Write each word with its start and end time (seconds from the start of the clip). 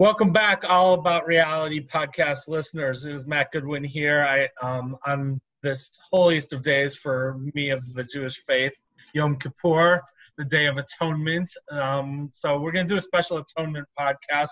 Welcome 0.00 0.30
back, 0.30 0.62
All 0.62 0.94
About 0.94 1.26
Reality 1.26 1.84
podcast 1.84 2.46
listeners. 2.46 3.04
It 3.04 3.14
is 3.14 3.26
Matt 3.26 3.50
Goodwin 3.50 3.82
here. 3.82 4.22
I 4.22 4.48
um, 4.64 4.96
on 5.04 5.40
this 5.64 5.90
holiest 6.12 6.52
of 6.52 6.62
days 6.62 6.94
for 6.94 7.36
me 7.52 7.70
of 7.70 7.84
the 7.94 8.04
Jewish 8.04 8.36
faith, 8.46 8.78
Yom 9.12 9.36
Kippur, 9.40 10.00
the 10.36 10.44
Day 10.44 10.66
of 10.66 10.78
Atonement. 10.78 11.50
Um, 11.72 12.30
so 12.32 12.60
we're 12.60 12.70
going 12.70 12.86
to 12.86 12.94
do 12.94 12.96
a 12.96 13.00
special 13.00 13.38
atonement 13.38 13.88
podcast. 13.98 14.50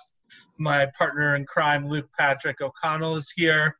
My 0.59 0.89
partner 0.99 1.37
in 1.37 1.45
crime, 1.45 1.87
Luke 1.87 2.09
Patrick 2.19 2.61
O'Connell, 2.61 3.15
is 3.15 3.31
here. 3.31 3.77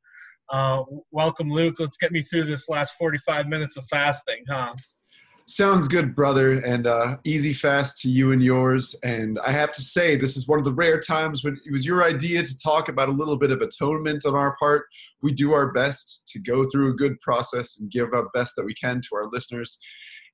Uh, 0.49 0.85
welcome, 1.11 1.51
Luke. 1.51 1.81
Let's 1.81 1.97
get 1.97 2.13
me 2.13 2.23
through 2.23 2.45
this 2.45 2.69
last 2.69 2.95
45 2.95 3.49
minutes 3.49 3.77
of 3.77 3.85
fasting, 3.87 4.45
huh? 4.49 4.73
Sounds 5.45 5.87
good, 5.87 6.17
brother, 6.17 6.61
and 6.61 6.87
uh, 6.87 7.19
easy 7.25 7.53
fast 7.53 8.01
to 8.01 8.09
you 8.09 8.33
and 8.33 8.43
yours. 8.43 8.99
And 9.05 9.39
I 9.47 9.53
have 9.53 9.73
to 9.75 9.83
say, 9.83 10.17
this 10.17 10.37
is 10.37 10.49
one 10.49 10.59
of 10.59 10.65
the 10.65 10.73
rare 10.73 10.99
times 10.99 11.45
when 11.45 11.61
it 11.65 11.71
was 11.71 11.87
your 11.87 12.03
idea 12.03 12.43
to 12.43 12.59
talk 12.59 12.89
about 12.89 13.09
a 13.09 13.13
little 13.13 13.37
bit 13.37 13.51
of 13.51 13.61
atonement 13.61 14.25
on 14.25 14.35
our 14.35 14.57
part. 14.57 14.87
We 15.23 15.33
do 15.33 15.53
our 15.53 15.73
best 15.73 16.27
to 16.33 16.41
go 16.41 16.69
through 16.69 16.91
a 16.91 16.97
good 16.97 17.21
process 17.21 17.79
and 17.79 17.91
give 17.91 18.13
our 18.13 18.29
best 18.31 18.57
that 18.57 18.65
we 18.65 18.75
can 18.75 19.01
to 19.03 19.17
our 19.17 19.29
listeners. 19.31 19.79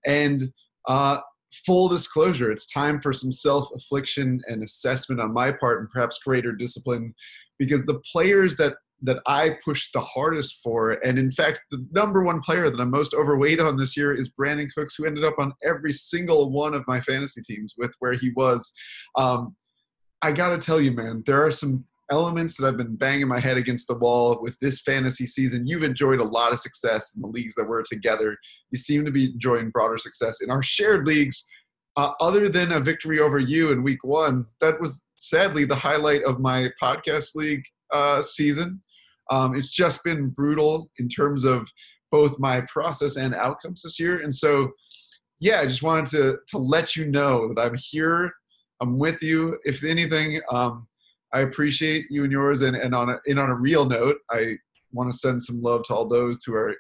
And 0.07 0.53
uh, 0.89 1.19
full 1.67 1.89
disclosure, 1.89 2.51
it's 2.51 2.71
time 2.71 3.01
for 3.01 3.13
some 3.13 3.33
self 3.33 3.69
affliction 3.75 4.41
and 4.47 4.63
assessment 4.63 5.21
on 5.21 5.35
my 5.35 5.53
part, 5.53 5.81
and 5.81 5.91
perhaps 5.91 6.21
greater 6.25 6.53
discipline, 6.53 7.15
because 7.59 7.85
the 7.85 8.01
players 8.13 8.57
that 8.57 8.77
that 9.03 9.19
I 9.27 9.57
pushed 9.65 9.93
the 9.93 10.01
hardest 10.01 10.61
for. 10.63 10.93
And 11.05 11.19
in 11.19 11.31
fact, 11.31 11.61
the 11.71 11.85
number 11.93 12.23
one 12.23 12.41
player 12.41 12.71
that 12.71 12.81
I'm 12.81 12.91
most 12.91 13.15
overweight 13.15 13.61
on 13.61 13.77
this 13.77 13.97
year 13.97 14.15
is 14.17 14.33
Brandin 14.33 14.69
Cooks, 14.75 14.95
who 14.97 15.07
ended 15.07 15.25
up 15.25 15.35
on 15.39 15.53
every 15.65 15.93
single 15.93 16.51
one 16.51 16.75
of 16.75 16.85
my 16.87 17.01
fantasy 17.01 17.43
teams 17.43 17.75
with 17.77 17.95
where 17.99 18.13
he 18.15 18.31
was. 18.37 18.73
Um, 19.17 19.57
I 20.23 20.31
got 20.31 20.51
to 20.51 20.59
tell 20.59 20.81
you, 20.81 20.93
man, 20.93 21.25
there 21.27 21.45
are 21.45 21.51
some 21.51 21.85
elements 22.11 22.57
that 22.57 22.67
I've 22.67 22.77
been 22.77 22.95
banging 22.95 23.27
my 23.27 23.41
head 23.41 23.57
against 23.57 23.89
the 23.89 23.97
wall 23.97 24.39
with 24.41 24.57
this 24.61 24.81
fantasy 24.83 25.27
season. 25.27 25.67
You've 25.67 25.83
enjoyed 25.83 26.21
a 26.21 26.25
lot 26.25 26.53
of 26.53 26.61
success 26.61 27.15
in 27.17 27.23
the 27.23 27.29
leagues 27.29 27.55
that 27.57 27.67
we're 27.67 27.83
together. 27.83 28.37
You 28.71 28.79
seem 28.79 29.05
to 29.05 29.11
be 29.11 29.33
enjoying 29.33 29.71
broader 29.71 29.99
success 29.99 30.43
in 30.43 30.51
our 30.51 30.63
shared 30.63 31.07
leagues. 31.07 31.45
Uh, 31.97 32.13
other 32.21 32.49
than 32.49 32.73
a 32.73 32.81
victory 32.81 33.19
over 33.19 33.39
you 33.39 33.71
in 33.71 33.83
week 33.83 34.05
one, 34.05 34.45
that 34.61 34.81
was 34.81 35.07
sadly 35.17 35.65
the 35.65 35.75
highlight 35.75 36.23
of 36.25 36.41
my 36.41 36.69
podcast 36.81 37.35
league 37.35 37.65
uh, 37.93 38.23
season. 38.23 38.81
Um, 39.33 39.57
it's 39.57 39.71
just 39.71 40.05
been 40.05 40.29
brutal 40.29 40.91
in 40.99 41.09
terms 41.09 41.45
of 41.45 41.67
both 42.11 42.39
my 42.39 42.61
process 42.63 43.17
and 43.17 43.35
outcomes 43.35 43.83
this 43.83 43.99
year. 43.99 44.21
And 44.23 44.35
so, 44.35 44.73
yeah, 45.41 45.61
I 45.61 45.67
just 45.67 45.83
wanted 45.83 46.07
to 46.11 46.39
to 46.49 46.59
let 46.59 46.95
you 46.97 47.05
know 47.07 47.49
that 47.49 47.61
I'm 47.61 47.79
here. 47.91 48.31
I'm 48.81 48.99
with 48.99 49.23
you. 49.23 49.59
If 49.65 49.85
anything, 49.85 50.41
um, 50.51 50.87
I 51.33 51.41
appreciate 51.41 52.07
you 52.11 52.25
and 52.25 52.33
yours. 52.33 52.61
And, 52.63 52.77
and 52.77 52.95
on 52.95 53.09
a, 53.09 53.17
and 53.27 53.39
on 53.39 53.49
a 53.49 53.55
real 53.55 53.87
note, 53.87 54.19
I 54.31 54.57
want 54.93 55.11
to 55.11 55.17
send 55.17 55.43
some 55.43 55.63
love 55.63 55.85
to 55.85 55.95
all 55.95 56.07
those 56.07 56.45
who 56.45 56.55
are 56.55 56.75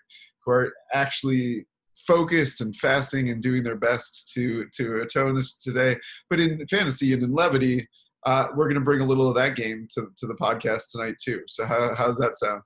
who 0.45 0.53
are 0.53 0.73
actually 0.93 1.67
focused 1.95 2.61
and 2.61 2.77
fasting 2.77 3.31
and 3.31 3.41
doing 3.43 3.63
their 3.63 3.77
best 3.77 4.31
to 4.35 4.67
to 4.77 5.01
atone 5.01 5.35
this 5.35 5.63
today. 5.63 5.97
But 6.29 6.41
in 6.41 6.67
fantasy 6.67 7.15
and 7.15 7.23
in 7.23 7.33
levity, 7.33 7.89
uh, 8.25 8.49
we're 8.55 8.67
going 8.67 8.77
to 8.77 8.81
bring 8.81 9.01
a 9.01 9.05
little 9.05 9.29
of 9.29 9.35
that 9.37 9.57
game 9.57 9.89
to, 9.95 10.09
to 10.17 10.27
the 10.27 10.35
podcast 10.35 10.91
tonight 10.93 11.15
too. 11.23 11.43
So 11.47 11.67
how 11.67 11.95
how's 11.95 12.19
that 12.19 12.35
sound? 12.35 12.63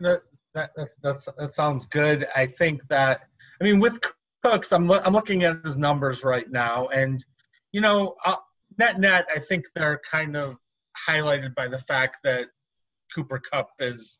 That, 0.00 0.22
that 0.54 0.70
that's, 1.02 1.28
that 1.38 1.54
sounds 1.54 1.86
good. 1.86 2.26
I 2.34 2.46
think 2.46 2.80
that 2.88 3.20
I 3.60 3.64
mean 3.64 3.80
with 3.80 4.00
Cooks, 4.42 4.72
I'm 4.72 4.90
I'm 4.90 5.12
looking 5.12 5.44
at 5.44 5.64
his 5.64 5.76
numbers 5.76 6.24
right 6.24 6.50
now, 6.50 6.88
and 6.88 7.24
you 7.72 7.80
know, 7.80 8.14
uh, 8.24 8.36
net 8.78 8.98
net, 8.98 9.26
I 9.34 9.38
think 9.38 9.64
they're 9.74 10.00
kind 10.10 10.36
of 10.36 10.56
highlighted 11.08 11.54
by 11.54 11.68
the 11.68 11.78
fact 11.78 12.18
that 12.24 12.46
Cooper 13.14 13.38
Kupp 13.38 13.68
is 13.80 14.18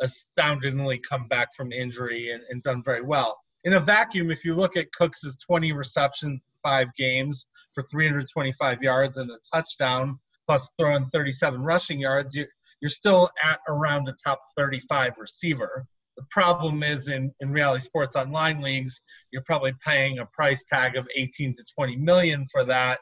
astoundingly 0.00 0.98
come 0.98 1.28
back 1.28 1.54
from 1.54 1.72
injury 1.72 2.32
and, 2.32 2.42
and 2.50 2.62
done 2.62 2.82
very 2.84 3.02
well. 3.02 3.38
In 3.64 3.74
a 3.74 3.80
vacuum, 3.80 4.30
if 4.30 4.44
you 4.44 4.54
look 4.54 4.76
at 4.76 4.92
Cooks' 4.92 5.36
20 5.36 5.72
receptions, 5.72 6.40
five 6.62 6.88
games, 6.96 7.46
for 7.74 7.82
325 7.82 8.82
yards 8.82 9.18
and 9.18 9.30
a 9.30 9.38
touchdown, 9.52 10.18
plus 10.46 10.68
throwing 10.78 11.06
37 11.06 11.60
rushing 11.60 12.00
yards, 12.00 12.36
you're, 12.36 12.48
you're 12.80 12.88
still 12.88 13.30
at 13.42 13.60
around 13.68 14.08
a 14.08 14.14
top 14.24 14.40
35 14.56 15.14
receiver. 15.18 15.86
The 16.16 16.24
problem 16.30 16.82
is 16.82 17.08
in, 17.08 17.32
in 17.40 17.50
reality 17.50 17.84
sports 17.84 18.16
online 18.16 18.60
leagues, 18.60 19.00
you're 19.30 19.44
probably 19.46 19.72
paying 19.84 20.18
a 20.18 20.26
price 20.26 20.64
tag 20.70 20.96
of 20.96 21.08
18 21.16 21.54
to 21.54 21.64
20 21.76 21.96
million 21.96 22.44
for 22.52 22.64
that 22.64 22.98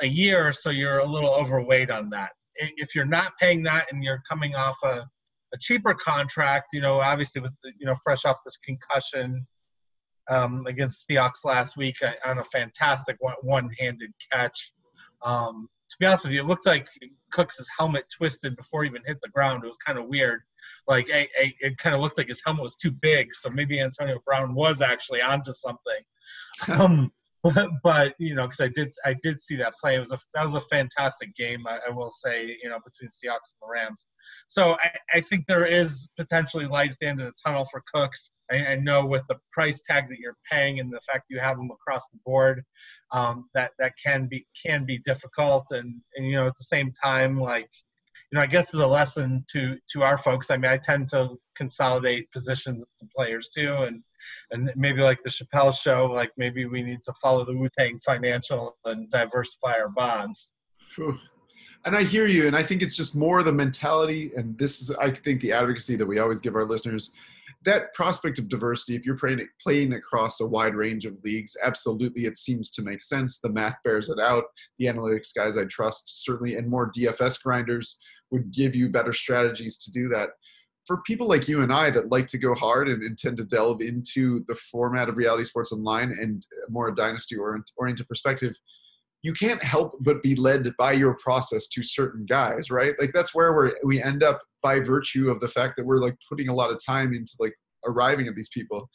a 0.00 0.06
year, 0.06 0.52
so 0.52 0.70
you're 0.70 0.98
a 0.98 1.06
little 1.06 1.30
overweight 1.30 1.90
on 1.90 2.10
that. 2.10 2.30
If 2.56 2.94
you're 2.94 3.04
not 3.04 3.32
paying 3.40 3.62
that 3.64 3.86
and 3.90 4.04
you're 4.04 4.22
coming 4.28 4.54
off 4.54 4.76
a, 4.84 4.98
a 5.54 5.58
cheaper 5.58 5.94
contract, 5.94 6.68
you 6.72 6.80
know, 6.80 7.00
obviously 7.00 7.40
with 7.40 7.52
the, 7.62 7.72
you 7.78 7.86
know 7.86 7.94
fresh 8.04 8.24
off 8.24 8.36
this 8.44 8.58
concussion 8.58 9.46
um, 10.28 10.66
against 10.66 11.08
Seahawks 11.08 11.44
last 11.44 11.76
week 11.76 11.96
on 12.24 12.38
a 12.38 12.44
fantastic 12.44 13.16
one-handed 13.42 14.12
catch. 14.32 14.72
Um, 15.24 15.68
to 15.88 15.96
be 16.00 16.06
honest 16.06 16.24
with 16.24 16.32
you, 16.32 16.40
it 16.40 16.46
looked 16.46 16.66
like 16.66 16.88
Cooks' 17.30 17.64
helmet 17.78 18.04
twisted 18.14 18.56
before 18.56 18.82
he 18.82 18.90
even 18.90 19.02
hit 19.06 19.18
the 19.20 19.28
ground. 19.28 19.62
It 19.62 19.68
was 19.68 19.76
kind 19.76 19.98
of 19.98 20.06
weird. 20.06 20.42
Like 20.88 21.08
a, 21.10 21.28
a, 21.40 21.54
it 21.60 21.78
kind 21.78 21.94
of 21.94 22.00
looked 22.00 22.18
like 22.18 22.28
his 22.28 22.42
helmet 22.44 22.62
was 22.62 22.76
too 22.76 22.90
big, 22.90 23.32
so 23.34 23.48
maybe 23.50 23.80
Antonio 23.80 24.18
Brown 24.24 24.54
was 24.54 24.80
actually 24.80 25.22
onto 25.22 25.52
something. 25.52 26.02
Um, 26.68 27.12
but, 27.42 27.68
but, 27.82 28.14
you 28.18 28.34
know, 28.34 28.46
because 28.46 28.60
I 28.60 28.68
did 28.68 28.92
I 29.04 29.14
did 29.22 29.38
see 29.40 29.56
that 29.56 29.74
play. 29.80 29.96
It 29.96 30.00
was 30.00 30.12
a 30.12 30.18
that 30.34 30.44
was 30.44 30.54
a 30.54 30.60
fantastic 30.60 31.34
game. 31.36 31.66
I, 31.66 31.78
I 31.86 31.90
will 31.90 32.10
say, 32.10 32.56
you 32.62 32.70
know, 32.70 32.78
between 32.84 33.10
Seahawks 33.10 33.52
and 33.52 33.62
the 33.62 33.68
Rams. 33.70 34.06
So 34.48 34.72
I, 34.72 35.18
I 35.18 35.20
think 35.20 35.46
there 35.46 35.66
is 35.66 36.08
potentially 36.16 36.66
light 36.66 36.90
at 36.90 36.96
the 37.00 37.06
end 37.06 37.20
of 37.20 37.26
the 37.26 37.32
tunnel 37.44 37.64
for 37.70 37.82
Cooks. 37.94 38.30
I, 38.50 38.76
know 38.76 39.04
with 39.04 39.22
the 39.28 39.36
price 39.52 39.80
tag 39.80 40.08
that 40.08 40.18
you're 40.18 40.36
paying 40.50 40.80
and 40.80 40.92
the 40.92 41.00
fact 41.00 41.24
you 41.28 41.40
have 41.40 41.56
them 41.56 41.70
across 41.70 42.08
the 42.10 42.18
board, 42.24 42.64
um, 43.12 43.48
that 43.54 43.72
that 43.78 43.94
can 44.02 44.26
be 44.26 44.46
can 44.64 44.84
be 44.84 44.98
difficult. 44.98 45.66
And, 45.70 46.00
and 46.16 46.26
you 46.26 46.36
know, 46.36 46.46
at 46.46 46.56
the 46.56 46.64
same 46.64 46.92
time, 46.92 47.40
like 47.40 47.68
you 48.30 48.36
know, 48.36 48.42
I 48.42 48.46
guess 48.46 48.74
is 48.74 48.80
a 48.80 48.86
lesson 48.86 49.44
to 49.52 49.76
to 49.92 50.02
our 50.02 50.18
folks. 50.18 50.50
I 50.50 50.56
mean, 50.56 50.70
I 50.70 50.78
tend 50.78 51.08
to 51.10 51.38
consolidate 51.56 52.30
positions 52.32 52.84
to 52.98 53.06
players 53.16 53.50
too, 53.54 53.74
and 53.80 54.02
and 54.50 54.70
maybe 54.76 55.02
like 55.02 55.22
the 55.22 55.30
Chappelle 55.30 55.76
show, 55.76 56.06
like 56.06 56.30
maybe 56.36 56.66
we 56.66 56.82
need 56.82 57.02
to 57.04 57.12
follow 57.22 57.44
the 57.44 57.56
Wu 57.56 57.68
Tang 57.78 58.00
Financial 58.04 58.76
and 58.84 59.10
diversify 59.10 59.72
our 59.72 59.88
bonds. 59.88 60.52
And 61.84 61.96
I 61.96 62.02
hear 62.02 62.26
you, 62.26 62.48
and 62.48 62.56
I 62.56 62.64
think 62.64 62.82
it's 62.82 62.96
just 62.96 63.14
more 63.14 63.44
the 63.44 63.52
mentality, 63.52 64.32
and 64.36 64.58
this 64.58 64.80
is, 64.80 64.90
I 64.96 65.10
think, 65.10 65.40
the 65.40 65.52
advocacy 65.52 65.94
that 65.96 66.06
we 66.06 66.18
always 66.18 66.40
give 66.40 66.56
our 66.56 66.64
listeners 66.64 67.14
that 67.66 67.92
prospect 67.94 68.38
of 68.38 68.48
diversity, 68.48 68.96
if 68.96 69.04
you're 69.04 69.18
playing, 69.18 69.46
playing 69.62 69.92
across 69.92 70.40
a 70.40 70.46
wide 70.46 70.74
range 70.74 71.04
of 71.04 71.16
leagues, 71.22 71.56
absolutely 71.62 72.24
it 72.24 72.38
seems 72.38 72.70
to 72.70 72.82
make 72.82 73.02
sense. 73.02 73.40
The 73.40 73.52
math 73.52 73.76
bears 73.84 74.08
it 74.08 74.18
out. 74.18 74.44
The 74.78 74.86
analytics 74.86 75.34
guys 75.34 75.58
I 75.58 75.64
trust 75.64 76.24
certainly, 76.24 76.56
and 76.56 76.68
more 76.68 76.90
DFS 76.90 77.42
grinders 77.42 78.00
would 78.30 78.50
give 78.50 78.74
you 78.74 78.88
better 78.88 79.12
strategies 79.12 79.78
to 79.84 79.90
do 79.90 80.08
that. 80.08 80.30
For 80.86 81.02
people 81.02 81.28
like 81.28 81.48
you 81.48 81.62
and 81.62 81.72
I 81.72 81.90
that 81.90 82.10
like 82.10 82.28
to 82.28 82.38
go 82.38 82.54
hard 82.54 82.88
and 82.88 83.02
intend 83.02 83.36
to 83.38 83.44
delve 83.44 83.82
into 83.82 84.44
the 84.46 84.54
format 84.54 85.08
of 85.08 85.16
reality 85.16 85.44
sports 85.44 85.72
online 85.72 86.16
and 86.20 86.46
more 86.70 86.88
a 86.88 86.94
dynasty 86.94 87.36
oriented 87.36 88.08
perspective, 88.08 88.56
you 89.26 89.32
can't 89.32 89.60
help 89.60 89.96
but 90.02 90.22
be 90.22 90.36
led 90.36 90.70
by 90.78 90.92
your 90.92 91.16
process 91.16 91.66
to 91.66 91.82
certain 91.82 92.24
guys, 92.26 92.70
right? 92.70 92.94
Like 93.00 93.10
that's 93.12 93.34
where 93.34 93.52
we 93.52 93.72
we 93.82 94.00
end 94.00 94.22
up 94.22 94.40
by 94.62 94.78
virtue 94.78 95.30
of 95.30 95.40
the 95.40 95.48
fact 95.48 95.74
that 95.76 95.84
we're 95.84 95.98
like 95.98 96.14
putting 96.28 96.48
a 96.48 96.54
lot 96.54 96.70
of 96.70 96.78
time 96.86 97.12
into 97.12 97.32
like 97.40 97.54
arriving 97.84 98.28
at 98.28 98.36
these 98.36 98.50
people. 98.50 98.88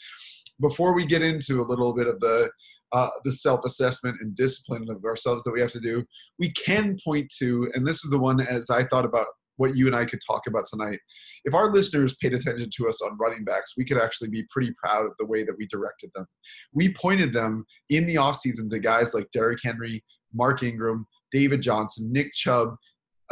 Before 0.61 0.93
we 0.93 1.05
get 1.05 1.21
into 1.21 1.59
a 1.59 1.67
little 1.67 1.93
bit 1.93 2.07
of 2.07 2.17
the 2.21 2.49
uh, 2.93 3.09
the 3.25 3.33
self 3.33 3.65
assessment 3.65 4.19
and 4.21 4.33
discipline 4.33 4.87
of 4.89 5.03
ourselves 5.03 5.43
that 5.43 5.51
we 5.51 5.59
have 5.59 5.71
to 5.71 5.81
do, 5.81 6.05
we 6.39 6.53
can 6.53 6.95
point 7.03 7.29
to, 7.39 7.69
and 7.73 7.85
this 7.85 8.05
is 8.05 8.09
the 8.09 8.17
one 8.17 8.39
as 8.39 8.69
I 8.69 8.85
thought 8.85 9.03
about 9.03 9.27
what 9.57 9.77
you 9.77 9.85
and 9.85 9.95
I 9.95 10.05
could 10.05 10.19
talk 10.25 10.47
about 10.47 10.65
tonight. 10.65 10.99
If 11.45 11.53
our 11.53 11.71
listeners 11.71 12.15
paid 12.21 12.33
attention 12.33 12.69
to 12.77 12.87
us 12.87 13.01
on 13.01 13.17
running 13.19 13.43
backs, 13.43 13.73
we 13.77 13.85
could 13.85 13.97
actually 13.97 14.29
be 14.29 14.43
pretty 14.49 14.73
proud 14.83 15.05
of 15.05 15.11
the 15.19 15.25
way 15.25 15.43
that 15.43 15.55
we 15.57 15.67
directed 15.67 16.09
them. 16.15 16.25
We 16.73 16.93
pointed 16.93 17.31
them 17.31 17.65
in 17.89 18.05
the 18.05 18.15
offseason 18.15 18.69
to 18.71 18.79
guys 18.79 19.13
like 19.13 19.29
Derrick 19.31 19.59
Henry, 19.63 20.03
Mark 20.33 20.63
Ingram, 20.63 21.07
David 21.31 21.61
Johnson, 21.61 22.11
Nick 22.11 22.33
Chubb, 22.33 22.75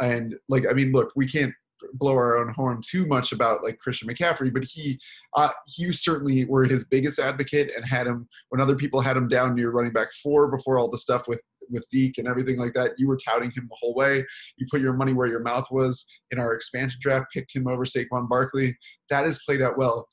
and 0.00 0.34
like 0.48 0.66
I 0.68 0.72
mean, 0.72 0.92
look, 0.92 1.12
we 1.16 1.26
can't 1.26 1.52
blow 1.94 2.12
our 2.12 2.38
own 2.38 2.52
horn 2.52 2.80
too 2.86 3.06
much 3.06 3.32
about 3.32 3.62
like 3.62 3.78
Christian 3.78 4.08
McCaffrey, 4.08 4.52
but 4.52 4.64
he 4.64 4.98
uh, 5.36 5.50
you 5.78 5.92
certainly 5.92 6.44
were 6.44 6.64
his 6.64 6.84
biggest 6.84 7.18
advocate 7.18 7.72
and 7.74 7.84
had 7.84 8.06
him 8.06 8.28
when 8.50 8.60
other 8.60 8.76
people 8.76 9.00
had 9.00 9.16
him 9.16 9.28
down 9.28 9.54
near 9.54 9.70
running 9.70 9.92
back 9.92 10.12
four 10.22 10.48
before 10.48 10.78
all 10.78 10.88
the 10.88 10.98
stuff 10.98 11.28
with 11.28 11.42
with 11.70 11.84
Zeke 11.84 12.18
and 12.18 12.26
everything 12.26 12.56
like 12.56 12.74
that. 12.74 12.92
You 12.98 13.06
were 13.06 13.16
touting 13.16 13.50
him 13.50 13.66
the 13.68 13.76
whole 13.80 13.94
way. 13.94 14.24
You 14.56 14.66
put 14.70 14.80
your 14.80 14.92
money 14.92 15.12
where 15.12 15.28
your 15.28 15.40
mouth 15.40 15.68
was 15.70 16.04
in 16.30 16.38
our 16.38 16.52
expansion 16.52 16.98
draft, 17.00 17.26
picked 17.32 17.54
him 17.54 17.68
over 17.68 17.84
Saquon 17.84 18.28
Barkley. 18.28 18.76
That 19.08 19.24
has 19.24 19.42
played 19.44 19.62
out 19.62 19.78
well. 19.78 20.08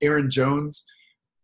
Aaron 0.00 0.30
Jones 0.30 0.84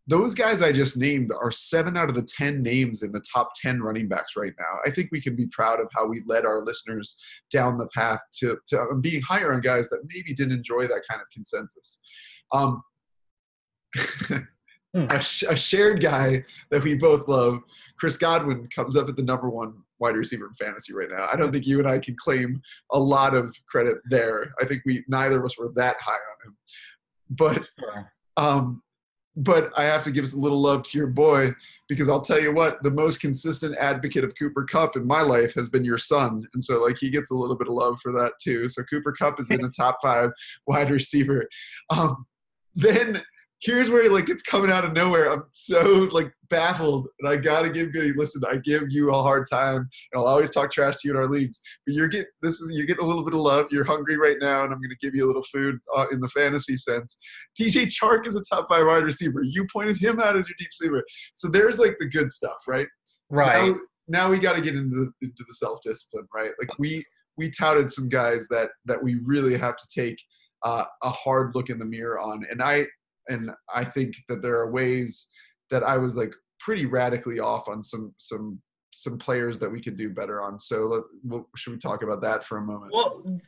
those 0.07 0.35
guys 0.35 0.61
I 0.61 0.71
just 0.71 0.99
named 0.99 1.31
are 1.33 1.51
seven 1.51 1.97
out 1.97 2.11
of 2.11 2.15
the 2.15 2.23
10 2.23 2.63
names 2.63 3.03
in 3.03 3.11
the 3.11 3.23
top 3.33 3.51
10 3.61 3.81
running 3.81 4.07
backs 4.07 4.37
right 4.37 4.53
now. 4.59 4.79
I 4.85 4.91
think 4.91 5.09
we 5.11 5.21
can 5.21 5.35
be 5.35 5.47
proud 5.47 5.81
of 5.81 5.89
how 5.95 6.07
we 6.07 6.23
led 6.27 6.45
our 6.45 6.63
listeners 6.63 7.23
down 7.51 7.79
the 7.79 7.89
path 7.89 8.21
to, 8.41 8.59
to 8.69 8.99
being 9.01 9.23
higher 9.23 9.53
on 9.55 9.61
guys 9.61 9.89
that 9.89 10.03
maybe 10.13 10.35
didn't 10.35 10.59
enjoy 10.59 10.87
that 10.87 11.03
kind 11.09 11.23
of 11.23 11.31
consensus. 11.33 12.01
Um, 12.53 12.83
hmm. 14.29 15.07
a, 15.11 15.21
sh- 15.21 15.45
a, 15.49 15.57
shared 15.57 16.03
guy 16.03 16.45
that 16.71 16.83
we 16.83 16.95
both 16.95 17.27
love, 17.27 17.61
Chris 17.97 18.19
Godwin, 18.19 18.69
comes 18.69 18.97
up 18.97 19.09
at 19.09 19.17
the 19.17 19.23
number 19.23 19.49
one 19.49 19.75
wide 20.01 20.17
receiver 20.17 20.49
in 20.49 20.55
fantasy 20.55 20.93
right 20.93 21.09
now. 21.11 21.27
I 21.33 21.37
don't 21.37 21.51
think 21.51 21.67
you 21.67 21.79
and 21.79 21.89
I 21.89 21.99
can 21.99 22.15
claim 22.17 22.61
a 22.93 22.99
lot 22.99 23.35
of 23.35 23.57
credit 23.67 23.99
there. 24.11 24.53
I 24.61 24.67
think 24.67 24.83
we 24.85 25.03
neither 25.09 25.39
of 25.39 25.47
us 25.47 25.59
were 25.59 25.73
that 25.77 25.97
high 26.01 26.13
on 26.13 26.49
him. 26.49 26.57
But 27.31 27.69
um, 28.37 28.83
but 29.37 29.73
I 29.77 29.85
have 29.85 30.05
to 30.05 30.13
give 30.13 30.33
a 30.33 30.37
little 30.37 30.61
love 30.61 30.85
to 30.85 30.99
your 30.99 31.09
boy 31.09 31.53
because 31.89 32.09
I'll 32.09 32.21
tell 32.21 32.41
you 32.41 32.53
what, 32.53 32.83
the 32.83 32.91
most 32.91 33.21
consistent 33.21 33.77
advocate 33.79 34.25
of 34.25 34.35
Cooper 34.39 34.65
Kupp 34.65 34.97
in 34.97 35.07
my 35.07 35.23
life 35.23 35.55
has 35.55 35.69
been 35.69 35.85
your 35.85 35.99
son. 35.99 36.47
And 36.55 36.63
so, 36.63 36.83
like, 36.83 36.99
he 36.99 37.11
gets 37.11 37.31
a 37.31 37.35
little 37.35 37.57
bit 37.57 37.69
of 37.69 37.75
love 37.75 37.99
for 38.01 38.13
that 38.13 38.33
too. 38.41 38.69
So, 38.69 38.85
Cooper 38.85 39.13
Kupp 39.13 39.41
is 39.41 39.51
in 39.51 39.65
a 39.65 39.71
top 39.71 39.99
five 40.03 40.31
wide 40.67 40.91
receiver. 40.91 41.49
Um, 41.91 42.27
then 42.77 43.23
here's 43.65 43.89
where 43.89 44.11
like 44.13 44.29
it's 44.29 44.43
coming 44.43 44.71
out 44.71 44.85
of 44.85 44.93
nowhere. 44.93 45.33
I'm 45.33 45.45
so 45.51 46.09
like 46.13 46.31
baffled, 46.51 47.09
and 47.19 47.29
I 47.29 47.37
gotta 47.37 47.71
give 47.71 47.93
Goody. 47.93 48.13
Listen, 48.13 48.43
I 48.47 48.57
give 48.59 48.85
you 48.91 49.11
a 49.11 49.23
hard 49.23 49.47
time, 49.51 49.77
and 49.79 50.21
I'll 50.21 50.27
always 50.27 50.51
talk 50.51 50.71
trash 50.71 50.99
to 50.99 51.09
you 51.09 51.15
in 51.15 51.21
our 51.21 51.29
leagues. 51.29 51.61
But 51.87 51.95
you're 51.95 52.09
getting 52.09 52.27
this 52.43 52.61
is 52.61 52.77
you're 52.77 52.87
getting 52.87 53.05
a 53.05 53.07
little 53.07 53.25
bit 53.25 53.35
of 53.35 53.41
love. 53.41 53.67
You're 53.71 53.85
hungry 53.85 54.17
right 54.17 54.37
now, 54.41 54.63
and 54.65 54.73
I'm 54.73 54.81
gonna 54.81 54.95
give 55.01 55.15
you 55.15 55.25
a 55.25 55.29
little 55.29 55.43
food 55.43 55.79
uh, 55.97 56.07
in 56.13 56.21
the 56.21 56.29
fantasy 56.29 56.77
sense. 56.77 57.19
DJ 57.59 57.87
Chark 57.87 58.27
is 58.27 58.37
a 58.37 58.43
top 58.53 58.69
five 58.69 58.87
wide 58.87 59.05
receiver. 59.05 59.43
You 59.43 59.67
pointed 59.73 59.99
him 59.99 60.21
out 60.21 60.37
as 60.37 60.49
your 60.49 60.57
deep 60.59 60.73
sleeper. 60.73 61.03
so 61.33 61.49
there's 61.49 61.79
like 61.79 61.97
the 61.99 62.09
good 62.09 62.31
stuff, 62.31 62.63
right? 62.69 62.87
Right. 63.31 63.73
Now, 63.73 63.77
now 64.07 64.31
we 64.31 64.39
got 64.39 64.55
to 64.55 64.61
get 64.61 64.77
into 64.77 64.97
the, 64.97 65.27
into 65.27 65.45
the 65.47 65.55
self 65.55 65.81
discipline, 65.83 66.27
right? 66.35 66.51
Like 66.61 66.79
we 66.79 67.05
we 67.37 67.51
touted 67.51 67.91
some 67.91 68.09
guys 68.09 68.47
that 68.51 68.69
that 68.85 69.03
we 69.03 69.17
really 69.25 69.57
have 69.57 69.77
to 69.77 69.87
take 69.95 70.21
uh, 70.63 70.85
a 71.03 71.11
hard 71.11 71.55
look 71.55 71.71
in 71.71 71.79
the 71.79 71.85
mirror 71.85 72.21
on, 72.21 72.45
and 72.51 72.63
I 72.63 72.87
and 73.29 73.51
I 73.75 73.85
think 73.85 74.15
that 74.29 74.43
there 74.43 74.57
are 74.57 74.71
ways 74.71 75.29
that 75.71 75.83
I 75.83 75.99
was 75.99 76.17
like 76.17 76.33
pretty 76.61 76.87
radically 76.87 77.41
off 77.41 77.69
on 77.69 77.83
some 77.83 78.15
some 78.17 78.61
some 78.93 79.19
players 79.19 79.59
that 79.59 79.71
we 79.71 79.81
could 79.81 79.97
do 79.97 80.09
better 80.09 80.41
on. 80.41 80.59
So 80.61 80.87
let, 80.87 81.03
well, 81.25 81.49
should 81.57 81.73
we 81.73 81.79
talk 81.79 82.05
about 82.05 82.23
that 82.23 82.45
for 82.45 82.59
a 82.59 82.63
moment? 82.63 82.93
Well, 82.93 83.41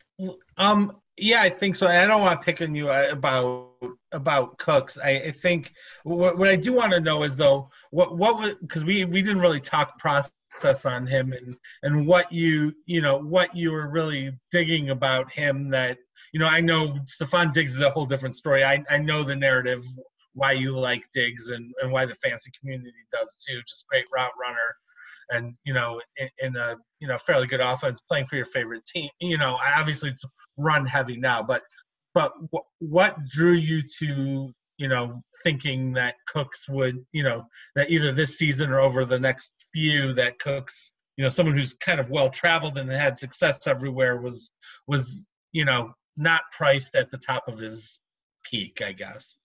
um, 0.56 0.96
yeah, 1.16 1.40
I 1.40 1.50
think 1.50 1.76
so. 1.76 1.86
I 1.86 2.04
don't 2.06 2.20
want 2.20 2.40
to 2.40 2.44
pick 2.44 2.60
on 2.60 2.74
you 2.74 2.90
uh, 2.90 3.08
about 3.10 3.70
about 4.12 4.58
Cooks. 4.58 4.98
I, 4.98 5.10
I 5.10 5.30
think 5.30 5.72
what, 6.02 6.36
what 6.36 6.48
I 6.48 6.56
do 6.56 6.72
want 6.72 6.92
to 6.92 7.00
know 7.00 7.22
is 7.22 7.36
though 7.36 7.70
what 7.90 8.18
what 8.18 8.60
because 8.60 8.84
we 8.84 9.04
we 9.04 9.22
didn't 9.22 9.40
really 9.40 9.60
talk 9.60 9.98
process 9.98 10.32
on 10.86 11.06
him 11.06 11.32
and 11.32 11.54
and 11.82 12.06
what 12.06 12.32
you 12.32 12.72
you 12.86 13.00
know 13.00 13.18
what 13.18 13.54
you 13.54 13.70
were 13.70 13.88
really 13.88 14.32
digging 14.50 14.90
about 14.90 15.30
him 15.30 15.68
that 15.70 15.98
you 16.32 16.40
know, 16.40 16.46
I 16.46 16.60
know 16.60 16.98
Stefon 17.04 17.52
Diggs 17.52 17.74
is 17.74 17.80
a 17.80 17.90
whole 17.90 18.06
different 18.06 18.34
story. 18.34 18.64
I, 18.64 18.84
I 18.90 18.98
know 18.98 19.22
the 19.22 19.36
narrative 19.36 19.84
why 20.34 20.52
you 20.52 20.78
like 20.78 21.02
Diggs 21.14 21.48
and, 21.50 21.72
and 21.80 21.90
why 21.90 22.04
the 22.04 22.14
fantasy 22.14 22.50
community 22.60 22.92
does 23.12 23.42
too. 23.46 23.60
Just 23.66 23.86
great 23.88 24.04
route 24.14 24.32
runner, 24.40 24.76
and 25.30 25.54
you 25.64 25.72
know, 25.72 26.00
in, 26.16 26.28
in, 26.38 26.56
a 26.56 26.76
you 27.00 27.08
know 27.08 27.16
fairly 27.18 27.46
good 27.46 27.60
offense, 27.60 28.00
playing 28.00 28.26
for 28.26 28.36
your 28.36 28.46
favorite 28.46 28.84
team. 28.84 29.08
You 29.20 29.38
know, 29.38 29.58
obviously 29.64 30.10
it's 30.10 30.24
run 30.56 30.84
heavy 30.84 31.16
now, 31.16 31.42
but 31.42 31.62
but 32.12 32.32
what 32.78 33.16
drew 33.26 33.54
you 33.54 33.82
to 33.98 34.52
you 34.78 34.88
know 34.88 35.22
thinking 35.42 35.92
that 35.92 36.14
Cooks 36.26 36.68
would 36.68 37.04
you 37.12 37.22
know 37.22 37.46
that 37.74 37.90
either 37.90 38.12
this 38.12 38.38
season 38.38 38.70
or 38.70 38.80
over 38.80 39.04
the 39.04 39.18
next 39.18 39.52
few 39.72 40.12
that 40.14 40.38
Cooks 40.38 40.92
you 41.16 41.24
know 41.24 41.30
someone 41.30 41.56
who's 41.56 41.74
kind 41.74 42.00
of 42.00 42.10
well 42.10 42.30
traveled 42.30 42.78
and 42.78 42.90
had 42.90 43.18
success 43.18 43.66
everywhere 43.66 44.20
was 44.20 44.50
was 44.86 45.28
you 45.52 45.64
know 45.64 45.92
not 46.16 46.42
priced 46.52 46.94
at 46.94 47.10
the 47.10 47.18
top 47.18 47.46
of 47.48 47.58
his 47.58 47.98
peak, 48.50 48.80
I 48.84 48.92
guess. 48.92 49.36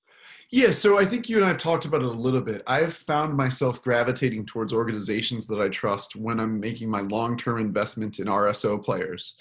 Yeah, 0.49 0.71
so 0.71 0.99
I 0.99 1.05
think 1.05 1.29
you 1.29 1.37
and 1.37 1.45
I 1.45 1.49
have 1.49 1.57
talked 1.57 1.85
about 1.85 2.01
it 2.01 2.07
a 2.07 2.11
little 2.11 2.41
bit. 2.41 2.61
I've 2.67 2.93
found 2.93 3.35
myself 3.35 3.81
gravitating 3.81 4.45
towards 4.45 4.73
organizations 4.73 5.47
that 5.47 5.61
I 5.61 5.69
trust 5.69 6.15
when 6.15 6.39
I'm 6.39 6.59
making 6.59 6.89
my 6.89 7.01
long 7.01 7.37
term 7.37 7.59
investment 7.59 8.19
in 8.19 8.27
RSO 8.27 8.83
players. 8.83 9.37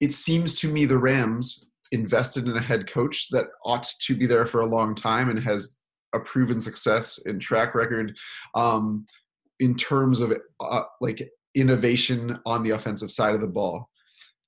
It 0.00 0.12
seems 0.12 0.58
to 0.60 0.68
me 0.68 0.86
the 0.86 0.98
Rams 0.98 1.70
invested 1.94 2.46
in 2.46 2.56
a 2.56 2.62
head 2.62 2.86
coach 2.86 3.28
that 3.30 3.46
ought 3.64 3.86
to 4.02 4.16
be 4.16 4.26
there 4.26 4.46
for 4.46 4.60
a 4.60 4.66
long 4.66 4.94
time 4.94 5.30
and 5.30 5.38
has 5.40 5.80
a 6.14 6.20
proven 6.20 6.60
success 6.60 7.18
and 7.26 7.40
track 7.40 7.74
record 7.74 8.16
um, 8.54 9.06
in 9.60 9.74
terms 9.74 10.20
of 10.20 10.32
uh, 10.60 10.82
like 11.00 11.28
innovation 11.54 12.38
on 12.44 12.62
the 12.62 12.70
offensive 12.70 13.10
side 13.10 13.34
of 13.34 13.40
the 13.40 13.46
ball 13.46 13.88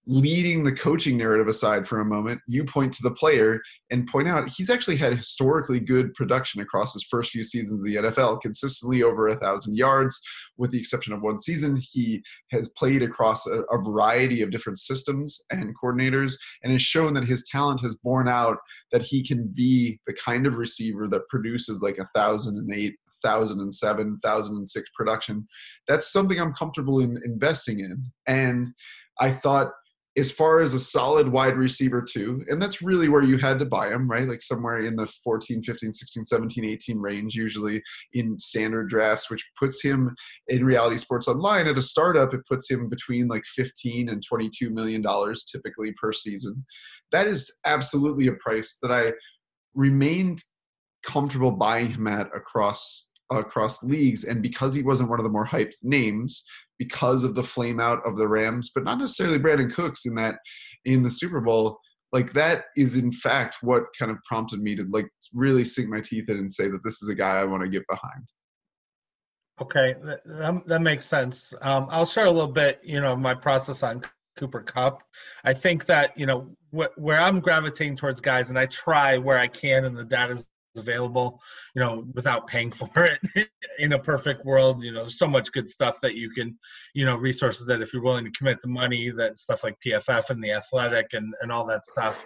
leading 0.09 0.63
the 0.63 0.73
coaching 0.73 1.17
narrative 1.17 1.49
aside 1.49 1.87
for 1.87 2.01
a 2.01 2.05
moment, 2.05 2.41
you 2.47 2.65
point 2.65 2.93
to 2.93 3.03
the 3.03 3.11
player 3.11 3.61
and 3.91 4.07
point 4.07 4.29
out 4.29 4.49
he's 4.49 4.71
actually 4.71 4.97
had 4.97 5.13
historically 5.13 5.81
good 5.81 6.15
production 6.15 6.61
across 6.61 6.93
his 6.93 7.03
first 7.03 7.33
few 7.33 7.43
seasons 7.43 7.81
of 7.81 7.85
the 7.85 7.97
NFL, 7.97 8.41
consistently 8.41 9.03
over 9.03 9.27
a 9.27 9.37
thousand 9.37 9.77
yards, 9.77 10.21
with 10.57 10.71
the 10.71 10.79
exception 10.79 11.13
of 11.13 11.23
one 11.23 11.41
season. 11.41 11.77
He 11.81 12.23
has 12.53 12.69
played 12.71 13.03
across 13.03 13.47
a, 13.47 13.63
a, 13.63 13.83
variety 13.83 14.43
of 14.43 14.51
different 14.51 14.79
systems 14.79 15.41
and 15.51 15.75
coordinators 15.77 16.35
and 16.63 16.73
has 16.73 16.83
shown 16.83 17.15
that 17.15 17.25
his 17.25 17.49
talent 17.49 17.81
has 17.81 17.97
borne 17.97 18.29
out 18.29 18.59
that 18.93 19.03
he 19.03 19.27
can 19.27 19.49
be 19.55 20.01
the 20.07 20.15
kind 20.15 20.47
of 20.47 20.59
receiver 20.59 21.09
that 21.09 21.29
produces 21.29 21.83
like 21.83 21.99
a 21.99 22.07
thousand 22.07 22.57
and 22.59 22.73
eight 22.73 22.97
1007 23.23 24.19
1006 24.21 24.91
production 24.95 25.47
that's 25.89 26.13
something 26.13 26.39
i'm 26.39 26.53
comfortable 26.53 27.01
in 27.01 27.19
investing 27.25 27.81
in 27.81 28.05
and 28.27 28.69
i 29.21 29.31
thought 29.31 29.73
as 30.17 30.31
far 30.31 30.61
as 30.61 30.73
a 30.73 30.81
solid 30.81 31.29
wide 31.29 31.57
receiver 31.57 32.03
too 32.03 32.43
and 32.49 32.61
that's 32.61 32.81
really 32.81 33.09
where 33.09 33.23
you 33.23 33.37
had 33.37 33.59
to 33.59 33.65
buy 33.65 33.89
him 33.89 34.09
right? 34.11 34.27
Like 34.27 34.43
somewhere 34.43 34.85
in 34.85 34.97
the 34.97 35.07
14 35.07 35.63
15 35.63 35.93
16 35.93 36.25
17 36.25 36.65
18 36.65 36.99
range 36.99 37.35
usually 37.35 37.83
in 38.13 38.39
standard 38.39 38.89
drafts 38.89 39.31
which 39.31 39.49
puts 39.59 39.83
him 39.83 40.15
in 40.49 40.65
reality 40.65 40.97
sports 40.97 41.29
online 41.29 41.67
at 41.67 41.79
a 41.79 41.83
startup 41.83 42.33
it 42.33 42.47
puts 42.47 42.71
him 42.71 42.89
between 42.89 43.29
like 43.29 43.45
15 43.45 44.09
and 44.09 44.23
22 44.27 44.71
million 44.71 45.03
dollars 45.03 45.45
typically 45.45 45.93
per 45.93 46.13
season. 46.13 46.65
That 47.13 47.27
is 47.27 47.59
absolutely 47.65 48.27
a 48.29 48.33
price 48.33 48.79
that 48.83 48.91
i 48.91 49.13
remained 49.75 50.43
comfortable 51.05 51.53
buying 51.53 51.93
him 51.93 52.07
at 52.07 52.29
across 52.35 53.06
across 53.31 53.83
leagues 53.83 54.25
and 54.25 54.43
because 54.43 54.75
he 54.75 54.83
wasn't 54.83 55.09
one 55.09 55.19
of 55.19 55.25
the 55.25 55.31
more 55.31 55.47
hyped 55.47 55.77
names 55.83 56.45
because 56.79 57.25
of 57.25 57.35
the 57.35 57.43
flame 57.43 57.81
out 57.81 58.01
of 58.07 58.17
the 58.17 58.29
Rams, 58.29 58.71
but 58.75 58.85
not 58.85 58.99
necessarily 58.99 59.39
Brandin 59.39 59.73
Cooks 59.73 60.07
in 60.07 60.15
that 60.17 60.37
in 60.85 61.03
the 61.03 61.11
Super 61.11 61.41
Bowl. 61.41 61.79
Like 62.13 62.33
that 62.33 62.65
is 62.77 62.97
in 62.97 63.11
fact 63.11 63.59
what 63.63 63.85
kind 63.99 64.11
of 64.11 64.19
prompted 64.25 64.61
me 64.61 64.77
to 64.77 64.87
like 64.91 65.09
really 65.35 65.65
sink 65.65 65.89
my 65.89 66.01
teeth 66.01 66.29
in 66.29 66.37
and 66.37 66.53
say 66.53 66.69
that 66.69 66.85
this 66.85 67.03
is 67.03 67.09
a 67.09 67.15
guy 67.15 67.41
I 67.41 67.45
want 67.45 67.63
to 67.63 67.69
get 67.69 67.87
behind. 67.89 68.25
Okay, 69.61 69.95
that, 70.05 70.63
that 70.67 70.83
makes 70.83 71.07
sense. 71.07 71.55
Um, 71.63 71.87
I'll 71.91 72.05
share 72.05 72.27
a 72.27 72.31
little 72.31 72.53
bit, 72.53 72.79
you 72.85 73.01
know, 73.01 73.17
my 73.17 73.35
process 73.35 73.83
on 73.83 74.03
Cooper 74.37 74.61
Kupp. 74.61 75.03
I 75.45 75.55
think 75.55 75.87
that 75.87 76.13
you 76.17 76.27
know 76.27 76.55
wh- 76.71 76.97
where 76.97 77.19
I'm 77.19 77.41
gravitating 77.41 77.97
towards 77.97 78.21
guys, 78.21 78.51
and 78.51 78.59
I 78.59 78.67
try 78.67 79.17
where 79.17 79.39
I 79.39 79.49
can, 79.49 79.85
and 79.85 79.97
the 79.97 80.05
data's 80.05 80.47
available, 80.79 81.41
you 81.75 81.81
know, 81.81 82.05
without 82.15 82.47
paying 82.47 82.71
for 82.71 82.89
it. 83.05 83.49
In 83.79 83.93
a 83.93 83.99
perfect 83.99 84.45
world, 84.45 84.83
you 84.83 84.93
know, 84.93 85.07
so 85.07 85.27
much 85.27 85.53
good 85.53 85.69
stuff 85.69 86.01
that 86.01 86.15
you 86.15 86.31
can, 86.31 86.59
you 86.95 87.05
know, 87.05 87.17
resources 87.17 87.67
that 87.67 87.83
if 87.83 87.93
you're 87.93 88.03
willing 88.03 88.25
to 88.25 88.31
commit 88.31 88.61
the 88.63 88.69
money, 88.69 89.11
that 89.11 89.39
stuff 89.39 89.63
like 89.65 89.77
PFF 89.87 90.31
and 90.31 90.43
the 90.43 90.53
Athletic 90.53 91.09
and 91.13 91.35
and 91.43 91.53
all 91.53 91.67
that 91.67 91.85
stuff, 91.85 92.25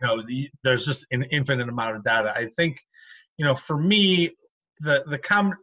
you 0.00 0.06
know, 0.06 0.22
the, 0.26 0.48
there's 0.62 0.86
just 0.86 1.06
an 1.10 1.24
infinite 1.24 1.68
amount 1.68 1.96
of 1.96 2.04
data. 2.04 2.32
I 2.34 2.46
think, 2.56 2.78
you 3.38 3.44
know, 3.44 3.54
for 3.54 3.76
me, 3.76 4.30
the 4.80 5.04
the 5.06 5.18
com 5.18 5.54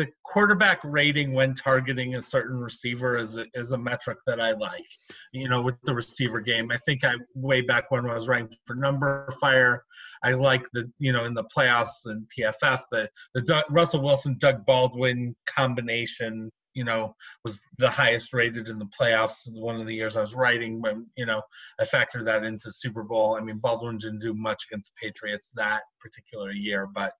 the 0.00 0.08
quarterback 0.24 0.80
rating 0.82 1.34
when 1.34 1.52
targeting 1.52 2.14
a 2.14 2.22
certain 2.22 2.58
receiver 2.58 3.18
is 3.18 3.36
a, 3.36 3.44
is 3.52 3.72
a 3.72 3.78
metric 3.78 4.16
that 4.26 4.40
I 4.40 4.52
like. 4.52 4.88
You 5.30 5.46
know, 5.46 5.60
with 5.60 5.74
the 5.82 5.94
receiver 5.94 6.40
game, 6.40 6.70
I 6.70 6.78
think 6.78 7.04
I 7.04 7.16
way 7.34 7.60
back 7.60 7.90
when 7.90 8.08
I 8.08 8.14
was 8.14 8.26
writing 8.26 8.48
for 8.64 8.76
numberFire, 8.76 9.80
I 10.24 10.32
like 10.32 10.64
the 10.72 10.90
you 10.98 11.12
know 11.12 11.26
in 11.26 11.34
the 11.34 11.44
playoffs 11.44 12.06
and 12.06 12.26
PFF 12.34 12.80
the 12.90 13.10
the 13.34 13.42
Doug, 13.42 13.64
Russell 13.68 14.02
Wilson 14.02 14.38
Doug 14.38 14.64
Baldwin 14.64 15.36
combination. 15.46 16.50
You 16.72 16.84
know, 16.84 17.14
was 17.44 17.60
the 17.78 17.90
highest 17.90 18.32
rated 18.32 18.68
in 18.68 18.78
the 18.78 18.88
playoffs. 18.98 19.52
One 19.52 19.80
of 19.80 19.86
the 19.86 19.94
years 19.94 20.16
I 20.16 20.22
was 20.22 20.34
writing 20.34 20.80
when 20.80 21.08
you 21.14 21.26
know 21.26 21.42
I 21.78 21.84
factored 21.84 22.24
that 22.24 22.44
into 22.44 22.72
Super 22.72 23.02
Bowl. 23.02 23.36
I 23.38 23.44
mean, 23.44 23.58
Baldwin 23.58 23.98
didn't 23.98 24.20
do 24.20 24.32
much 24.32 24.64
against 24.70 24.92
the 24.94 25.06
Patriots 25.08 25.50
that 25.56 25.82
particular 26.00 26.52
year, 26.52 26.86
but 26.86 27.12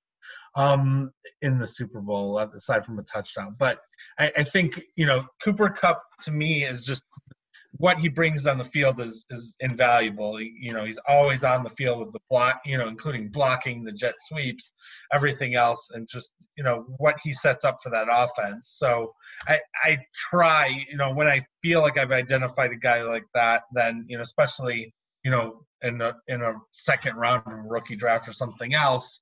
um, 0.55 1.11
in 1.43 1.59
the 1.59 1.67
Super 1.67 2.01
Bowl, 2.01 2.39
aside 2.39 2.85
from 2.85 2.99
a 2.99 3.03
touchdown. 3.03 3.57
But 3.59 3.79
I, 4.19 4.33
I, 4.39 4.45
think 4.45 4.81
you 4.97 5.07
know 5.07 5.25
Cooper 5.43 5.71
Kupp 5.71 6.03
to 6.23 6.33
me 6.33 6.65
is 6.65 6.85
just 6.85 7.05
what 7.77 7.99
he 7.99 8.09
brings 8.09 8.47
on 8.47 8.59
the 8.59 8.65
field 8.65 9.01
is 9.01 9.25
is 9.31 9.57
invaluable. 9.61 10.41
You 10.41 10.73
know, 10.73 10.85
he's 10.85 10.99
always 11.09 11.45
on 11.45 11.63
the 11.63 11.71
field 11.71 12.01
with 12.01 12.13
the 12.13 12.21
block, 12.29 12.61
you 12.65 12.77
know, 12.77 12.89
including 12.89 13.29
blocking 13.29 13.85
the 13.85 13.93
jet 13.93 14.15
sweeps, 14.19 14.73
everything 15.13 15.55
else, 15.55 15.91
and 15.93 16.09
just 16.09 16.35
you 16.57 16.65
know 16.65 16.85
what 16.99 17.17
he 17.23 17.33
sets 17.33 17.65
up 17.65 17.79
for 17.83 17.91
that 17.91 18.09
offense. 18.11 18.75
So 18.77 19.15
I 19.47 19.61
I 19.85 19.99
try, 20.15 20.67
you 20.91 20.97
know, 20.97 21.13
when 21.13 21.29
I 21.29 21.45
feel 21.63 21.81
like 21.81 21.99
I've 21.99 22.13
identified 22.13 22.73
a 22.73 22.77
guy 22.77 23.03
like 23.03 23.27
that, 23.35 23.63
then 23.73 24.05
you 24.09 24.17
know, 24.17 24.23
especially 24.23 24.93
you 25.25 25.31
know 25.31 25.65
in 25.83 26.01
a 26.01 26.15
in 26.29 26.43
a 26.43 26.55
second 26.73 27.17
round 27.17 27.43
rookie 27.71 27.97
draft 27.97 28.29
or 28.29 28.33
something 28.33 28.75
else, 28.75 29.21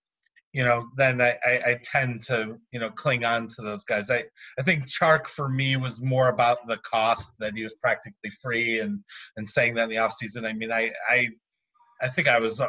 you 0.53 0.65
know, 0.65 0.89
then 0.97 1.21
I, 1.21 1.37
I, 1.45 1.63
I, 1.67 1.81
tend 1.85 2.23
to, 2.23 2.59
you 2.73 2.81
know, 2.81 2.91
cling 2.91 3.25
on 3.25 3.49
to 3.49 3.63
those 3.63 3.85
guys. 3.85 4.11
I, 4.11 4.25
I 4.59 4.63
think 4.63 4.87
Chark 4.87 5.27
for 5.27 5.49
me 5.49 5.77
was 5.77 6.01
more 6.01 6.29
about 6.29 6.67
the 6.67 6.79
cost 6.79 7.33
that 7.39 7.55
he 7.55 7.63
was 7.63 7.75
practically 7.75 8.31
free 8.41 8.81
and, 8.81 9.01
and 9.37 9.49
saying 9.49 9.75
that 9.75 9.85
in 9.85 9.91
the 9.91 9.97
offseason. 9.97 10.47
I 10.47 10.55
mean, 10.55 10.73
I, 10.73 10.93
I, 11.09 11.29
I 12.01 12.09
think 12.09 12.29
I 12.29 12.39
was 12.39 12.61
uh, 12.61 12.69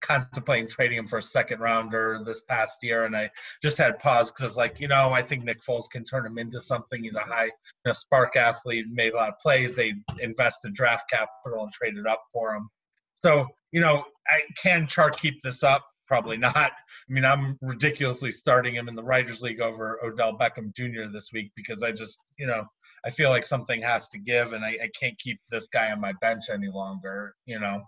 contemplating 0.00 0.66
trading 0.66 0.98
him 0.98 1.06
for 1.06 1.18
a 1.18 1.22
second 1.22 1.60
rounder 1.60 2.22
this 2.24 2.42
past 2.42 2.78
year, 2.82 3.04
and 3.04 3.16
I 3.16 3.30
just 3.62 3.78
had 3.78 3.98
pause 3.98 4.30
because 4.30 4.44
I 4.44 4.46
was 4.46 4.56
like, 4.56 4.80
you 4.80 4.88
know, 4.88 5.10
I 5.10 5.22
think 5.22 5.44
Nick 5.44 5.62
Foles 5.62 5.90
can 5.90 6.04
turn 6.04 6.24
him 6.24 6.38
into 6.38 6.60
something. 6.60 7.02
He's 7.02 7.14
a 7.14 7.20
high 7.20 7.46
you 7.46 7.52
know, 7.84 7.92
spark 7.92 8.36
athlete, 8.36 8.86
made 8.90 9.12
a 9.12 9.16
lot 9.16 9.28
of 9.28 9.38
plays. 9.38 9.74
They 9.74 9.94
invested 10.20 10.72
draft 10.72 11.10
capital 11.10 11.62
and 11.62 11.72
traded 11.72 12.06
up 12.06 12.22
for 12.32 12.54
him. 12.54 12.68
So, 13.16 13.46
you 13.72 13.80
know, 13.80 14.04
I 14.28 14.40
can 14.60 14.86
Chark 14.86 15.16
keep 15.16 15.42
this 15.42 15.62
up? 15.62 15.84
Probably 16.10 16.36
not. 16.36 16.56
I 16.56 16.72
mean, 17.08 17.24
I'm 17.24 17.56
ridiculously 17.62 18.32
starting 18.32 18.74
him 18.74 18.88
in 18.88 18.96
the 18.96 19.02
Writers 19.02 19.42
League 19.42 19.60
over 19.60 20.04
Odell 20.04 20.36
Beckham 20.36 20.74
Jr. 20.74 21.08
this 21.12 21.30
week 21.32 21.52
because 21.54 21.84
I 21.84 21.92
just, 21.92 22.18
you 22.36 22.48
know, 22.48 22.64
I 23.04 23.10
feel 23.10 23.30
like 23.30 23.46
something 23.46 23.80
has 23.82 24.08
to 24.08 24.18
give, 24.18 24.52
and 24.52 24.64
I, 24.64 24.70
I 24.70 24.90
can't 24.98 25.16
keep 25.20 25.38
this 25.50 25.68
guy 25.68 25.92
on 25.92 26.00
my 26.00 26.12
bench 26.20 26.46
any 26.52 26.66
longer, 26.66 27.36
you 27.46 27.60
know. 27.60 27.82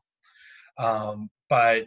Um, 0.78 1.30
but 1.50 1.86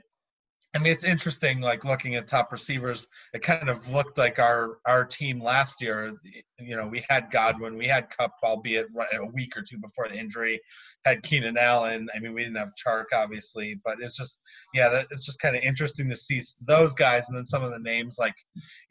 I 0.75 0.77
mean, 0.77 0.91
it's 0.91 1.05
interesting, 1.05 1.61
like 1.61 1.85
looking 1.85 2.15
at 2.15 2.27
top 2.27 2.51
receivers. 2.51 3.07
It 3.33 3.41
kind 3.41 3.69
of 3.69 3.89
looked 3.93 4.17
like 4.17 4.39
our 4.39 4.79
our 4.85 5.05
team 5.05 5.41
last 5.41 5.81
year. 5.81 6.11
You 6.59 6.75
know, 6.75 6.85
we 6.85 7.05
had 7.07 7.31
Godwin, 7.31 7.77
we 7.77 7.87
had 7.87 8.09
Kupp, 8.09 8.33
albeit 8.43 8.87
a 9.13 9.25
week 9.25 9.55
or 9.55 9.61
two 9.61 9.77
before 9.77 10.09
the 10.09 10.17
injury. 10.17 10.59
Had 11.05 11.23
Keenan 11.23 11.57
Allen. 11.57 12.09
I 12.13 12.19
mean, 12.19 12.33
we 12.33 12.43
didn't 12.43 12.57
have 12.57 12.73
Chark, 12.75 13.05
obviously, 13.13 13.79
but 13.85 13.95
it's 14.01 14.17
just, 14.17 14.39
yeah, 14.73 14.89
that, 14.89 15.07
it's 15.11 15.25
just 15.25 15.39
kind 15.39 15.55
of 15.55 15.63
interesting 15.63 16.09
to 16.09 16.15
see 16.15 16.41
those 16.65 16.93
guys, 16.93 17.23
and 17.29 17.37
then 17.37 17.45
some 17.45 17.63
of 17.63 17.71
the 17.71 17.79
names 17.79 18.17
like, 18.19 18.35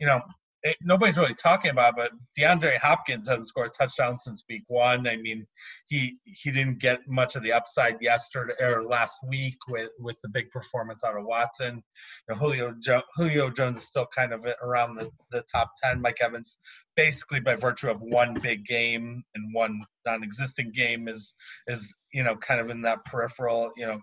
you 0.00 0.06
know, 0.06 0.22
it, 0.64 0.78
nobody's 0.82 1.18
really 1.18 1.34
talking 1.34 1.70
about, 1.70 1.94
but 1.94 2.10
DeAndre 2.38 2.78
Hopkins 2.78 3.28
hasn't 3.28 3.48
scored 3.48 3.68
a 3.68 3.70
touchdown 3.70 4.16
since 4.16 4.42
week 4.48 4.64
one. 4.66 5.06
I 5.06 5.16
mean, 5.16 5.46
he 5.86 6.16
he 6.24 6.50
didn't 6.50 6.78
get 6.78 7.00
much 7.06 7.36
of 7.36 7.42
the 7.42 7.52
upside 7.52 8.00
yesterday 8.00 8.54
or 8.60 8.82
last 8.82 9.18
week 9.28 9.58
with 9.68 9.90
with 9.98 10.18
the 10.22 10.30
big 10.30 10.50
performance 10.50 11.04
out 11.04 11.18
of 11.18 11.26
Watson. 11.26 11.82
You 12.28 12.34
know, 12.34 12.36
Julio 12.36 12.74
jo- 12.80 13.02
Julio 13.14 13.50
Jones 13.50 13.76
is 13.76 13.84
still 13.84 14.06
kind 14.06 14.32
of 14.32 14.44
around 14.62 14.96
the, 14.96 15.10
the 15.30 15.44
top 15.52 15.72
ten. 15.82 16.00
Mike 16.00 16.18
Evans, 16.22 16.56
basically 16.96 17.40
by 17.40 17.56
virtue 17.56 17.90
of 17.90 18.00
one 18.00 18.38
big 18.42 18.64
game 18.64 19.22
and 19.34 19.54
one 19.54 19.82
non-existent 20.06 20.74
game, 20.74 21.08
is 21.08 21.34
is 21.66 21.94
you 22.14 22.22
know 22.22 22.36
kind 22.36 22.60
of 22.60 22.70
in 22.70 22.80
that 22.82 23.04
peripheral 23.04 23.70
you 23.76 23.86
know 23.86 24.00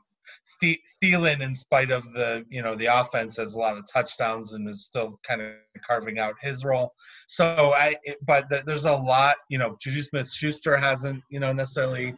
Thielen, 0.62 1.42
in 1.42 1.56
spite 1.56 1.92
of 1.92 2.04
the 2.14 2.46
you 2.50 2.62
know 2.62 2.76
the 2.76 2.86
offense, 2.86 3.38
has 3.38 3.56
a 3.56 3.60
lot 3.60 3.78
of 3.78 3.86
touchdowns 3.92 4.54
and 4.54 4.70
is 4.70 4.86
still 4.86 5.20
kind 5.24 5.42
of 5.42 5.54
carving 5.86 6.20
out 6.20 6.36
his 6.42 6.64
role. 6.64 6.94
So 7.28 7.74
I, 7.74 7.96
but 8.26 8.46
there's 8.66 8.86
a 8.86 8.92
lot. 8.92 9.38
You 9.50 9.58
know, 9.58 9.78
Juju 9.82 10.02
Smith-Schuster 10.02 10.78
hasn't 10.78 11.24
you 11.30 11.40
know 11.40 11.54
necessarily 11.54 12.16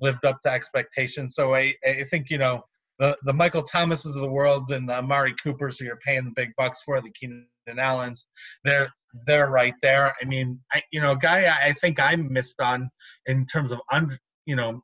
lived 0.00 0.24
up 0.24 0.40
to 0.42 0.50
expectations. 0.50 1.34
So 1.34 1.54
I, 1.54 1.74
I 1.86 2.04
think 2.10 2.30
you 2.30 2.38
know 2.38 2.62
the 2.98 3.16
the 3.24 3.32
Michael 3.32 3.62
Thomases 3.62 4.16
of 4.16 4.22
the 4.22 4.28
world 4.28 4.70
and 4.72 4.88
the 4.88 4.94
Amari 4.94 5.34
Coopers, 5.42 5.78
who 5.78 5.86
you're 5.86 5.98
paying 6.04 6.24
the 6.24 6.32
big 6.34 6.50
bucks 6.56 6.82
for, 6.82 7.00
the 7.00 7.10
Keenan 7.10 7.46
Allens, 7.78 8.26
they're 8.64 8.88
they're 9.26 9.50
right 9.50 9.74
there. 9.82 10.14
I 10.20 10.24
mean, 10.24 10.58
I, 10.72 10.82
you 10.90 11.00
know, 11.00 11.14
guy 11.14 11.54
I 11.62 11.72
think 11.74 12.00
I 12.00 12.16
missed 12.16 12.60
on 12.60 12.88
in 13.26 13.46
terms 13.46 13.72
of 13.72 13.80
under, 13.90 14.18
you 14.46 14.56
know 14.56 14.82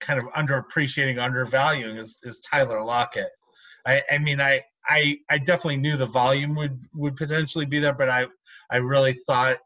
kind 0.00 0.18
of 0.18 0.26
underappreciating, 0.36 1.20
undervaluing 1.20 1.96
is, 1.96 2.18
is 2.22 2.40
Tyler 2.40 2.82
Lockett. 2.82 3.28
I, 3.86 4.02
I 4.10 4.18
mean, 4.18 4.40
I, 4.40 4.62
I, 4.88 5.18
I 5.30 5.38
definitely 5.38 5.78
knew 5.78 5.96
the 5.96 6.06
volume 6.06 6.54
would, 6.54 6.78
would 6.94 7.16
potentially 7.16 7.66
be 7.66 7.80
there, 7.80 7.94
but 7.94 8.08
I, 8.08 8.26
I 8.70 8.76
really 8.76 9.14
thought, 9.26 9.58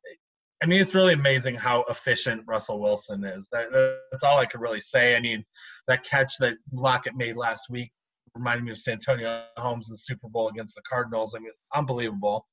I 0.62 0.66
mean, 0.66 0.80
it's 0.80 0.94
really 0.94 1.14
amazing 1.14 1.54
how 1.54 1.84
efficient 1.88 2.42
Russell 2.46 2.80
Wilson 2.80 3.24
is. 3.24 3.48
That, 3.50 3.68
that's 4.10 4.24
all 4.24 4.38
I 4.38 4.46
could 4.46 4.60
really 4.60 4.80
say. 4.80 5.16
I 5.16 5.20
mean, 5.20 5.44
that 5.88 6.04
catch 6.04 6.36
that 6.40 6.54
Lockett 6.72 7.16
made 7.16 7.36
last 7.36 7.70
week 7.70 7.90
reminded 8.34 8.64
me 8.64 8.70
of 8.70 8.78
Santonio 8.78 9.44
Holmes 9.56 9.88
in 9.88 9.94
the 9.94 9.98
Super 9.98 10.28
Bowl 10.28 10.48
against 10.48 10.74
the 10.74 10.82
Cardinals. 10.88 11.34
I 11.34 11.40
mean, 11.40 11.52
unbelievable. 11.74 12.46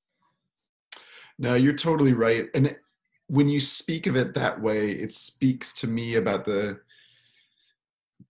No, 1.37 1.53
you're 1.55 1.73
totally 1.73 2.13
right. 2.13 2.47
And 2.55 2.75
when 3.27 3.49
you 3.49 3.59
speak 3.59 4.07
of 4.07 4.15
it 4.15 4.33
that 4.35 4.59
way, 4.59 4.91
it 4.91 5.13
speaks 5.13 5.73
to 5.81 5.87
me 5.87 6.15
about 6.15 6.45
the 6.45 6.79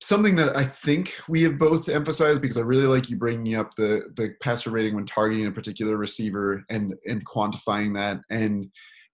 something 0.02 0.36
that 0.36 0.56
I 0.56 0.64
think 0.64 1.14
we 1.28 1.44
have 1.44 1.58
both 1.58 1.90
emphasized 1.90 2.42
because 2.42 2.58
I 2.58 2.62
really 2.62 2.88
like 2.88 3.10
you 3.10 3.18
bringing 3.18 3.56
up 3.56 3.72
the 3.76 4.04
the 4.16 4.34
passer 4.42 4.70
rating 4.70 4.96
when 4.96 5.06
targeting 5.06 5.48
a 5.48 5.52
particular 5.52 5.98
receiver 5.98 6.64
and 6.70 6.94
and 7.06 7.26
quantifying 7.26 7.96
that. 7.96 8.20
And 8.30 8.72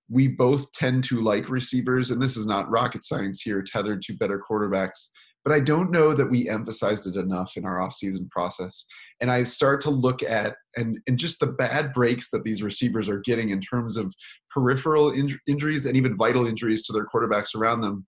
we 0.10 0.28
both 0.28 0.72
tend 0.74 1.06
to 1.06 1.22
like 1.22 1.50
receivers 1.50 2.12
and 2.12 2.22
this 2.22 2.36
is 2.36 2.46
not 2.46 2.70
rocket 2.70 3.06
science 3.06 3.42
here 3.42 3.63
tethered 3.66 4.02
to 4.04 4.18
better 4.18 4.40
quarterbacks 4.40 5.08
but 5.44 5.54
I 5.54 5.60
don't 5.60 5.92
know 5.92 6.13
that 6.13 6.30
we 6.30 6.50
emphasized 6.50 7.06
it 7.06 7.20
enough 7.20 7.58
in 7.58 7.66
our 7.66 7.80
offseason 7.80 8.30
process. 8.32 8.86
And 9.20 9.30
I 9.30 9.44
start 9.44 9.82
to 9.82 9.90
look 9.90 10.24
at 10.24 10.56
and 10.75 11.00
and 11.08 11.18
just 11.18 11.40
the 11.40 11.48
bad 11.48 11.94
breaks 11.94 12.30
that 12.32 12.44
these 12.44 12.63
receivers 12.63 13.10
are 13.10 13.20
getting 13.20 13.50
in 13.50 13.60
terms 13.60 13.98
of 13.98 14.13
peripheral 14.50 15.12
in- 15.12 15.40
injuries 15.48 15.86
and 15.86 15.98
even 15.98 16.18
vital 16.18 16.48
injuries 16.48 16.84
to 16.84 16.94
their 16.94 17.06
quarterbacks 17.06 17.56
around 17.56 17.82
them. 17.82 18.06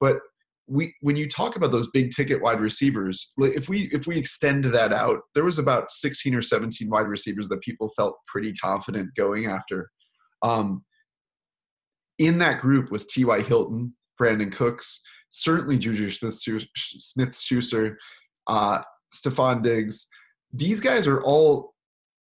But 0.00 0.18
we 0.68 0.94
when 1.00 1.16
you 1.16 1.28
talk 1.28 1.56
about 1.56 1.72
those 1.72 1.90
big 1.90 2.10
ticket 2.14 2.42
wide 2.42 2.60
receivers 2.60 3.32
if 3.38 3.68
we 3.68 3.88
if 3.92 4.06
we 4.06 4.18
extend 4.18 4.64
that 4.64 4.92
out 4.92 5.20
there 5.34 5.44
was 5.44 5.58
about 5.58 5.90
16 5.90 6.34
or 6.34 6.42
17 6.42 6.88
wide 6.90 7.08
receivers 7.08 7.48
that 7.48 7.60
people 7.62 7.88
felt 7.96 8.14
pretty 8.26 8.52
confident 8.54 9.14
going 9.16 9.46
after. 9.46 9.90
Um, 10.42 10.82
in 12.18 12.38
that 12.38 12.58
group 12.58 12.90
was 12.90 13.06
ty 13.06 13.40
hilton 13.40 13.94
brandin 14.20 14.52
cooks 14.52 15.00
certainly 15.30 15.78
juju 15.78 16.10
smith 16.10 17.36
schuster 17.36 17.98
uh, 18.48 18.82
stefon 19.12 19.62
diggs 19.62 20.08
these 20.52 20.80
guys 20.80 21.06
are 21.06 21.22
all 21.22 21.74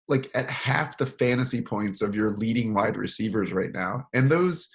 like 0.08 0.30
at 0.34 0.48
half 0.48 0.96
the 0.96 1.06
fantasy 1.06 1.60
points 1.60 2.00
of 2.00 2.14
your 2.14 2.30
leading 2.30 2.74
wide 2.74 2.96
receivers 2.96 3.52
right 3.52 3.72
now. 3.72 4.06
And 4.14 4.30
those 4.30 4.68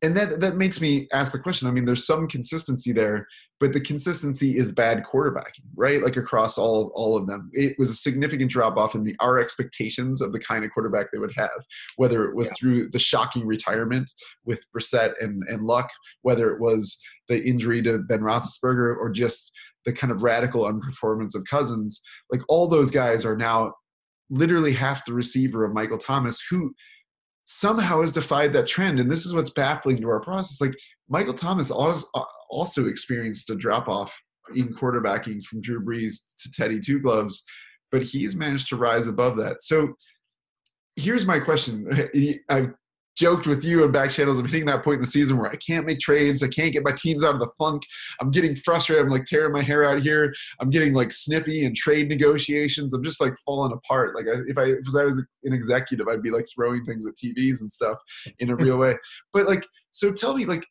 and 0.00 0.16
that 0.16 0.40
that 0.40 0.56
makes 0.56 0.80
me 0.80 1.08
ask 1.12 1.32
the 1.32 1.38
question. 1.38 1.66
I 1.66 1.72
mean, 1.72 1.84
there's 1.84 2.06
some 2.06 2.28
consistency 2.28 2.92
there, 2.92 3.26
but 3.58 3.72
the 3.72 3.80
consistency 3.80 4.56
is 4.56 4.70
bad 4.70 5.02
quarterbacking, 5.02 5.66
right? 5.74 6.02
Like 6.02 6.16
across 6.16 6.56
all 6.56 6.92
all 6.94 7.16
of 7.16 7.26
them, 7.26 7.50
it 7.52 7.74
was 7.78 7.90
a 7.90 7.96
significant 7.96 8.50
drop 8.50 8.76
off 8.76 8.94
in 8.94 9.02
the 9.02 9.16
our 9.18 9.40
expectations 9.40 10.20
of 10.20 10.32
the 10.32 10.38
kind 10.38 10.64
of 10.64 10.70
quarterback 10.70 11.08
they 11.10 11.18
would 11.18 11.34
have. 11.36 11.64
Whether 11.96 12.24
it 12.24 12.36
was 12.36 12.48
yeah. 12.48 12.54
through 12.58 12.90
the 12.90 12.98
shocking 13.00 13.44
retirement 13.44 14.10
with 14.44 14.60
Brissett 14.74 15.14
and 15.20 15.42
and 15.48 15.66
Luck, 15.66 15.90
whether 16.22 16.52
it 16.54 16.60
was 16.60 17.00
the 17.26 17.42
injury 17.42 17.82
to 17.82 17.98
Ben 17.98 18.20
Roethlisberger, 18.20 18.96
or 18.96 19.10
just 19.10 19.52
the 19.84 19.92
kind 19.92 20.12
of 20.12 20.22
radical 20.22 20.62
unperformance 20.62 21.34
of 21.34 21.44
Cousins, 21.44 22.00
like 22.30 22.42
all 22.48 22.68
those 22.68 22.90
guys 22.90 23.24
are 23.24 23.36
now 23.36 23.72
literally 24.30 24.74
half 24.74 25.04
the 25.04 25.12
receiver 25.12 25.64
of 25.64 25.72
Michael 25.72 25.98
Thomas, 25.98 26.44
who 26.50 26.72
somehow 27.50 28.02
has 28.02 28.12
defied 28.12 28.52
that 28.52 28.66
trend. 28.66 29.00
And 29.00 29.10
this 29.10 29.24
is 29.24 29.32
what's 29.32 29.48
baffling 29.48 29.96
to 29.96 30.08
our 30.10 30.20
process. 30.20 30.60
Like 30.60 30.74
Michael 31.08 31.32
Thomas 31.32 31.70
uh, 31.70 32.22
also 32.50 32.88
experienced 32.88 33.48
a 33.48 33.56
drop 33.56 33.88
off 33.88 34.14
in 34.54 34.68
quarterbacking 34.68 35.42
from 35.42 35.62
Drew 35.62 35.82
Brees 35.82 36.18
to 36.42 36.52
Teddy 36.52 36.78
Two 36.78 37.00
Gloves, 37.00 37.42
but 37.90 38.02
he's 38.02 38.36
managed 38.36 38.68
to 38.68 38.76
rise 38.76 39.08
above 39.08 39.38
that. 39.38 39.62
So 39.62 39.94
here's 40.96 41.24
my 41.24 41.38
question. 41.38 42.10
I've 42.50 42.74
joked 43.18 43.46
with 43.46 43.64
you 43.64 43.84
in 43.84 43.90
back 43.90 44.10
channels. 44.10 44.38
I'm 44.38 44.46
hitting 44.46 44.66
that 44.66 44.84
point 44.84 44.96
in 44.96 45.00
the 45.02 45.08
season 45.08 45.36
where 45.36 45.50
I 45.50 45.56
can't 45.56 45.84
make 45.84 45.98
trades. 45.98 46.42
I 46.42 46.48
can't 46.48 46.72
get 46.72 46.84
my 46.84 46.92
teams 46.92 47.24
out 47.24 47.34
of 47.34 47.40
the 47.40 47.50
funk. 47.58 47.82
I'm 48.20 48.30
getting 48.30 48.54
frustrated. 48.54 49.04
I'm 49.04 49.10
like 49.10 49.24
tearing 49.24 49.52
my 49.52 49.62
hair 49.62 49.84
out 49.84 50.00
here. 50.00 50.32
I'm 50.60 50.70
getting 50.70 50.94
like 50.94 51.12
snippy 51.12 51.64
in 51.64 51.74
trade 51.74 52.08
negotiations. 52.08 52.94
I'm 52.94 53.02
just 53.02 53.20
like 53.20 53.34
falling 53.44 53.72
apart. 53.72 54.14
Like 54.14 54.26
I, 54.26 54.40
if 54.46 54.56
I 54.56 54.64
if 54.64 54.96
I 54.96 55.04
was 55.04 55.18
an 55.44 55.52
executive, 55.52 56.06
I'd 56.08 56.22
be 56.22 56.30
like 56.30 56.46
throwing 56.54 56.84
things 56.84 57.06
at 57.06 57.14
TVs 57.14 57.60
and 57.60 57.70
stuff 57.70 57.98
in 58.38 58.50
a 58.50 58.56
real 58.56 58.78
way. 58.78 58.96
But 59.32 59.46
like, 59.46 59.66
so 59.90 60.12
tell 60.12 60.34
me, 60.34 60.46
like, 60.46 60.64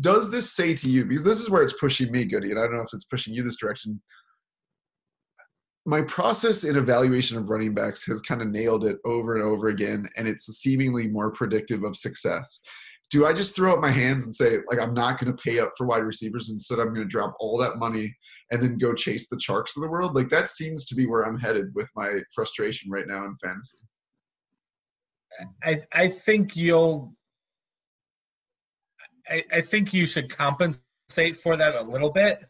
does 0.00 0.30
this 0.30 0.54
say 0.54 0.74
to 0.74 0.90
you? 0.90 1.04
Because 1.04 1.24
this 1.24 1.40
is 1.40 1.50
where 1.50 1.62
it's 1.62 1.78
pushing 1.78 2.10
me, 2.10 2.24
Goody, 2.24 2.50
and 2.50 2.58
I 2.58 2.62
don't 2.62 2.74
know 2.74 2.82
if 2.82 2.92
it's 2.92 3.04
pushing 3.04 3.34
you 3.34 3.42
this 3.42 3.58
direction 3.58 4.00
my 5.86 6.02
process 6.02 6.64
in 6.64 6.76
evaluation 6.76 7.38
of 7.38 7.48
running 7.48 7.72
backs 7.72 8.04
has 8.06 8.20
kind 8.20 8.42
of 8.42 8.48
nailed 8.48 8.84
it 8.84 8.98
over 9.04 9.36
and 9.36 9.44
over 9.44 9.68
again, 9.68 10.08
and 10.16 10.26
it's 10.26 10.46
seemingly 10.46 11.06
more 11.08 11.30
predictive 11.30 11.84
of 11.84 11.96
success. 11.96 12.60
do 13.10 13.24
I 13.24 13.32
just 13.32 13.54
throw 13.54 13.72
up 13.72 13.80
my 13.80 13.90
hands 13.90 14.24
and 14.24 14.34
say 14.34 14.58
like 14.68 14.80
I'm 14.80 14.94
not 14.94 15.18
going 15.18 15.34
to 15.34 15.42
pay 15.42 15.60
up 15.60 15.72
for 15.76 15.86
wide 15.86 16.02
receivers 16.02 16.50
instead 16.50 16.80
I'm 16.80 16.92
going 16.92 17.06
to 17.06 17.16
drop 17.16 17.36
all 17.38 17.56
that 17.58 17.78
money 17.78 18.14
and 18.50 18.62
then 18.62 18.78
go 18.78 18.94
chase 18.94 19.28
the 19.28 19.36
Charks 19.36 19.76
of 19.76 19.82
the 19.82 19.88
world? 19.88 20.14
Like 20.14 20.28
that 20.28 20.50
seems 20.50 20.86
to 20.86 20.94
be 20.94 21.06
where 21.06 21.22
I'm 21.22 21.38
headed 21.38 21.74
with 21.74 21.88
my 21.94 22.20
frustration 22.34 22.90
right 22.90 23.06
now 23.06 23.24
in 23.24 23.36
fantasy. 23.42 23.78
I 25.62 25.82
I 25.92 26.08
think 26.08 26.56
you'll 26.56 27.14
I, 29.28 29.44
I 29.52 29.60
think 29.60 29.92
you 29.92 30.06
should 30.06 30.30
compensate 30.30 31.36
for 31.36 31.56
that 31.56 31.74
a 31.74 31.82
little 31.82 32.10
bit, 32.10 32.40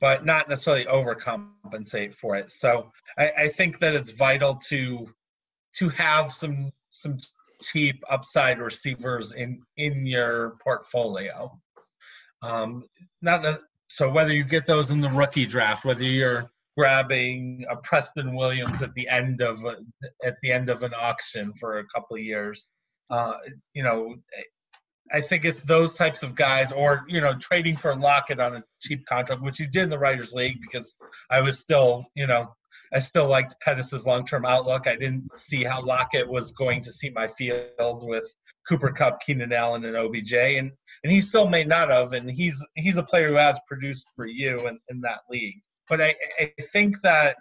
but 0.00 0.24
not 0.24 0.48
necessarily 0.48 0.84
overcompensate 0.86 2.14
for 2.14 2.36
it. 2.36 2.50
So 2.50 2.90
I, 3.18 3.30
I 3.38 3.48
think 3.48 3.80
that 3.80 3.94
it's 3.94 4.10
vital 4.10 4.56
to 4.68 5.08
to 5.76 5.88
have 5.90 6.30
some 6.30 6.72
some 6.90 7.18
cheap 7.62 8.02
upside 8.10 8.58
receivers 8.60 9.32
in 9.32 9.62
in 9.76 10.06
your 10.06 10.56
portfolio. 10.62 11.58
Um, 12.42 12.84
not 13.22 13.60
so 13.88 14.10
whether 14.10 14.34
you 14.34 14.44
get 14.44 14.66
those 14.66 14.90
in 14.90 15.00
the 15.00 15.10
rookie 15.10 15.46
draft, 15.46 15.84
whether 15.84 16.02
you're 16.02 16.50
grabbing 16.76 17.64
a 17.70 17.76
Preston 17.76 18.34
Williams 18.34 18.82
at 18.82 18.92
the 18.94 19.08
end 19.08 19.40
of 19.40 19.64
a, 19.64 19.76
at 20.24 20.36
the 20.42 20.50
end 20.50 20.68
of 20.68 20.82
an 20.82 20.92
auction 20.98 21.52
for 21.54 21.78
a 21.78 21.86
couple 21.94 22.16
of 22.16 22.22
years, 22.22 22.68
uh, 23.10 23.34
you 23.74 23.82
know, 23.82 24.16
I 25.12 25.20
think 25.20 25.44
it's 25.44 25.62
those 25.62 25.94
types 25.94 26.22
of 26.22 26.34
guys, 26.34 26.72
or 26.72 27.04
you 27.08 27.20
know, 27.20 27.34
trading 27.38 27.76
for 27.76 27.94
Lockett 27.94 28.40
on 28.40 28.56
a 28.56 28.64
cheap 28.80 29.04
contract, 29.06 29.42
which 29.42 29.60
you 29.60 29.66
did 29.66 29.84
in 29.84 29.90
the 29.90 29.98
Writers 29.98 30.32
League 30.32 30.60
because 30.60 30.94
I 31.30 31.40
was 31.40 31.58
still, 31.58 32.06
you 32.14 32.26
know, 32.26 32.54
I 32.92 33.00
still 33.00 33.26
liked 33.26 33.56
Pettis's 33.60 34.06
long-term 34.06 34.46
outlook. 34.46 34.86
I 34.86 34.94
didn't 34.94 35.36
see 35.36 35.64
how 35.64 35.82
Lockett 35.82 36.28
was 36.28 36.52
going 36.52 36.82
to 36.82 36.92
see 36.92 37.10
my 37.10 37.26
field 37.26 38.06
with 38.06 38.32
Cooper 38.68 38.90
Kupp, 38.92 39.20
Keenan 39.20 39.52
Allen, 39.52 39.84
and 39.84 39.96
OBJ, 39.96 40.32
and 40.32 40.70
and 41.02 41.12
he 41.12 41.20
still 41.20 41.48
may 41.48 41.64
not 41.64 41.90
have. 41.90 42.12
And 42.12 42.30
he's 42.30 42.64
he's 42.74 42.96
a 42.96 43.02
player 43.02 43.28
who 43.28 43.36
has 43.36 43.58
produced 43.68 44.06
for 44.14 44.26
you 44.26 44.66
in, 44.68 44.78
in 44.88 45.00
that 45.02 45.20
league. 45.28 45.60
But 45.88 46.00
I, 46.00 46.14
I 46.40 46.52
think 46.72 47.00
that 47.02 47.36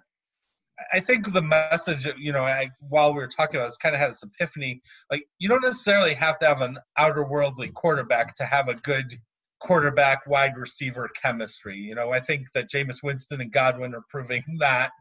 I 0.92 1.00
think 1.00 1.32
the 1.32 1.42
message, 1.42 2.08
you 2.18 2.32
know, 2.32 2.44
I, 2.44 2.70
while 2.80 3.14
we 3.14 3.20
were 3.20 3.28
talking 3.28 3.58
about, 3.58 3.68
this 3.68 3.78
kind 3.78 3.96
of 3.96 4.02
had 4.02 4.12
this 4.12 4.24
epiphany. 4.24 4.82
Like, 5.12 5.24
you 5.38 5.48
don't 5.48 5.62
necessarily 5.62 6.14
have 6.16 6.40
to 6.40 6.48
have 6.48 6.62
an 6.62 6.80
outer 6.98 7.24
worldly 7.28 7.70
quarterback 7.70 8.36
to 8.38 8.46
have 8.46 8.68
a 8.68 8.76
good 8.76 9.20
quarterback 9.60 10.26
wide 10.28 10.58
receiver 10.58 11.10
chemistry. 11.22 11.78
You 11.78 11.96
know, 11.96 12.12
I 12.12 12.20
think 12.20 12.48
that 12.54 12.70
Jameis 12.70 13.04
Winston 13.04 13.42
and 13.42 13.52
Godwin 13.52 13.94
are 13.94 14.04
proving 14.10 14.44
that 14.60 14.92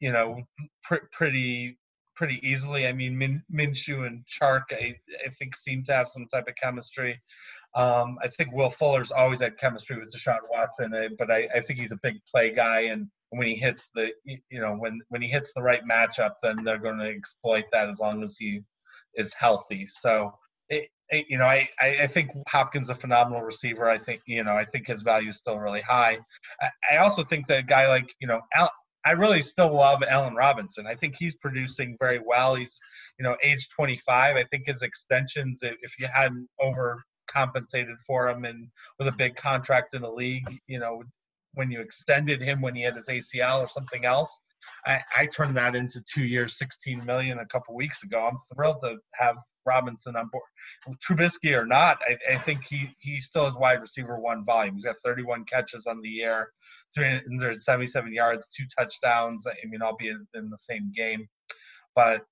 you 0.00 0.12
know, 0.12 0.42
pr- 0.82 1.06
pretty 1.12 1.78
pretty 2.14 2.40
easily. 2.42 2.86
I 2.86 2.92
mean, 2.92 3.16
Min, 3.16 3.42
Minshew 3.52 4.06
and 4.06 4.24
Chark, 4.26 4.64
I, 4.72 4.96
I 5.24 5.30
think, 5.38 5.54
seem 5.56 5.84
to 5.84 5.94
have 5.94 6.08
some 6.08 6.26
type 6.26 6.48
of 6.48 6.56
chemistry. 6.56 7.20
Um, 7.76 8.18
I 8.22 8.28
think 8.28 8.52
Will 8.52 8.70
Fuller's 8.70 9.12
always 9.12 9.40
had 9.40 9.56
chemistry 9.56 9.98
with 9.98 10.12
Deshaun 10.12 10.40
Watson, 10.50 10.92
eh, 10.94 11.08
but 11.16 11.30
I, 11.30 11.48
I 11.54 11.60
think 11.60 11.78
he's 11.78 11.92
a 11.92 11.98
big 12.02 12.16
play 12.28 12.50
guy, 12.50 12.82
and 12.82 13.06
when 13.30 13.46
he 13.46 13.54
hits 13.54 13.90
the, 13.94 14.12
you 14.24 14.60
know, 14.60 14.74
when 14.74 15.00
when 15.08 15.22
he 15.22 15.28
hits 15.28 15.52
the 15.54 15.62
right 15.62 15.82
matchup, 15.90 16.34
then 16.42 16.64
they're 16.64 16.78
going 16.78 16.98
to 16.98 17.08
exploit 17.08 17.64
that 17.72 17.88
as 17.88 18.00
long 18.00 18.22
as 18.22 18.36
he 18.38 18.62
is 19.14 19.34
healthy. 19.34 19.86
So. 19.86 20.32
It, 20.70 20.90
it, 21.08 21.24
you 21.30 21.38
know, 21.38 21.46
I, 21.46 21.66
I 21.80 22.06
think 22.06 22.30
Hopkins 22.46 22.90
a 22.90 22.94
phenomenal 22.94 23.40
receiver. 23.40 23.88
I 23.88 23.96
think, 23.96 24.20
you 24.26 24.44
know, 24.44 24.52
I 24.54 24.66
think 24.66 24.86
his 24.86 25.00
value 25.00 25.30
is 25.30 25.38
still 25.38 25.58
really 25.58 25.80
high. 25.80 26.18
I, 26.60 26.68
I 26.92 26.96
also 26.98 27.24
think 27.24 27.46
that 27.46 27.60
a 27.60 27.62
guy 27.62 27.88
like, 27.88 28.14
you 28.20 28.28
know, 28.28 28.42
Al, 28.54 28.70
I 29.04 29.12
really 29.12 29.40
still 29.40 29.72
love 29.72 30.02
Allen 30.06 30.34
Robinson. 30.34 30.86
I 30.86 30.94
think 30.94 31.16
he's 31.16 31.36
producing 31.36 31.96
very 31.98 32.20
well. 32.22 32.54
He's, 32.54 32.78
you 33.18 33.22
know, 33.22 33.36
age 33.42 33.68
25. 33.70 34.36
I 34.36 34.44
think 34.44 34.64
his 34.66 34.82
extensions, 34.82 35.60
if 35.62 35.98
you 35.98 36.06
hadn't 36.06 36.46
overcompensated 36.60 37.96
for 38.06 38.28
him 38.28 38.44
and 38.44 38.68
with 38.98 39.08
a 39.08 39.12
big 39.12 39.36
contract 39.36 39.94
in 39.94 40.02
the 40.02 40.10
league, 40.10 40.60
you 40.66 40.78
know, 40.78 41.02
when 41.54 41.70
you 41.70 41.80
extended 41.80 42.40
him 42.40 42.60
when 42.60 42.74
he 42.74 42.82
had 42.82 42.96
his 42.96 43.06
ACL 43.08 43.60
or 43.60 43.68
something 43.68 44.04
else, 44.04 44.40
I, 44.86 45.00
I 45.16 45.26
turned 45.26 45.56
that 45.56 45.74
into 45.74 46.02
two 46.02 46.24
years, 46.24 46.58
16 46.58 47.04
million 47.04 47.38
a 47.38 47.46
couple 47.46 47.74
weeks 47.74 48.02
ago. 48.02 48.26
I'm 48.26 48.38
thrilled 48.54 48.80
to 48.82 48.96
have 49.14 49.36
Robinson 49.64 50.16
on 50.16 50.28
board. 50.30 50.44
Trubisky 51.02 51.54
or 51.54 51.66
not, 51.66 51.98
I, 52.06 52.34
I 52.34 52.38
think 52.38 52.64
he, 52.68 52.90
he 52.98 53.20
still 53.20 53.44
has 53.44 53.56
wide 53.56 53.80
receiver 53.80 54.18
one 54.18 54.44
volume. 54.44 54.74
He's 54.74 54.84
got 54.84 54.96
31 55.04 55.44
catches 55.44 55.86
on 55.86 56.00
the 56.02 56.08
year. 56.08 56.50
377 56.94 58.12
yards, 58.12 58.48
two 58.48 58.64
touchdowns. 58.78 59.46
I 59.46 59.54
mean, 59.66 59.82
I'll 59.82 59.96
be 59.96 60.08
in, 60.08 60.26
in 60.34 60.48
the 60.48 60.58
same 60.58 60.92
game, 60.94 61.28
but 61.94 62.22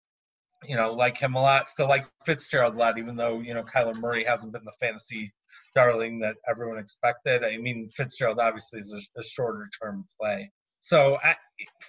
you 0.64 0.76
know, 0.76 0.94
like 0.94 1.18
him 1.18 1.35
a 1.35 1.42
lot. 1.42 1.68
Still 1.68 1.88
like 1.88 2.07
Fitzgerald 2.24 2.74
a 2.74 2.79
lot, 2.79 2.98
even 2.98 3.16
though 3.16 3.40
you 3.40 3.52
know 3.52 3.62
Kyler 3.62 3.94
Murray 3.94 4.24
hasn't 4.24 4.52
been 4.52 4.64
the 4.64 4.72
fantasy 4.81 5.33
darling 5.76 6.18
that 6.20 6.36
everyone 6.48 6.78
expected. 6.78 7.44
I 7.44 7.58
mean, 7.58 7.88
Fitzgerald 7.90 8.40
obviously 8.40 8.80
is 8.80 8.92
a, 8.92 9.20
a 9.20 9.22
shorter 9.22 9.68
term 9.80 10.06
play. 10.18 10.50
So 10.80 11.18
I, 11.22 11.34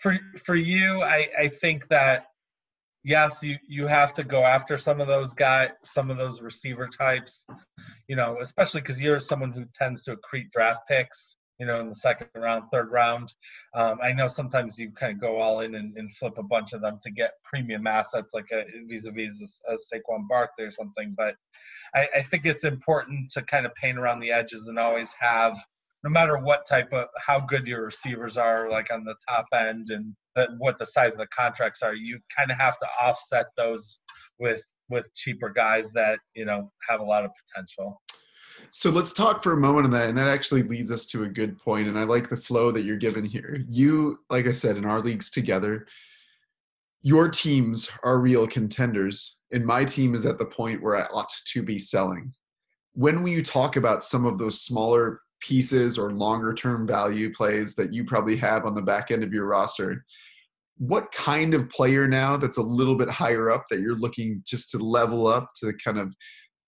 for 0.01 0.19
for 0.45 0.55
you, 0.55 1.01
I, 1.01 1.27
I 1.39 1.47
think 1.47 1.87
that 1.87 2.25
yes, 3.03 3.41
you 3.41 3.57
you 3.67 3.87
have 3.87 4.13
to 4.15 4.23
go 4.23 4.43
after 4.43 4.77
some 4.77 4.99
of 4.99 5.07
those 5.07 5.33
guys, 5.33 5.69
some 5.83 6.11
of 6.11 6.17
those 6.17 6.41
receiver 6.41 6.87
types. 6.87 7.45
You 8.07 8.17
know, 8.17 8.37
especially 8.41 8.81
because 8.81 9.01
you're 9.01 9.19
someone 9.19 9.53
who 9.53 9.65
tends 9.73 10.03
to 10.03 10.17
accrete 10.17 10.51
draft 10.51 10.81
picks 10.87 11.36
you 11.59 11.65
know, 11.65 11.79
in 11.79 11.89
the 11.89 11.95
second 11.95 12.27
round, 12.35 12.67
third 12.71 12.91
round. 12.91 13.33
Um, 13.73 13.97
I 14.01 14.13
know 14.13 14.27
sometimes 14.27 14.77
you 14.77 14.91
kind 14.91 15.13
of 15.13 15.19
go 15.19 15.39
all 15.39 15.61
in 15.61 15.75
and, 15.75 15.95
and, 15.97 16.13
flip 16.15 16.33
a 16.37 16.43
bunch 16.43 16.73
of 16.73 16.81
them 16.81 16.99
to 17.01 17.11
get 17.11 17.31
premium 17.43 17.87
assets 17.87 18.31
like 18.33 18.47
a, 18.53 18.63
vis-a-vis 18.87 19.61
a, 19.67 19.73
a 19.73 19.75
Saquon 19.75 20.27
Barkley 20.27 20.65
or 20.65 20.71
something. 20.71 21.13
But 21.17 21.35
I, 21.95 22.07
I 22.17 22.21
think 22.21 22.45
it's 22.45 22.63
important 22.63 23.31
to 23.31 23.41
kind 23.41 23.65
of 23.65 23.73
paint 23.75 23.97
around 23.97 24.19
the 24.19 24.31
edges 24.31 24.67
and 24.67 24.77
always 24.77 25.13
have, 25.19 25.57
no 26.03 26.09
matter 26.09 26.37
what 26.37 26.67
type 26.67 26.93
of, 26.93 27.07
how 27.17 27.39
good 27.39 27.67
your 27.67 27.85
receivers 27.85 28.37
are, 28.37 28.69
like 28.69 28.91
on 28.91 29.03
the 29.03 29.15
top 29.27 29.45
end 29.53 29.87
and 29.89 30.15
the, 30.35 30.47
what 30.59 30.77
the 30.77 30.85
size 30.85 31.13
of 31.13 31.19
the 31.19 31.27
contracts 31.27 31.81
are, 31.81 31.95
you 31.95 32.19
kind 32.37 32.51
of 32.51 32.57
have 32.57 32.77
to 32.79 32.87
offset 33.01 33.47
those 33.57 33.99
with 34.39 34.61
with 34.89 35.13
cheaper 35.13 35.49
guys 35.49 35.91
that 35.91 36.19
you 36.33 36.45
know 36.45 36.71
have 36.87 37.01
a 37.01 37.03
lot 37.03 37.25
of 37.25 37.31
potential. 37.45 38.01
So 38.71 38.89
let's 38.89 39.13
talk 39.13 39.43
for 39.43 39.53
a 39.53 39.57
moment 39.57 39.85
on 39.85 39.91
that. 39.91 40.09
And 40.09 40.17
that 40.17 40.27
actually 40.27 40.63
leads 40.63 40.91
us 40.91 41.05
to 41.07 41.23
a 41.23 41.29
good 41.29 41.57
point. 41.57 41.87
And 41.87 41.97
I 41.97 42.03
like 42.03 42.29
the 42.29 42.37
flow 42.37 42.71
that 42.71 42.83
you're 42.83 42.97
given 42.97 43.25
here. 43.25 43.63
You, 43.69 44.19
like 44.29 44.47
I 44.47 44.51
said, 44.51 44.77
in 44.77 44.85
our 44.85 44.99
leagues 44.99 45.29
together, 45.29 45.87
your 47.01 47.29
teams 47.29 47.89
are 48.03 48.19
real 48.19 48.47
contenders. 48.47 49.39
And 49.51 49.65
my 49.65 49.85
team 49.85 50.15
is 50.15 50.25
at 50.25 50.37
the 50.37 50.45
point 50.45 50.81
where 50.81 50.95
I 50.95 51.05
ought 51.13 51.31
to 51.53 51.63
be 51.63 51.79
selling. 51.79 52.33
When 52.93 53.23
will 53.23 53.31
you 53.31 53.43
talk 53.43 53.75
about 53.75 54.03
some 54.03 54.25
of 54.25 54.37
those 54.37 54.61
smaller 54.61 55.21
pieces 55.39 55.97
or 55.97 56.11
longer 56.11 56.53
term 56.53 56.87
value 56.87 57.33
plays 57.33 57.75
that 57.75 57.93
you 57.93 58.03
probably 58.03 58.35
have 58.37 58.65
on 58.65 58.75
the 58.75 58.81
back 58.81 59.11
end 59.11 59.23
of 59.23 59.33
your 59.33 59.45
roster, 59.45 60.03
what 60.77 61.11
kind 61.11 61.53
of 61.53 61.69
player 61.69 62.07
now 62.07 62.37
that's 62.37 62.57
a 62.57 62.61
little 62.61 62.95
bit 62.95 63.09
higher 63.09 63.49
up 63.49 63.65
that 63.69 63.79
you're 63.79 63.97
looking 63.97 64.41
just 64.45 64.69
to 64.71 64.77
level 64.77 65.27
up 65.27 65.51
to 65.55 65.73
kind 65.73 65.97
of 65.97 66.13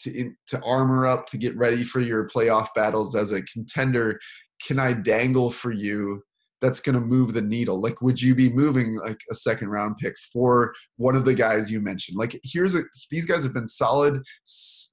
to 0.02 0.32
to 0.48 0.62
armor 0.64 1.06
up 1.06 1.26
to 1.28 1.38
get 1.38 1.56
ready 1.58 1.84
for 1.84 2.00
your 2.00 2.28
playoff 2.28 2.68
battles 2.76 3.16
as 3.16 3.32
a 3.32 3.42
contender 3.44 4.20
can 4.66 4.80
i 4.80 4.94
dangle 4.94 5.50
for 5.50 5.72
you 5.72 6.22
that's 6.62 6.80
going 6.80 6.96
to 6.96 7.02
move 7.02 7.34
the 7.34 7.42
needle? 7.42 7.82
Like 7.82 8.02
would 8.02 8.22
you 8.22 8.36
be 8.36 8.50
moving 8.50 8.96
like 8.98 9.22
a 9.32 9.36
second 9.36 9.70
round 9.70 9.98
pick 9.98 10.16
for 10.32 10.74
one 10.98 11.16
of 11.16 11.26
the 11.26 11.34
guys 11.34 11.72
you 11.72 11.80
mentioned? 11.80 12.18
Like 12.18 12.40
here's 12.44 12.76
a 12.76 12.84
these 13.10 13.26
guys 13.26 13.44
have 13.44 13.54
been 13.54 13.68
solid 13.68 14.22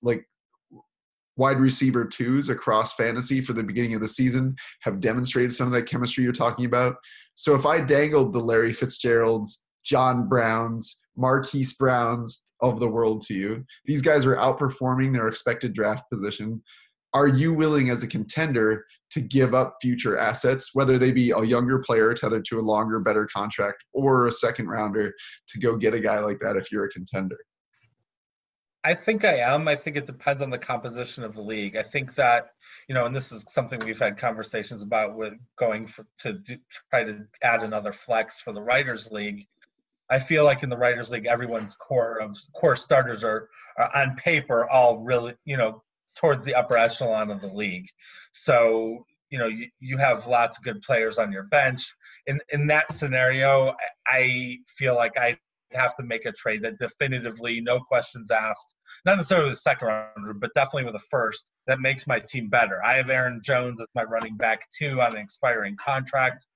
like 0.03 0.25
wide 1.37 1.61
receiver 1.61 2.05
twos 2.05 2.49
across 2.49 2.95
fantasy 2.95 3.41
for 3.41 3.53
the 3.53 3.63
beginning 3.63 3.95
of 3.95 4.01
the 4.01 4.09
season 4.09 4.57
have 4.83 5.01
demonstrated 5.01 5.53
some 5.53 5.67
of 5.67 5.73
that 5.73 5.87
chemistry 5.87 6.25
you're 6.25 6.33
talking 6.33 6.65
about. 6.65 6.97
So 7.35 7.55
if 7.55 7.67
i 7.67 7.81
dangled 7.81 8.33
the 8.33 8.41
larry 8.41 8.73
fitzgeralds 8.73 9.67
john 9.85 10.29
browns 10.29 11.06
marquise 11.17 11.73
browns 11.73 12.55
of 12.61 12.81
the 12.81 12.89
world 12.89 13.23
to 13.23 13.35
you. 13.35 13.65
These 13.85 14.03
guys 14.03 14.27
are 14.27 14.37
outperforming 14.37 15.13
their 15.13 15.29
expected 15.29 15.73
draft 15.73 16.05
position. 16.11 16.63
Are 17.15 17.29
you 17.29 17.55
willing 17.55 17.89
as 17.89 18.03
a 18.03 18.07
contender 18.07 18.85
to 19.11 19.21
give 19.21 19.55
up 19.55 19.77
future 19.81 20.19
assets, 20.19 20.75
whether 20.75 20.99
they 20.99 21.13
be 21.13 21.31
a 21.31 21.43
younger 21.43 21.79
player 21.79 22.13
tethered 22.13 22.45
to 22.47 22.59
a 22.59 22.61
longer, 22.61 23.01
better 23.01 23.27
contract 23.27 23.85
or 23.93 24.27
a 24.27 24.33
second 24.33 24.69
rounder 24.69 25.15
to 25.49 25.59
go 25.59 25.77
get 25.77 25.95
a 25.95 26.01
guy 26.01 26.19
like 26.19 26.39
that 26.41 26.57
if 26.57 26.71
you're 26.71 26.85
a 26.85 26.91
contender? 26.91 27.39
I 28.85 28.95
think 28.95 29.25
I 29.25 29.39
am. 29.39 29.67
I 29.67 29.75
think 29.75 29.97
it 29.97 30.07
depends 30.07 30.43
on 30.43 30.51
the 30.51 30.59
composition 30.59 31.25
of 31.25 31.35
the 31.35 31.41
league. 31.41 31.77
I 31.77 31.83
think 31.83 32.15
that, 32.15 32.51
you 32.89 32.95
know, 32.95 33.05
and 33.05 33.17
this 33.17 33.33
is 33.33 33.45
something 33.49 33.81
we've 33.85 33.99
had 33.99 34.17
conversations 34.17 34.81
about 34.81 35.17
with 35.17 35.33
going 35.59 35.89
for, 35.89 36.07
to 36.19 36.35
do, 36.35 36.57
try 36.91 37.03
to 37.03 37.27
add 37.43 37.65
another 37.65 37.93
flex 37.93 38.41
for 38.41 38.53
the 38.53 38.63
Writers 38.63 39.11
League. 39.11 39.49
I 40.09 40.19
feel 40.19 40.45
like 40.45 40.63
in 40.63 40.69
the 40.69 40.77
Writers 40.77 41.11
League, 41.11 41.27
everyone's 41.27 41.75
core 41.75 42.21
of 42.21 42.37
core 42.55 42.77
starters 42.77 43.25
are, 43.25 43.49
are 43.79 43.91
on 43.97 44.17
paper 44.17 44.69
all 44.71 45.05
really, 45.05 45.35
you 45.45 45.57
know, 45.57 45.83
towards 46.17 46.45
the 46.45 46.55
upper 46.55 46.77
echelon 46.77 47.31
of 47.31 47.41
the 47.41 47.49
league. 47.49 47.89
So, 48.33 49.05
you 49.31 49.39
know, 49.39 49.49
you, 49.49 49.69
you 49.81 49.99
have 49.99 50.27
lots 50.27 50.59
of 50.59 50.65
good 50.65 50.81
players 50.83 51.19
on 51.19 51.33
your 51.33 51.45
bench. 51.45 51.93
In 52.27 52.41
in 52.51 52.67
that 52.69 52.93
scenario, 52.93 53.75
I 54.07 54.59
feel 54.79 54.95
like 54.95 55.19
I 55.19 55.39
have 55.73 55.97
to 55.97 56.05
make 56.05 56.25
a 56.25 56.33
trade 56.33 56.63
that 56.63 56.79
definitively, 56.79 57.61
no 57.61 57.81
questions 57.81 58.31
asked, 58.31 58.77
not 59.05 59.17
necessarily 59.17 59.51
the 59.51 59.57
second 59.57 59.89
rounder, 59.89 60.35
but 60.35 60.55
definitely 60.55 60.85
with 60.85 60.95
the 60.95 61.07
first, 61.11 61.51
that 61.67 61.81
makes 61.81 62.07
my 62.07 62.21
team 62.21 62.49
better. 62.49 62.83
I 62.85 62.95
have 62.95 63.11
Aaron 63.11 63.41
Jones 63.43 63.81
as 63.81 63.89
my 63.95 64.05
running 64.05 64.37
back 64.37 64.69
too 64.71 65.01
on 65.01 65.17
an 65.17 65.23
expiring 65.23 65.77
contract. 65.85 66.47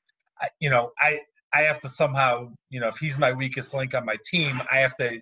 I, 0.41 0.49
you 0.61 0.71
know, 0.71 0.93
I 1.01 1.19
I 1.53 1.63
have 1.63 1.81
to 1.81 1.89
somehow, 1.89 2.53
you 2.69 2.81
know, 2.81 2.89
if 2.89 2.97
he's 2.97 3.19
my 3.19 3.33
weakest 3.33 3.75
link 3.75 3.95
on 3.95 4.05
my 4.05 4.17
team, 4.31 4.61
I 4.71 4.79
have 4.79 4.97
to, 4.99 5.21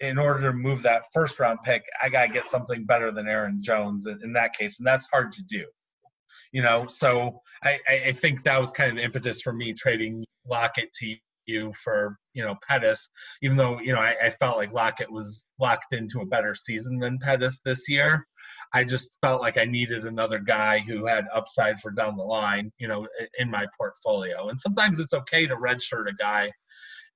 in 0.00 0.18
order 0.18 0.50
to 0.50 0.52
move 0.56 0.82
that 0.82 1.02
first 1.12 1.38
round 1.38 1.58
pick, 1.64 1.82
I 2.02 2.08
got 2.08 2.26
to 2.26 2.32
get 2.32 2.48
something 2.48 2.84
better 2.84 3.12
than 3.12 3.28
Aaron 3.28 3.62
Jones 3.62 4.06
in, 4.06 4.32
that 4.32 4.54
case, 4.54 4.78
and 4.78 4.86
that's 4.86 5.06
hard 5.12 5.32
to 5.32 5.42
do. 5.44 5.64
You 6.52 6.62
know 6.62 6.88
so 6.88 7.42
I, 7.62 7.78
I 7.88 8.12
think 8.12 8.42
that 8.42 8.60
was 8.60 8.72
kind 8.72 8.90
of 8.90 8.96
the 8.96 9.04
impetus 9.04 9.40
for 9.40 9.52
me 9.52 9.72
trading 9.72 10.24
lockett 10.48 10.92
to 10.94 11.14
you 11.50 11.72
for 11.72 12.16
you 12.32 12.42
know 12.42 12.54
pettis 12.66 13.08
even 13.42 13.56
though 13.56 13.78
you 13.80 13.92
know 13.92 14.00
I, 14.00 14.14
I, 14.24 14.30
felt 14.30 14.56
like 14.56 14.72
lockett 14.72 15.10
was 15.10 15.46
locked 15.58 15.92
into 15.92 16.20
a 16.20 16.26
better 16.26 16.54
season 16.54 16.98
than 16.98 17.18
pettis 17.18 17.60
this 17.64 17.88
year 17.88 18.26
i 18.72 18.84
just 18.84 19.10
felt 19.20 19.42
like 19.42 19.58
i 19.58 19.64
needed 19.64 20.04
another 20.04 20.38
guy 20.38 20.78
who 20.78 21.06
had 21.06 21.26
upside 21.34 21.80
for 21.80 21.90
down 21.90 22.16
the 22.16 22.22
line 22.22 22.72
you 22.78 22.88
know 22.88 23.06
in 23.38 23.50
my 23.50 23.66
portfolio 23.76 24.48
and 24.48 24.58
sometimes 24.58 24.98
it's 24.98 25.14
okay 25.14 25.46
to 25.46 25.56
redshirt 25.56 26.08
a 26.08 26.14
guy 26.14 26.50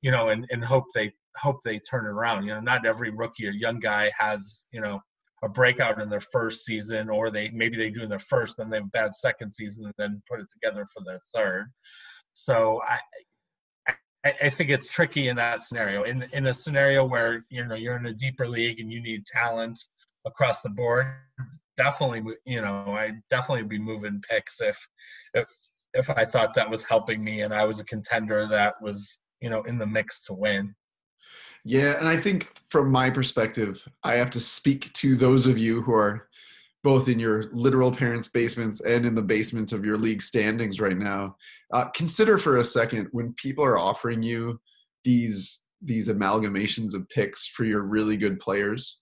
you 0.02 0.10
know 0.10 0.28
and, 0.28 0.46
and 0.50 0.64
hope 0.64 0.84
they 0.94 1.12
hope 1.36 1.56
they 1.64 1.78
turn 1.78 2.06
it 2.06 2.10
around 2.10 2.44
you 2.44 2.54
know 2.54 2.60
not 2.60 2.86
every 2.86 3.10
rookie 3.10 3.46
or 3.46 3.52
young 3.52 3.78
guy 3.78 4.10
has 4.18 4.64
you 4.72 4.80
know 4.80 5.00
a 5.44 5.48
breakout 5.48 6.00
in 6.00 6.08
their 6.08 6.20
first 6.20 6.64
season, 6.64 7.10
or 7.10 7.30
they 7.30 7.50
maybe 7.50 7.76
they 7.76 7.90
do 7.90 8.02
in 8.02 8.08
their 8.08 8.18
first, 8.18 8.56
then 8.56 8.70
they 8.70 8.78
have 8.78 8.86
a 8.86 8.88
bad 8.88 9.14
second 9.14 9.52
season, 9.54 9.84
and 9.84 9.94
then 9.98 10.22
put 10.28 10.40
it 10.40 10.46
together 10.50 10.86
for 10.92 11.02
their 11.04 11.20
third. 11.34 11.70
So 12.32 12.80
I, 12.82 12.98
I, 14.24 14.34
I 14.44 14.50
think 14.50 14.70
it's 14.70 14.88
tricky 14.88 15.28
in 15.28 15.36
that 15.36 15.62
scenario. 15.62 16.04
In 16.04 16.24
in 16.32 16.46
a 16.46 16.54
scenario 16.54 17.04
where 17.04 17.44
you 17.50 17.64
know 17.64 17.74
you're 17.74 17.96
in 17.96 18.06
a 18.06 18.12
deeper 18.12 18.48
league 18.48 18.80
and 18.80 18.90
you 18.90 19.00
need 19.00 19.26
talent 19.26 19.78
across 20.26 20.60
the 20.60 20.70
board, 20.70 21.06
definitely 21.76 22.22
you 22.44 22.60
know 22.60 22.86
I 22.88 23.12
definitely 23.30 23.64
be 23.64 23.78
moving 23.78 24.22
picks 24.28 24.60
if 24.60 24.78
if 25.34 25.48
if 25.92 26.10
I 26.10 26.24
thought 26.24 26.54
that 26.54 26.68
was 26.68 26.84
helping 26.84 27.22
me 27.22 27.42
and 27.42 27.54
I 27.54 27.64
was 27.64 27.80
a 27.80 27.84
contender 27.84 28.46
that 28.48 28.74
was 28.80 29.20
you 29.40 29.50
know 29.50 29.62
in 29.62 29.78
the 29.78 29.86
mix 29.86 30.22
to 30.24 30.34
win. 30.34 30.74
Yeah, 31.66 31.98
and 31.98 32.06
I 32.06 32.18
think 32.18 32.44
from 32.44 32.90
my 32.90 33.08
perspective, 33.08 33.88
I 34.02 34.16
have 34.16 34.30
to 34.30 34.40
speak 34.40 34.92
to 34.94 35.16
those 35.16 35.46
of 35.46 35.56
you 35.56 35.80
who 35.80 35.94
are 35.94 36.28
both 36.84 37.08
in 37.08 37.18
your 37.18 37.44
literal 37.52 37.90
parents' 37.90 38.28
basements 38.28 38.82
and 38.82 39.06
in 39.06 39.14
the 39.14 39.22
basement 39.22 39.72
of 39.72 39.86
your 39.86 39.96
league 39.96 40.20
standings 40.20 40.80
right 40.80 40.98
now. 40.98 41.34
Uh, 41.72 41.86
consider 41.96 42.36
for 42.36 42.58
a 42.58 42.64
second 42.64 43.08
when 43.12 43.32
people 43.32 43.64
are 43.64 43.78
offering 43.78 44.22
you 44.22 44.60
these 45.02 45.62
these 45.82 46.08
amalgamations 46.08 46.94
of 46.94 47.06
picks 47.08 47.48
for 47.48 47.64
your 47.64 47.82
really 47.82 48.16
good 48.16 48.38
players. 48.38 49.00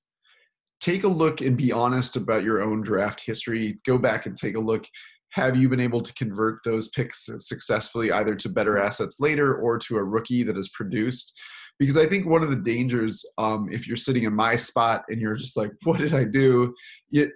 Take 0.80 1.04
a 1.04 1.08
look 1.08 1.40
and 1.40 1.56
be 1.56 1.70
honest 1.70 2.16
about 2.16 2.42
your 2.42 2.60
own 2.60 2.82
draft 2.82 3.22
history. 3.24 3.76
Go 3.86 3.98
back 3.98 4.26
and 4.26 4.36
take 4.36 4.56
a 4.56 4.60
look. 4.60 4.84
Have 5.30 5.56
you 5.56 5.68
been 5.68 5.80
able 5.80 6.02
to 6.02 6.14
convert 6.14 6.58
those 6.64 6.88
picks 6.88 7.28
successfully 7.36 8.10
either 8.10 8.34
to 8.34 8.48
better 8.48 8.78
assets 8.78 9.18
later 9.20 9.54
or 9.54 9.78
to 9.78 9.96
a 9.96 10.02
rookie 10.02 10.42
that 10.42 10.56
has 10.56 10.68
produced? 10.70 11.40
Because 11.78 11.96
I 11.96 12.06
think 12.06 12.26
one 12.26 12.42
of 12.42 12.50
the 12.50 12.56
dangers, 12.56 13.24
um, 13.38 13.68
if 13.70 13.88
you're 13.88 13.96
sitting 13.96 14.24
in 14.24 14.34
my 14.34 14.54
spot 14.56 15.04
and 15.08 15.20
you're 15.20 15.34
just 15.34 15.56
like, 15.56 15.70
what 15.84 15.98
did 15.98 16.14
I 16.14 16.24
do? 16.24 16.74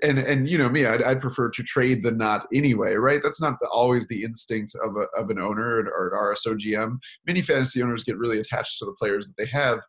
and 0.02 0.18
and 0.18 0.48
you 0.48 0.56
know 0.56 0.68
me, 0.68 0.86
I'd, 0.86 1.02
I'd 1.02 1.20
prefer 1.20 1.50
to 1.50 1.62
trade 1.62 2.02
than 2.02 2.16
not 2.16 2.46
anyway, 2.54 2.94
right? 2.94 3.20
That's 3.22 3.40
not 3.40 3.58
the, 3.60 3.68
always 3.68 4.08
the 4.08 4.22
instinct 4.22 4.74
of 4.82 4.96
a, 4.96 5.20
of 5.20 5.30
an 5.30 5.38
owner 5.38 5.90
or 5.90 6.08
an 6.08 6.18
RSO 6.18 6.58
GM. 6.58 6.98
Many 7.26 7.42
fantasy 7.42 7.82
owners 7.82 8.04
get 8.04 8.18
really 8.18 8.38
attached 8.38 8.78
to 8.78 8.84
the 8.84 8.94
players 8.98 9.26
that 9.26 9.34
they 9.36 9.50
have. 9.50 9.80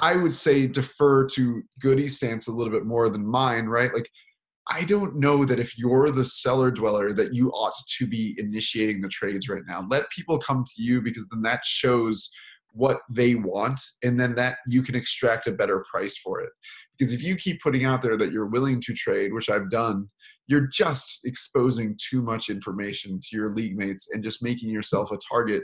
I 0.00 0.16
would 0.16 0.34
say 0.34 0.66
defer 0.66 1.26
to 1.26 1.62
Goody's 1.80 2.16
stance 2.16 2.46
a 2.46 2.52
little 2.52 2.72
bit 2.72 2.84
more 2.84 3.08
than 3.08 3.26
mine, 3.26 3.66
right? 3.66 3.92
Like 3.92 4.08
I 4.70 4.84
don't 4.84 5.16
know 5.16 5.44
that 5.46 5.58
if 5.58 5.78
you're 5.78 6.10
the 6.10 6.24
cellar 6.24 6.70
dweller 6.70 7.12
that 7.14 7.32
you 7.32 7.50
ought 7.50 7.74
to 7.98 8.06
be 8.06 8.36
initiating 8.38 9.00
the 9.00 9.08
trades 9.08 9.48
right 9.48 9.62
now. 9.66 9.86
Let 9.88 10.10
people 10.10 10.38
come 10.38 10.64
to 10.64 10.82
you 10.82 11.00
because 11.00 11.26
then 11.28 11.40
that 11.42 11.64
shows 11.64 12.30
what 12.78 13.00
they 13.10 13.34
want 13.34 13.80
and 14.02 14.18
then 14.18 14.34
that 14.36 14.58
you 14.66 14.82
can 14.82 14.94
extract 14.94 15.46
a 15.46 15.52
better 15.52 15.84
price 15.90 16.16
for 16.16 16.40
it. 16.40 16.50
Because 16.96 17.12
if 17.12 17.22
you 17.22 17.36
keep 17.36 17.60
putting 17.60 17.84
out 17.84 18.02
there 18.02 18.16
that 18.16 18.32
you're 18.32 18.46
willing 18.46 18.80
to 18.80 18.94
trade 18.94 19.32
which 19.32 19.50
i've 19.50 19.70
done 19.70 20.08
you're 20.48 20.66
just 20.66 21.20
exposing 21.24 21.96
too 22.10 22.22
much 22.22 22.48
information 22.48 23.20
to 23.20 23.36
your 23.36 23.54
league 23.54 23.76
mates 23.76 24.10
and 24.12 24.24
just 24.24 24.42
making 24.42 24.70
yourself 24.70 25.12
a 25.12 25.18
target 25.30 25.62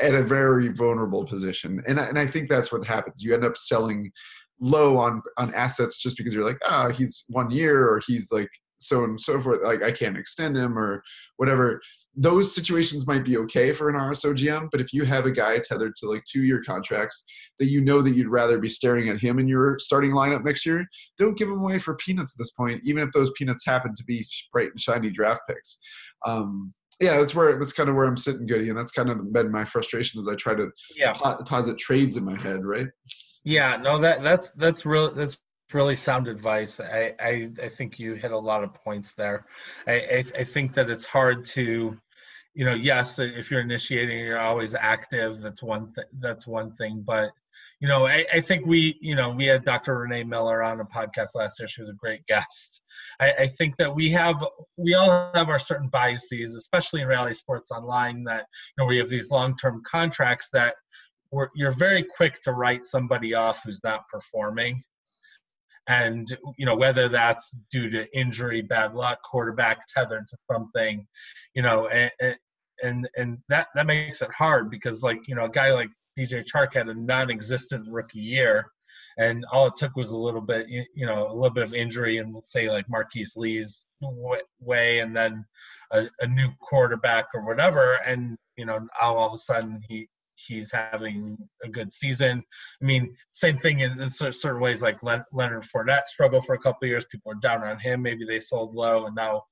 at 0.00 0.14
a 0.14 0.22
very 0.22 0.68
vulnerable 0.68 1.24
position. 1.24 1.82
And 1.86 2.00
I, 2.00 2.04
and 2.04 2.18
I 2.18 2.26
think 2.26 2.48
that's 2.48 2.70
what 2.72 2.86
happens. 2.86 3.22
You 3.22 3.34
end 3.34 3.44
up 3.44 3.56
selling 3.56 4.12
low 4.60 4.96
on 4.96 5.20
on 5.36 5.52
assets 5.54 6.00
just 6.00 6.16
because 6.16 6.32
you're 6.32 6.46
like 6.46 6.60
ah 6.64 6.86
oh, 6.86 6.90
he's 6.90 7.24
one 7.28 7.50
year 7.50 7.88
or 7.88 8.00
he's 8.06 8.30
like 8.30 8.48
so 8.78 9.02
and 9.02 9.20
so 9.20 9.40
forth 9.40 9.60
like 9.64 9.82
i 9.82 9.90
can't 9.90 10.16
extend 10.16 10.56
him 10.56 10.78
or 10.78 11.02
whatever 11.38 11.80
those 12.16 12.54
situations 12.54 13.06
might 13.06 13.24
be 13.24 13.36
okay 13.38 13.72
for 13.72 13.88
an 13.88 13.96
RSO 13.96 14.36
GM, 14.36 14.68
but 14.70 14.80
if 14.80 14.92
you 14.92 15.04
have 15.04 15.26
a 15.26 15.30
guy 15.30 15.58
tethered 15.58 15.94
to 15.96 16.08
like 16.08 16.22
two 16.24 16.44
year 16.44 16.62
contracts 16.64 17.24
that 17.58 17.68
you 17.68 17.80
know 17.80 18.02
that 18.02 18.14
you'd 18.14 18.28
rather 18.28 18.58
be 18.58 18.68
staring 18.68 19.08
at 19.08 19.20
him 19.20 19.38
in 19.38 19.48
your 19.48 19.78
starting 19.78 20.12
lineup 20.12 20.44
next 20.44 20.64
year, 20.64 20.86
don't 21.18 21.36
give 21.36 21.48
him 21.48 21.58
away 21.58 21.78
for 21.78 21.96
peanuts 21.96 22.34
at 22.34 22.38
this 22.38 22.52
point, 22.52 22.80
even 22.84 23.02
if 23.02 23.10
those 23.12 23.32
peanuts 23.36 23.66
happen 23.66 23.94
to 23.96 24.04
be 24.04 24.24
bright 24.52 24.70
and 24.70 24.80
shiny 24.80 25.10
draft 25.10 25.42
picks. 25.48 25.78
Um, 26.24 26.72
yeah, 27.00 27.18
that's 27.18 27.34
where 27.34 27.58
that's 27.58 27.72
kind 27.72 27.88
of 27.88 27.96
where 27.96 28.06
I'm 28.06 28.16
sitting, 28.16 28.46
Goody, 28.46 28.68
and 28.68 28.78
that's 28.78 28.92
kind 28.92 29.10
of 29.10 29.32
been 29.32 29.50
my 29.50 29.64
frustration 29.64 30.20
as 30.20 30.28
I 30.28 30.36
try 30.36 30.54
to 30.54 30.70
yeah. 30.96 31.12
deposit 31.12 31.78
trades 31.78 32.16
in 32.16 32.24
my 32.24 32.36
head, 32.36 32.64
right? 32.64 32.86
Yeah, 33.44 33.76
no, 33.76 33.98
that 33.98 34.22
that's 34.22 34.52
that's 34.52 34.86
real 34.86 35.12
that's 35.12 35.38
really 35.72 35.94
sound 35.96 36.28
advice. 36.28 36.78
I, 36.78 37.14
I, 37.20 37.50
I 37.62 37.68
think 37.68 37.98
you 37.98 38.14
hit 38.14 38.30
a 38.30 38.38
lot 38.38 38.62
of 38.62 38.72
points 38.74 39.14
there. 39.14 39.46
I, 39.86 39.92
I, 39.92 40.24
I 40.38 40.44
think 40.44 40.74
that 40.74 40.90
it's 40.90 41.04
hard 41.04 41.44
to 41.46 41.98
you 42.54 42.64
know, 42.64 42.74
yes, 42.74 43.18
if 43.18 43.50
you're 43.50 43.60
initiating, 43.60 44.18
you're 44.18 44.38
always 44.38 44.74
active. 44.74 45.40
That's 45.40 45.62
one 45.62 45.92
thing. 45.92 46.04
That's 46.20 46.46
one 46.46 46.72
thing. 46.72 47.02
But 47.04 47.30
you 47.80 47.88
know, 47.88 48.06
I, 48.06 48.24
I, 48.32 48.40
think 48.40 48.66
we, 48.66 48.96
you 49.00 49.14
know, 49.14 49.30
we 49.30 49.46
had 49.46 49.64
Dr. 49.64 49.98
Renee 49.98 50.24
Miller 50.24 50.62
on 50.62 50.80
a 50.80 50.84
podcast 50.84 51.34
last 51.34 51.58
year. 51.58 51.68
She 51.68 51.82
was 51.82 51.90
a 51.90 51.94
great 51.94 52.24
guest. 52.26 52.82
I, 53.20 53.32
I 53.32 53.46
think 53.48 53.76
that 53.76 53.94
we 53.94 54.10
have, 54.12 54.44
we 54.76 54.94
all 54.94 55.30
have 55.34 55.50
our 55.50 55.58
certain 55.58 55.88
biases, 55.88 56.54
especially 56.54 57.02
in 57.02 57.08
Reality 57.08 57.34
Sports 57.34 57.70
Online. 57.70 58.24
That 58.24 58.46
you 58.76 58.82
know, 58.82 58.86
we 58.86 58.98
have 58.98 59.08
these 59.08 59.30
long-term 59.30 59.82
contracts 59.88 60.48
that 60.52 60.76
we're, 61.30 61.48
you're 61.54 61.72
very 61.72 62.02
quick 62.02 62.40
to 62.42 62.52
write 62.52 62.84
somebody 62.84 63.34
off 63.34 63.62
who's 63.64 63.82
not 63.82 64.08
performing 64.08 64.82
and 65.86 66.36
you 66.56 66.64
know 66.64 66.74
whether 66.74 67.08
that's 67.08 67.56
due 67.70 67.90
to 67.90 68.06
injury 68.16 68.62
bad 68.62 68.94
luck 68.94 69.18
quarterback 69.22 69.86
tethered 69.86 70.26
to 70.28 70.36
something 70.50 71.06
you 71.54 71.62
know 71.62 71.88
and 71.88 72.10
and 72.84 73.08
and 73.16 73.38
that 73.48 73.68
that 73.74 73.86
makes 73.86 74.22
it 74.22 74.32
hard 74.32 74.70
because 74.70 75.02
like 75.02 75.26
you 75.26 75.34
know 75.34 75.46
a 75.46 75.50
guy 75.50 75.72
like 75.72 75.90
dj 76.18 76.44
chark 76.44 76.74
had 76.74 76.88
a 76.88 76.94
non-existent 76.94 77.86
rookie 77.88 78.20
year 78.20 78.66
and 79.18 79.44
all 79.52 79.66
it 79.66 79.74
took 79.76 79.96
was 79.96 80.10
a 80.10 80.18
little 80.18 80.40
bit 80.40 80.66
you 80.68 81.06
know 81.06 81.26
a 81.28 81.34
little 81.34 81.50
bit 81.50 81.64
of 81.64 81.74
injury 81.74 82.18
and 82.18 82.36
say 82.44 82.70
like 82.70 82.88
marquise 82.88 83.34
lee's 83.36 83.86
way 84.60 85.00
and 85.00 85.16
then 85.16 85.44
a, 85.92 86.06
a 86.20 86.26
new 86.26 86.48
quarterback 86.60 87.26
or 87.34 87.44
whatever 87.44 87.94
and 88.06 88.36
you 88.56 88.66
know 88.66 88.86
all 89.00 89.26
of 89.26 89.32
a 89.32 89.38
sudden 89.38 89.80
he 89.88 90.08
he's 90.36 90.70
having 90.70 91.36
a 91.62 91.68
good 91.68 91.92
season. 91.92 92.42
I 92.82 92.84
mean, 92.84 93.14
same 93.30 93.56
thing 93.56 93.80
in, 93.80 94.00
in 94.00 94.10
certain 94.10 94.60
ways. 94.60 94.82
Like 94.82 95.02
Leonard 95.02 95.64
Fournette 95.64 96.06
struggled 96.06 96.44
for 96.44 96.54
a 96.54 96.58
couple 96.58 96.88
years. 96.88 97.04
People 97.10 97.32
are 97.32 97.36
down 97.36 97.62
on 97.64 97.78
him. 97.78 98.02
Maybe 98.02 98.24
they 98.24 98.40
sold 98.40 98.74
low, 98.74 99.06
and 99.06 99.14
now, 99.14 99.44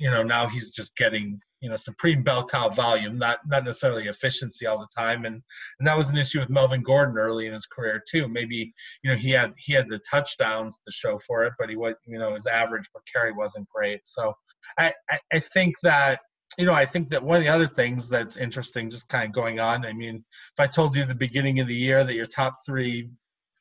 you 0.00 0.10
know, 0.10 0.22
now 0.22 0.46
he's 0.46 0.70
just 0.70 0.96
getting 0.96 1.40
you 1.60 1.70
know 1.70 1.76
supreme 1.76 2.22
bell 2.22 2.44
cow 2.46 2.68
volume, 2.68 3.18
not 3.18 3.38
not 3.46 3.64
necessarily 3.64 4.06
efficiency 4.06 4.66
all 4.66 4.78
the 4.78 4.88
time. 4.96 5.24
And 5.24 5.42
and 5.78 5.88
that 5.88 5.96
was 5.96 6.10
an 6.10 6.18
issue 6.18 6.40
with 6.40 6.50
Melvin 6.50 6.82
Gordon 6.82 7.16
early 7.16 7.46
in 7.46 7.52
his 7.52 7.66
career 7.66 8.02
too. 8.08 8.28
Maybe 8.28 8.72
you 9.02 9.10
know 9.10 9.16
he 9.16 9.30
had 9.30 9.54
he 9.56 9.72
had 9.72 9.88
the 9.88 10.00
touchdowns 10.10 10.78
to 10.86 10.92
show 10.92 11.18
for 11.18 11.44
it, 11.44 11.54
but 11.58 11.70
he 11.70 11.76
was 11.76 11.94
you 12.06 12.18
know 12.18 12.34
his 12.34 12.46
average 12.46 12.88
per 12.94 13.00
carry 13.12 13.32
wasn't 13.32 13.68
great. 13.68 14.00
So 14.04 14.34
I 14.78 14.92
I, 15.10 15.18
I 15.32 15.40
think 15.40 15.74
that 15.82 16.20
you 16.58 16.66
know, 16.66 16.72
I 16.72 16.86
think 16.86 17.08
that 17.10 17.22
one 17.22 17.36
of 17.36 17.42
the 17.42 17.48
other 17.48 17.66
things 17.66 18.08
that's 18.08 18.36
interesting, 18.36 18.90
just 18.90 19.08
kind 19.08 19.24
of 19.24 19.32
going 19.32 19.58
on. 19.58 19.84
I 19.84 19.92
mean, 19.92 20.16
if 20.16 20.60
I 20.60 20.66
told 20.66 20.94
you 20.94 21.04
the 21.04 21.14
beginning 21.14 21.60
of 21.60 21.66
the 21.66 21.74
year 21.74 22.04
that 22.04 22.14
your 22.14 22.26
top 22.26 22.54
three 22.64 23.10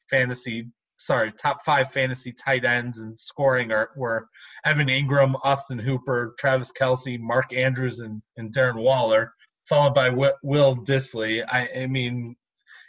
fantasy, 0.10 0.68
sorry, 1.04 1.32
top 1.32 1.64
five 1.66 1.92
fantasy 1.92 2.32
tight 2.32 2.66
ends 2.66 3.00
and 3.00 3.20
scoring 3.20 3.72
are 3.72 3.90
were 3.96 4.28
Evan 4.66 4.88
Engram, 4.88 5.34
Austin 5.44 5.80
Hooper, 5.80 6.34
Travis 6.40 6.72
Kelce, 6.72 7.20
Mark 7.20 7.54
Andrews, 7.54 8.00
and, 8.00 8.22
and 8.38 8.54
Darren 8.54 8.82
Waller, 8.82 9.34
followed 9.68 9.94
by 9.94 10.10
Will 10.10 10.76
Dissly. 10.78 11.44
I, 11.48 11.70
I 11.82 11.88
mean, 11.88 12.36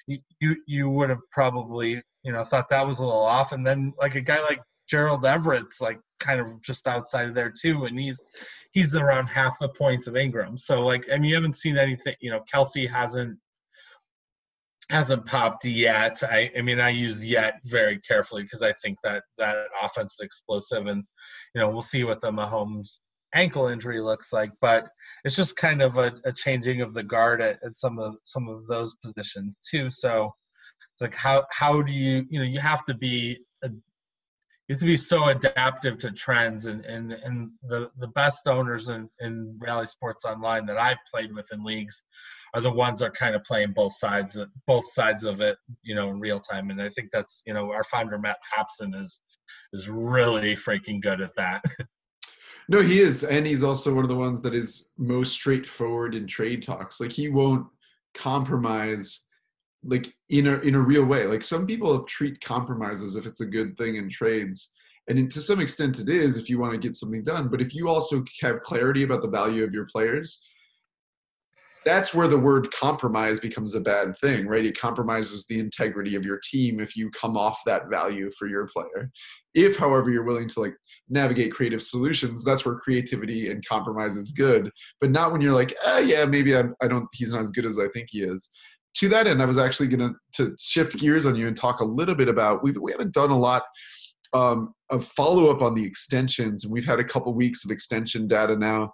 you 0.07 0.57
you 0.67 0.89
would 0.91 1.11
have 1.11 1.23
probably 1.31 2.03
you 2.23 2.33
know 2.33 2.45
thought 2.45 2.69
that 2.71 2.87
was 2.87 2.99
a 2.99 3.05
little 3.05 3.23
off, 3.23 3.53
and 3.53 3.67
then 3.67 3.93
like 3.99 4.15
a 4.15 4.21
guy 4.21 4.41
like 4.43 4.61
Gerald 4.89 5.25
Everett's 5.25 5.81
like 5.81 5.99
kind 6.21 6.41
of 6.41 6.63
just 6.63 6.87
outside 6.87 7.29
of 7.29 7.35
there 7.35 7.53
too, 7.53 7.85
and 7.87 7.99
he's 7.99 8.21
he's 8.73 8.95
around 8.95 9.27
half 9.27 9.59
the 9.61 9.69
points 9.69 10.07
of 10.07 10.15
Engram. 10.15 10.59
So 10.59 10.81
like 10.81 11.05
I 11.13 11.19
mean 11.19 11.31
you 11.31 11.35
haven't 11.35 11.57
seen 11.57 11.79
anything, 11.79 12.15
you 12.21 12.31
know, 12.31 12.43
Kelce 12.53 12.89
hasn't 12.89 13.39
hasn't 14.91 15.27
popped 15.27 15.65
yet. 15.65 16.23
I, 16.23 16.51
I 16.57 16.63
mean, 16.63 16.81
I 16.81 16.91
use 16.91 17.25
yet 17.25 17.55
very 17.65 17.99
carefully 18.01 18.43
because 18.43 18.63
I 18.63 18.73
think 18.75 18.99
that 19.03 19.25
that 19.39 19.57
offense 19.83 20.15
is 20.15 20.21
explosive, 20.21 20.87
and 20.87 21.05
you 21.55 21.61
know 21.61 21.71
we'll 21.71 21.83
see 21.83 22.05
what 22.05 22.21
the 22.21 22.31
Mahomes 22.31 23.01
ankle 23.35 23.67
injury 23.69 24.01
looks 24.01 24.33
like. 24.33 24.51
But 24.61 24.89
it's 25.25 25.37
just 25.37 25.57
kind 25.57 25.83
of 25.83 25.99
a, 25.99 26.13
a 26.25 26.33
changing 26.33 26.83
of 26.83 26.95
the 26.95 27.03
guard 27.03 27.41
at, 27.41 27.59
at 27.65 27.77
some 27.77 27.99
of 27.99 28.17
some 28.25 28.49
of 28.49 28.67
those 28.67 28.95
positions 29.03 29.57
too. 29.69 29.91
So 29.91 30.33
it's 30.95 31.03
like 31.03 31.15
how 31.15 31.45
how 31.51 31.83
do 31.83 31.93
you 31.93 32.27
you 32.29 32.39
know 32.39 32.47
you 32.47 32.61
have 32.61 32.85
to 32.85 32.95
be 32.95 33.39
you 34.69 34.73
have 34.75 34.81
to 34.81 34.87
be 34.87 34.97
so 34.97 35.29
adaptive 35.29 35.99
to 35.99 36.11
trends 36.11 36.67
and 36.67 36.85
and, 36.85 37.13
and 37.13 37.51
the 37.63 37.91
the 37.99 38.09
best 38.09 38.49
owners 38.49 38.89
in, 38.89 39.09
in 39.21 39.59
reality 39.61 39.87
sports 39.87 40.25
online 40.25 40.67
that 40.67 40.79
I've 40.79 40.99
played 41.13 41.35
with 41.35 41.47
in 41.53 41.65
leagues 41.65 42.03
are 42.55 42.61
the 42.61 42.71
ones 42.71 43.01
that 43.01 43.07
are 43.07 43.13
kind 43.13 43.35
of 43.35 43.45
playing 43.45 43.73
both 43.73 43.95
sides 43.97 44.39
both 44.67 44.85
sides 44.93 45.25
of 45.25 45.41
it 45.41 45.57
you 45.83 45.95
know 45.95 46.11
in 46.11 46.21
real 46.21 46.41
time 46.41 46.71
and 46.71 46.81
I 46.81 46.89
think 46.89 47.11
that's 47.13 47.43
you 47.47 47.53
know 47.53 47.73
our 47.73 47.85
founder 47.85 48.19
Matt 48.19 48.39
Hobson 48.53 48.95
is 48.95 49.21
is 49.73 49.89
really 49.89 50.55
freaking 50.55 51.01
good 51.01 51.21
at 51.21 51.35
that. 51.37 51.63
No, 52.69 52.81
he 52.81 53.01
is, 53.01 53.25
and 53.25 53.47
he's 53.47 53.63
also 53.63 53.95
one 53.95 54.05
of 54.05 54.09
the 54.09 54.17
ones 54.17 54.41
that 54.43 54.55
is 54.55 54.93
most 54.97 55.33
straightforward 55.33 56.15
in 56.15 56.27
trade 56.27 56.63
talks. 56.63 56.99
Like 56.99 57.13
he 57.13 57.29
won't 57.29 57.67
compromise, 58.15 59.25
like 59.85 60.15
in 60.31 60.47
a 60.47 60.59
in 60.61 60.75
a 60.75 60.81
real 60.81 61.05
way. 61.05 61.27
Like 61.27 61.43
some 61.43 61.67
people 61.67 62.05
treat 62.05 62.41
compromise 62.41 63.03
as 63.03 63.17
if 63.17 63.27
it's 63.27 63.43
a 63.43 63.47
good 63.47 63.77
thing 63.77 63.97
in 63.97 64.09
trades, 64.09 64.73
and 65.09 65.31
to 65.31 65.41
some 65.41 65.61
extent 65.61 65.99
it 65.99 66.09
is 66.09 66.39
if 66.39 66.49
you 66.49 66.59
want 66.59 66.73
to 66.73 66.79
get 66.79 66.95
something 66.95 67.23
done. 67.23 67.49
But 67.49 67.61
if 67.61 67.75
you 67.75 67.89
also 67.89 68.25
have 68.41 68.61
clarity 68.61 69.03
about 69.03 69.21
the 69.21 69.29
value 69.29 69.63
of 69.63 69.75
your 69.75 69.87
players, 69.87 70.41
that's 71.85 72.15
where 72.15 72.29
the 72.29 72.39
word 72.39 72.71
compromise 72.73 73.39
becomes 73.41 73.75
a 73.75 73.81
bad 73.81 74.17
thing, 74.19 74.47
right? 74.47 74.65
It 74.65 74.79
compromises 74.79 75.47
the 75.47 75.59
integrity 75.59 76.15
of 76.15 76.25
your 76.25 76.41
team 76.43 76.81
if 76.81 76.97
you 76.97 77.11
come 77.11 77.37
off 77.37 77.61
that 77.67 77.89
value 77.91 78.31
for 78.39 78.47
your 78.47 78.67
player. 78.67 79.11
If, 79.55 79.77
however, 79.77 80.11
you're 80.11 80.25
willing 80.25 80.49
to 80.49 80.61
like 80.61 80.75
navigate 81.09 81.53
creative 81.53 81.83
solutions, 81.83 82.45
that's 82.45 82.65
where 82.65 82.75
creativity 82.77 83.51
and 83.51 83.65
compromise 83.67 84.17
is 84.17 84.33
good. 84.33 84.71
But 85.01 85.11
not 85.11 85.33
when 85.33 85.41
you're 85.41 85.53
like, 85.53 85.75
eh, 85.85 86.01
yeah, 86.01 86.25
maybe 86.25 86.57
I'm, 86.57 86.75
I 86.83 86.89
don't, 86.89 87.07
he's 87.13 87.33
not 87.33 87.41
as 87.41 87.53
good 87.53 87.67
as 87.67 87.79
I 87.79 87.89
think 87.89 88.09
he 88.11 88.23
is. 88.23 88.51
To 88.99 89.09
that 89.09 89.27
end, 89.27 89.43
I 89.43 89.47
was 89.47 89.59
actually 89.59 89.89
going 89.89 90.09
to 90.09 90.15
to 90.35 90.57
shift 90.59 90.97
gears 90.99 91.27
on 91.27 91.35
you 91.35 91.49
and 91.49 91.57
talk 91.57 91.81
a 91.81 91.85
little 91.85 92.15
bit 92.15 92.29
about 92.29 92.63
we 92.63 92.71
we 92.73 92.93
haven't 92.93 93.13
done 93.13 93.31
a 93.31 93.39
lot 93.39 93.65
um, 94.33 94.73
of 94.91 95.05
follow 95.05 95.51
up 95.51 95.63
on 95.63 95.75
the 95.75 95.85
extensions, 95.85 96.65
and 96.65 96.73
we've 96.73 96.87
had 96.87 97.01
a 97.01 97.05
couple 97.05 97.35
weeks 97.35 97.65
of 97.65 97.73
extension 97.73 98.29
data 98.29 98.57
now 98.57 98.93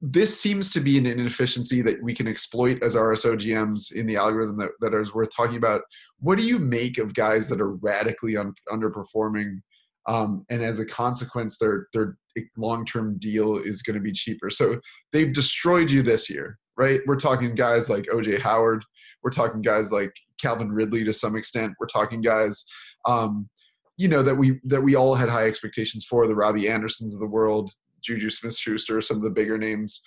this 0.00 0.38
seems 0.38 0.72
to 0.72 0.80
be 0.80 0.98
an 0.98 1.06
inefficiency 1.06 1.80
that 1.82 2.02
we 2.02 2.14
can 2.14 2.28
exploit 2.28 2.82
as 2.82 2.94
RSO 2.94 3.34
GMs 3.34 3.94
in 3.94 4.06
the 4.06 4.16
algorithm 4.16 4.58
that, 4.58 4.70
that 4.80 4.94
is 4.94 5.14
worth 5.14 5.34
talking 5.34 5.56
about. 5.56 5.82
What 6.18 6.38
do 6.38 6.44
you 6.44 6.58
make 6.58 6.98
of 6.98 7.14
guys 7.14 7.48
that 7.48 7.60
are 7.60 7.72
radically 7.76 8.36
un, 8.36 8.52
underperforming, 8.70 9.60
um, 10.06 10.44
and 10.50 10.62
as 10.62 10.78
a 10.78 10.86
consequence, 10.86 11.58
their 11.58 11.88
their 11.92 12.16
long 12.56 12.84
term 12.84 13.18
deal 13.18 13.56
is 13.56 13.82
going 13.82 13.94
to 13.94 14.02
be 14.02 14.12
cheaper? 14.12 14.50
So 14.50 14.80
they've 15.12 15.32
destroyed 15.32 15.90
you 15.90 16.02
this 16.02 16.28
year, 16.28 16.58
right? 16.76 17.00
We're 17.06 17.16
talking 17.16 17.54
guys 17.54 17.88
like 17.88 18.04
OJ 18.04 18.40
Howard. 18.40 18.84
We're 19.22 19.30
talking 19.30 19.62
guys 19.62 19.92
like 19.92 20.12
Calvin 20.40 20.70
Ridley 20.70 21.04
to 21.04 21.12
some 21.12 21.36
extent. 21.36 21.72
We're 21.80 21.86
talking 21.86 22.20
guys. 22.20 22.64
Um, 23.06 23.48
you 23.96 24.08
know 24.08 24.22
that 24.22 24.34
we 24.34 24.60
that 24.64 24.82
we 24.82 24.94
all 24.94 25.14
had 25.14 25.30
high 25.30 25.46
expectations 25.46 26.04
for 26.04 26.26
the 26.26 26.34
Robby 26.34 26.68
Andersons 26.68 27.14
of 27.14 27.20
the 27.20 27.26
world, 27.26 27.70
Juju 28.06 28.30
Smith 28.30 28.56
Schuster, 28.56 29.00
some 29.00 29.18
of 29.18 29.22
the 29.22 29.30
bigger 29.30 29.58
names. 29.58 30.02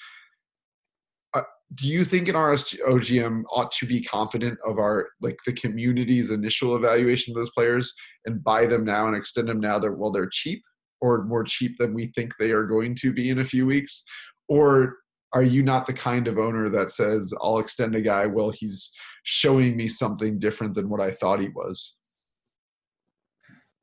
Uh, 1.34 1.42
do 1.76 1.88
you 1.88 2.04
think 2.04 2.28
an 2.28 2.36
RSOGM 2.36 3.44
ought 3.52 3.72
to 3.72 3.86
be 3.86 4.02
confident 4.02 4.58
of 4.66 4.80
our 4.80 5.10
like 5.22 5.38
the 5.46 5.54
community's 5.54 6.32
initial 6.32 6.76
evaluation 6.76 7.32
of 7.32 7.36
those 7.36 7.52
players 7.52 7.94
and 8.26 8.44
buy 8.44 8.66
them 8.66 8.84
now 8.84 9.08
and 9.08 9.16
extend 9.16 9.50
them 9.50 9.60
now 9.60 9.78
that 9.78 9.92
well 9.92 10.12
they're 10.12 10.30
cheap 10.32 10.64
or 11.02 11.24
more 11.24 11.44
cheap 11.44 11.78
than 11.78 11.94
we 11.94 12.08
think 12.08 12.34
they 12.38 12.52
are 12.52 12.66
going 12.66 12.96
to 12.96 13.14
be 13.14 13.30
in 13.30 13.40
a 13.40 13.44
few 13.44 13.66
weeks? 13.66 14.04
Or 14.48 14.98
are 15.34 15.44
you 15.44 15.62
not 15.62 15.86
the 15.86 15.94
kind 15.94 16.28
of 16.28 16.38
owner 16.38 16.70
that 16.70 16.90
says 16.90 17.34
I'll 17.42 17.60
extend 17.60 17.96
a 17.96 18.02
guy 18.02 18.26
well 18.26 18.50
he's 18.50 18.92
showing 19.24 19.78
me 19.78 19.88
something 19.88 20.40
different 20.40 20.74
than 20.74 20.90
what 20.90 21.02
I 21.02 21.12
thought 21.12 21.40
he 21.40 21.50
was? 21.50 21.98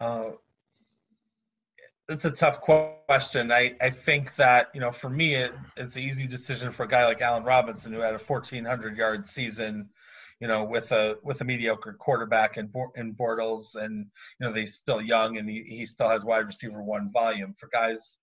Uh, 0.00 0.31
it's 2.09 2.25
a 2.25 2.31
tough 2.31 2.61
question. 2.61 3.51
I, 3.51 3.75
I 3.81 3.90
think 3.90 4.35
that 4.37 4.69
you 4.75 4.81
know 4.81 4.92
for 4.92 5.11
me 5.11 5.35
it, 5.35 5.53
it's 5.77 5.97
an 5.97 6.03
easy 6.03 6.27
decision 6.27 6.73
for 6.73 6.85
a 6.85 6.88
guy 6.88 7.05
like 7.05 7.21
Allen 7.21 7.45
Robinson 7.45 7.92
who 7.92 8.01
had 8.01 8.14
a 8.14 8.19
1400 8.19 8.97
yard 8.97 9.27
season, 9.27 9.88
you 10.40 10.49
know, 10.49 10.64
with 10.64 10.92
a 10.92 11.16
with 11.23 11.40
a 11.40 11.45
mediocre 11.45 11.95
quarterback 11.95 12.57
in 12.57 12.71
in 12.95 13.14
Bortles, 13.14 13.75
and 13.75 14.07
you 14.38 14.47
know 14.47 14.53
he's 14.53 14.75
still 14.75 15.01
young 15.01 15.37
and 15.37 15.49
he, 15.49 15.64
he 15.69 15.87
still 15.87 16.09
has 16.09 16.25
wide 16.25 16.47
receiver 16.47 16.83
one 16.83 17.11
volume. 17.12 17.55
For 17.59 17.69
guys 17.73 18.19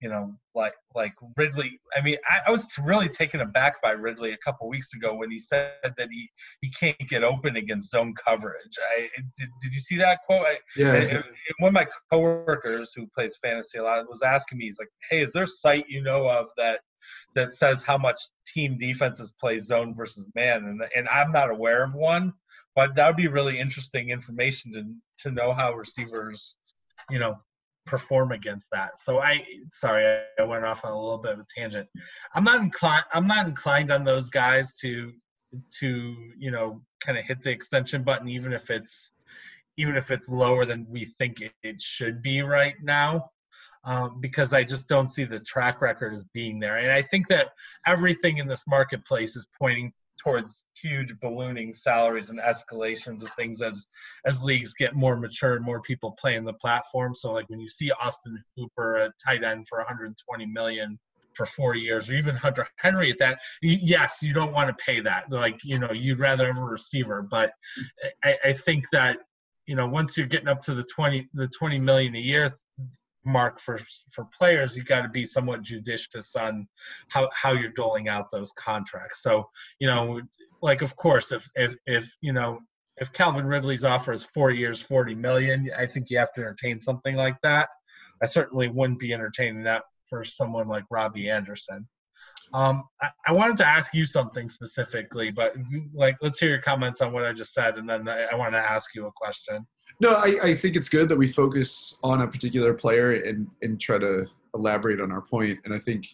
you 0.00 0.08
know, 0.08 0.34
like 0.54 0.72
like 0.94 1.12
Ridley. 1.36 1.78
I 1.94 2.00
mean, 2.00 2.16
I, 2.28 2.48
I, 2.48 2.50
was 2.50 2.66
really 2.82 3.08
taken 3.08 3.40
aback 3.40 3.82
by 3.82 3.90
Ridley 3.90 4.32
a 4.32 4.38
couple 4.38 4.66
weeks 4.68 4.94
ago 4.94 5.14
when 5.14 5.30
he 5.30 5.38
said 5.38 5.72
that 5.82 6.08
he 6.10 6.30
he 6.62 6.70
can't 6.70 6.98
get 7.08 7.22
open 7.22 7.56
against 7.56 7.90
zone 7.90 8.14
coverage. 8.26 8.78
I 8.96 9.08
did, 9.38 9.48
did 9.60 9.74
you 9.74 9.80
see 9.80 9.96
that 9.98 10.20
quote? 10.26 10.46
I, 10.46 10.58
yeah. 10.74 10.92
I, 10.92 11.22
one 11.58 11.68
of 11.68 11.74
my 11.74 11.86
coworkers 12.10 12.92
who 12.96 13.06
plays 13.14 13.38
fantasy 13.42 13.78
a 13.78 13.82
lot 13.82 14.08
was 14.08 14.22
asking 14.22 14.58
me, 14.58 14.64
he's 14.64 14.78
like, 14.78 14.88
"Hey, 15.10 15.22
is 15.22 15.32
there 15.32 15.42
a 15.42 15.46
site 15.46 15.84
you 15.88 16.02
know 16.02 16.30
of 16.30 16.48
that 16.56 16.80
that 17.34 17.52
says 17.52 17.82
how 17.82 17.98
much 17.98 18.20
team 18.46 18.78
defenses 18.78 19.34
play 19.38 19.58
zone 19.58 19.94
versus 19.94 20.28
man?" 20.34 20.64
And 20.64 20.82
and 20.96 21.08
I'm 21.08 21.30
not 21.30 21.50
aware 21.50 21.84
of 21.84 21.92
one, 21.92 22.32
but 22.74 22.94
that 22.94 23.06
would 23.06 23.16
be 23.16 23.28
really 23.28 23.58
interesting 23.58 24.08
information 24.08 24.72
to 24.72 25.28
to 25.28 25.30
know 25.30 25.52
how 25.52 25.74
receivers 25.74 26.56
you 27.10 27.18
know 27.18 27.36
perform 27.90 28.30
against 28.30 28.68
that. 28.70 28.98
So 28.98 29.18
I 29.18 29.44
sorry 29.68 30.22
I 30.38 30.42
went 30.44 30.64
off 30.64 30.84
on 30.84 30.92
a 30.92 30.98
little 30.98 31.18
bit 31.18 31.32
of 31.32 31.40
a 31.40 31.46
tangent. 31.54 31.88
I'm 32.34 32.44
not 32.44 32.60
inclined 32.60 33.04
I'm 33.12 33.26
not 33.26 33.46
inclined 33.46 33.90
on 33.90 34.04
those 34.04 34.30
guys 34.30 34.72
to 34.80 35.12
to 35.80 36.14
you 36.38 36.50
know 36.52 36.80
kind 37.00 37.18
of 37.18 37.24
hit 37.24 37.42
the 37.42 37.50
extension 37.50 38.04
button 38.04 38.28
even 38.28 38.52
if 38.52 38.70
it's 38.70 39.10
even 39.76 39.96
if 39.96 40.10
it's 40.10 40.28
lower 40.28 40.64
than 40.64 40.86
we 40.88 41.06
think 41.18 41.40
it, 41.40 41.52
it 41.62 41.82
should 41.82 42.22
be 42.22 42.42
right 42.42 42.76
now. 42.82 43.30
Um, 43.82 44.20
because 44.20 44.52
I 44.52 44.62
just 44.62 44.88
don't 44.88 45.08
see 45.08 45.24
the 45.24 45.40
track 45.40 45.80
record 45.80 46.14
as 46.14 46.22
being 46.34 46.60
there. 46.60 46.76
And 46.76 46.92
I 46.92 47.00
think 47.00 47.28
that 47.28 47.48
everything 47.86 48.36
in 48.36 48.46
this 48.46 48.62
marketplace 48.68 49.36
is 49.36 49.46
pointing 49.58 49.90
towards 50.22 50.66
huge 50.74 51.18
ballooning 51.20 51.72
salaries 51.72 52.30
and 52.30 52.40
escalations 52.40 53.22
of 53.22 53.30
things 53.32 53.62
as 53.62 53.86
as 54.26 54.42
leagues 54.42 54.74
get 54.74 54.94
more 54.94 55.16
mature 55.16 55.54
and 55.54 55.64
more 55.64 55.80
people 55.80 56.16
playing 56.20 56.44
the 56.44 56.52
platform. 56.54 57.14
So 57.14 57.32
like 57.32 57.48
when 57.48 57.60
you 57.60 57.68
see 57.68 57.90
Austin 57.92 58.42
Hooper 58.56 58.96
a 58.96 59.10
tight 59.24 59.44
end 59.44 59.66
for 59.68 59.78
120 59.78 60.46
million 60.46 60.98
for 61.34 61.46
four 61.46 61.74
years, 61.74 62.10
or 62.10 62.14
even 62.14 62.34
Hunter 62.36 62.66
Henry 62.76 63.10
at 63.10 63.18
that, 63.20 63.40
yes, 63.62 64.18
you 64.22 64.34
don't 64.34 64.52
want 64.52 64.68
to 64.68 64.84
pay 64.84 65.00
that. 65.00 65.30
Like 65.30 65.60
you 65.64 65.78
know, 65.78 65.92
you'd 65.92 66.18
rather 66.18 66.52
have 66.52 66.62
a 66.62 66.64
receiver, 66.64 67.22
but 67.22 67.52
I, 68.24 68.36
I 68.46 68.52
think 68.52 68.84
that 68.92 69.18
you 69.66 69.76
know 69.76 69.86
once 69.86 70.18
you're 70.18 70.26
getting 70.26 70.48
up 70.48 70.60
to 70.62 70.74
the 70.74 70.84
20 70.94 71.28
the 71.34 71.48
20 71.48 71.78
million 71.78 72.14
a 72.14 72.20
year 72.20 72.52
mark 73.24 73.60
for 73.60 73.78
for 74.10 74.26
players 74.36 74.76
you've 74.76 74.86
got 74.86 75.02
to 75.02 75.08
be 75.08 75.26
somewhat 75.26 75.62
judicious 75.62 76.34
on 76.36 76.66
how 77.08 77.28
how 77.34 77.52
you're 77.52 77.72
doling 77.72 78.08
out 78.08 78.30
those 78.30 78.52
contracts 78.52 79.22
so 79.22 79.48
you 79.78 79.86
know 79.86 80.20
like 80.62 80.80
of 80.80 80.96
course 80.96 81.30
if 81.32 81.48
if 81.54 81.74
if 81.86 82.10
you 82.22 82.32
know 82.32 82.58
if 83.00 83.12
Calvin 83.12 83.46
Ridley's 83.46 83.82
offer 83.82 84.12
is 84.12 84.24
four 84.24 84.50
years, 84.50 84.80
forty 84.80 85.14
million, 85.14 85.70
I 85.76 85.86
think 85.86 86.10
you 86.10 86.18
have 86.18 86.32
to 86.34 86.42
entertain 86.42 86.80
something 86.80 87.16
like 87.16 87.40
that. 87.42 87.70
I 88.22 88.26
certainly 88.26 88.68
wouldn't 88.68 88.98
be 88.98 89.14
entertaining 89.14 89.62
that 89.64 89.84
for 90.04 90.22
someone 90.22 90.68
like 90.68 90.84
Robby 90.90 91.30
Anderson. 91.30 91.88
Um, 92.52 92.84
I, 93.00 93.08
I, 93.28 93.32
wanted 93.32 93.56
to 93.58 93.66
ask 93.66 93.94
you 93.94 94.04
something 94.06 94.48
specifically, 94.48 95.30
but 95.30 95.54
like, 95.94 96.16
let's 96.20 96.38
hear 96.38 96.50
your 96.50 96.60
comments 96.60 97.00
on 97.00 97.12
what 97.12 97.24
I 97.24 97.32
just 97.32 97.54
said, 97.54 97.78
and 97.78 97.88
then 97.88 98.08
I, 98.08 98.24
I 98.24 98.34
want 98.34 98.52
to 98.54 98.58
ask 98.58 98.94
you 98.94 99.06
a 99.06 99.12
question. 99.12 99.66
No, 100.00 100.14
I, 100.14 100.38
I 100.42 100.54
think 100.54 100.76
it's 100.76 100.88
good 100.88 101.08
that 101.10 101.18
we 101.18 101.28
focus 101.28 102.00
on 102.02 102.22
a 102.22 102.26
particular 102.26 102.72
player 102.72 103.12
and, 103.12 103.46
and 103.60 103.78
try 103.78 103.98
to 103.98 104.26
elaborate 104.54 105.00
on 105.00 105.12
our 105.12 105.20
point. 105.20 105.60
And 105.64 105.74
I 105.74 105.78
think 105.78 106.06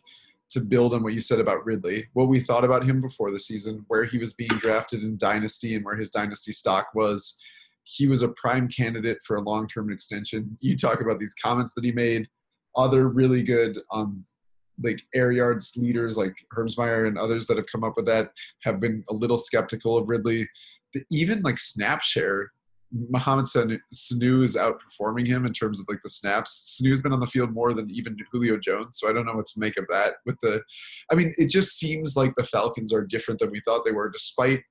to 0.51 0.61
build 0.61 0.93
on 0.93 1.03
what 1.03 1.15
you 1.15 1.21
said 1.21 1.39
about 1.39 1.65
Ridley, 1.65 2.07
what 2.13 2.29
we 2.29 2.41
thought 2.41 2.65
about 2.65 2.85
him 2.85 3.01
before 3.01 3.31
the 3.31 3.39
season, 3.39 3.85
where 3.89 4.05
he 4.05 4.19
was 4.19 4.33
being 4.33 4.51
drafted 4.51 5.03
in 5.03 5.17
Dynasty 5.17 5.77
and 5.77 5.85
where 5.85 5.97
his 5.97 6.11
Dynasty 6.11 6.53
stock 6.53 6.89
was, 6.95 7.41
he 7.85 8.09
was 8.09 8.23
a 8.23 8.29
prime 8.31 8.69
candidate 8.69 9.19
for 9.25 9.37
a 9.37 9.43
long 9.43 9.69
term 9.69 9.93
extension. 9.93 10.59
You 10.61 10.77
talk 10.77 11.01
about 11.01 11.21
these 11.21 11.35
comments 11.35 11.73
that 11.75 11.85
he 11.85 11.93
made, 11.93 12.29
other 12.75 13.09
really 13.09 13.43
good 13.45 13.79
um, 13.93 14.25
like 14.83 15.01
air 15.15 15.31
yards 15.31 15.75
leaders 15.77 16.17
like 16.17 16.35
Hermsmeyer 16.55 17.07
and 17.07 17.17
others 17.17 17.47
that 17.47 17.57
have 17.57 17.67
come 17.71 17.85
up 17.85 17.95
with 17.97 18.07
that 18.07 18.33
have 18.63 18.81
been 18.81 19.05
a 19.09 19.15
little 19.15 19.39
skeptical 19.39 19.97
of 19.97 20.09
Ridley. 20.09 20.49
The, 20.93 21.05
even 21.11 21.43
like 21.43 21.59
snap 21.59 22.03
share 22.03 22.51
Mohamed 22.93 23.47
Sanu 23.47 24.45
is 24.45 24.57
outperforming 24.57 25.27
him 25.27 25.45
in 25.45 25.53
terms 25.53 25.81
of 25.81 25.87
like 25.89 26.01
the 26.03 26.11
snaps. 26.11 26.81
Sanu's 26.81 27.01
been 27.01 27.13
on 27.13 27.21
the 27.21 27.27
field 27.27 27.53
more 27.53 27.75
than 27.75 27.91
even 27.91 28.17
Julio 28.31 28.59
Jones, 28.59 28.99
so 28.99 29.09
I 29.09 29.13
don't 29.13 29.27
know 29.27 29.35
what 29.35 29.47
to 29.47 29.61
make 29.61 29.77
of 29.77 29.87
that. 29.89 30.15
With 30.25 30.39
the, 30.41 30.63
I 31.11 31.15
mean, 31.15 31.35
it 31.37 31.49
just 31.49 31.79
seems 31.79 32.17
like 32.17 32.35
the 32.37 32.45
Falcons 32.45 32.93
are 32.93 33.05
different 33.05 33.41
than 33.41 33.51
we 33.51 33.61
thought 33.65 33.85
they 33.85 33.93
were, 33.93 34.09
despite 34.11 34.63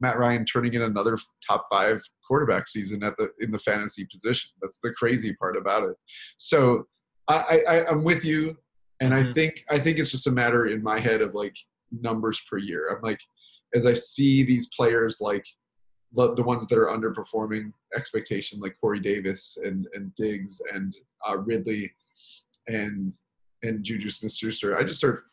Matt 0.00 0.18
Ryan 0.18 0.44
turning 0.44 0.74
in 0.74 0.82
another 0.82 1.18
top 1.46 1.66
five 1.70 2.00
quarterback 2.26 2.68
season 2.68 3.02
at 3.02 3.16
the 3.16 3.30
in 3.40 3.50
the 3.50 3.58
fantasy 3.58 4.06
position. 4.10 4.50
That's 4.60 4.78
the 4.82 4.92
crazy 4.92 5.34
part 5.34 5.56
about 5.56 5.84
it. 5.84 5.96
So 6.36 6.84
I, 7.28 7.62
I 7.68 7.86
I'm 7.86 8.04
with 8.04 8.24
you, 8.24 8.56
and 9.00 9.12
mm-hmm. 9.12 9.30
I 9.30 9.32
think 9.32 9.64
I 9.70 9.78
think 9.78 9.98
it's 9.98 10.10
just 10.10 10.26
a 10.26 10.32
matter 10.32 10.66
in 10.66 10.82
my 10.82 11.00
head 11.00 11.22
of 11.22 11.34
like 11.34 11.56
numbers 11.90 12.40
per 12.50 12.58
year. 12.58 12.88
I'm 12.90 13.02
like, 13.02 13.20
as 13.74 13.86
I 13.86 13.92
see 13.92 14.42
these 14.42 14.70
players 14.76 15.18
like 15.20 15.44
the, 16.14 16.42
ones 16.42 16.66
that 16.66 16.78
are 16.78 16.86
underperforming 16.86 17.72
expectation, 17.94 18.60
like 18.60 18.76
Corey 18.80 19.00
Davis 19.00 19.58
and 19.62 19.88
and 19.94 20.14
Diggs 20.14 20.60
and 20.72 20.94
uh, 21.28 21.38
Ridley 21.38 21.92
and 22.68 23.12
and 23.62 23.82
Juju 23.82 24.10
Smith-Schuster, 24.10 24.78
I 24.78 24.82
just 24.82 24.98
start 24.98 25.24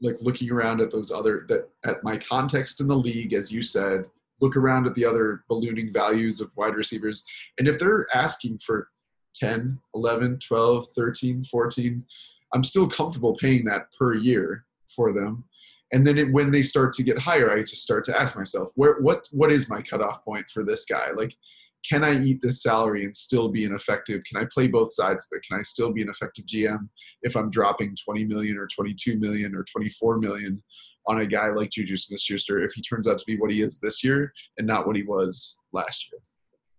like 0.00 0.16
looking 0.20 0.50
around 0.50 0.80
at 0.80 0.90
those 0.90 1.10
other 1.10 1.46
that 1.48 1.68
at 1.84 2.04
my 2.04 2.18
context 2.18 2.80
in 2.80 2.88
the 2.88 2.96
league, 2.96 3.32
as 3.32 3.50
you 3.50 3.62
said, 3.62 4.04
look 4.40 4.56
around 4.56 4.86
at 4.86 4.94
the 4.94 5.04
other 5.04 5.44
ballooning 5.48 5.92
values 5.92 6.40
of 6.40 6.54
wide 6.56 6.74
receivers, 6.74 7.24
and 7.58 7.66
if 7.66 7.78
they're 7.78 8.06
asking 8.14 8.58
for 8.58 8.90
10, 9.34 9.78
11, 9.94 10.38
12, 10.38 10.86
13, 10.94 11.44
14, 11.44 12.04
I'm 12.54 12.64
still 12.64 12.88
comfortable 12.88 13.34
paying 13.34 13.64
that 13.66 13.92
per 13.98 14.14
year 14.14 14.64
for 14.86 15.12
them 15.12 15.44
and 15.92 16.06
then 16.06 16.18
it, 16.18 16.32
when 16.32 16.50
they 16.50 16.62
start 16.62 16.92
to 16.92 17.02
get 17.02 17.18
higher 17.18 17.52
i 17.52 17.60
just 17.60 17.82
start 17.82 18.04
to 18.04 18.18
ask 18.18 18.36
myself 18.36 18.70
where 18.76 18.98
what 19.00 19.26
what 19.32 19.52
is 19.52 19.70
my 19.70 19.80
cutoff 19.82 20.24
point 20.24 20.48
for 20.50 20.64
this 20.64 20.84
guy? 20.84 21.10
Like 21.12 21.34
can 21.88 22.02
i 22.02 22.20
eat 22.20 22.40
this 22.42 22.62
salary 22.62 23.04
and 23.04 23.14
still 23.14 23.48
be 23.48 23.64
an 23.64 23.74
effective 23.74 24.22
can 24.24 24.42
i 24.42 24.46
play 24.52 24.66
both 24.66 24.92
sides 24.92 25.26
but 25.30 25.42
can 25.42 25.58
i 25.58 25.62
still 25.62 25.92
be 25.92 26.02
an 26.02 26.08
effective 26.08 26.44
gm 26.46 26.88
if 27.22 27.36
i'm 27.36 27.50
dropping 27.50 27.94
20 28.04 28.24
million 28.24 28.56
or 28.56 28.66
22 28.74 29.18
million 29.18 29.54
or 29.54 29.64
24 29.70 30.18
million 30.18 30.60
on 31.06 31.20
a 31.20 31.26
guy 31.26 31.48
like 31.48 31.70
juju 31.70 31.96
smith-schuster 31.96 32.64
if 32.64 32.72
he 32.72 32.82
turns 32.82 33.06
out 33.06 33.18
to 33.18 33.24
be 33.26 33.38
what 33.38 33.52
he 33.52 33.62
is 33.62 33.78
this 33.78 34.02
year 34.02 34.32
and 34.58 34.66
not 34.66 34.86
what 34.86 34.96
he 34.96 35.04
was 35.04 35.60
last 35.72 36.10
year? 36.10 36.20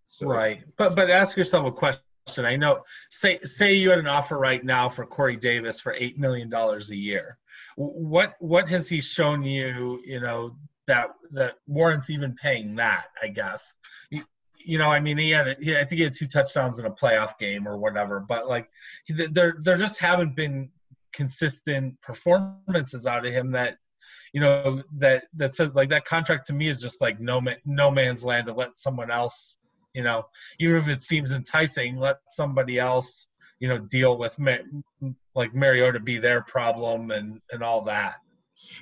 So. 0.04 0.28
right. 0.28 0.63
But 0.78 0.96
but 0.96 1.10
ask 1.10 1.38
yourself 1.38 1.67
a 1.67 1.72
question. 1.72 2.02
I 2.39 2.56
know, 2.56 2.84
say 3.10 3.39
say 3.43 3.74
you 3.74 3.89
had 3.89 4.00
an 4.00 4.08
offer 4.08 4.38
right 4.38 4.63
now 4.63 4.89
for 4.89 5.06
Corey 5.06 5.38
Davis 5.38 5.80
for 5.80 5.93
eight 5.93 6.17
million 6.17 6.50
dollars 6.50 6.89
a 6.91 6.96
year 6.96 7.38
what 7.77 8.33
what 8.39 8.67
has 8.67 8.89
he 8.89 8.99
shown 8.99 9.43
you 9.43 10.01
you 10.03 10.19
know 10.19 10.55
that 10.87 11.09
that 11.31 11.55
warrants 11.67 12.09
even 12.09 12.35
paying 12.35 12.75
that 12.75 13.05
i 13.23 13.27
guess? 13.27 13.73
You, 14.09 14.23
you 14.57 14.79
know 14.79 14.89
i 14.89 14.99
mean 14.99 15.17
he 15.17 15.29
had 15.29 15.57
he, 15.61 15.75
i 15.75 15.85
think 15.85 15.99
he 15.99 16.03
had 16.03 16.15
two 16.15 16.27
touchdowns 16.27 16.79
in 16.79 16.85
a 16.85 16.91
playoff 16.91 17.37
game 17.37 17.67
or 17.67 17.77
whatever 17.77 18.19
but 18.19 18.47
like 18.47 18.67
there 19.07 19.57
there 19.61 19.77
just 19.77 19.99
haven't 19.99 20.35
been 20.35 20.69
consistent 21.13 22.01
performances 22.01 23.05
out 23.05 23.25
of 23.25 23.31
him 23.31 23.51
that 23.51 23.77
you 24.33 24.41
know 24.41 24.81
that 24.97 25.25
that 25.35 25.55
says 25.55 25.75
like 25.75 25.89
that 25.89 26.05
contract 26.05 26.47
to 26.47 26.53
me 26.53 26.67
is 26.67 26.81
just 26.81 26.99
like 26.99 27.19
no 27.19 27.39
man, 27.39 27.57
no 27.63 27.91
man's 27.91 28.23
land 28.23 28.47
to 28.47 28.53
let 28.53 28.75
someone 28.75 29.11
else 29.11 29.55
you 29.93 30.01
know 30.01 30.23
even 30.59 30.77
if 30.77 30.87
it 30.87 31.03
seems 31.03 31.31
enticing 31.31 31.97
let 31.97 32.17
somebody 32.29 32.79
else 32.79 33.26
you 33.60 33.67
know 33.67 33.78
deal 33.78 34.17
with 34.17 34.38
like 35.36 35.54
Mariota 35.54 36.00
be 36.00 36.17
their 36.17 36.41
problem 36.41 37.12
and 37.12 37.41
and 37.52 37.63
all 37.63 37.82
that. 37.84 38.15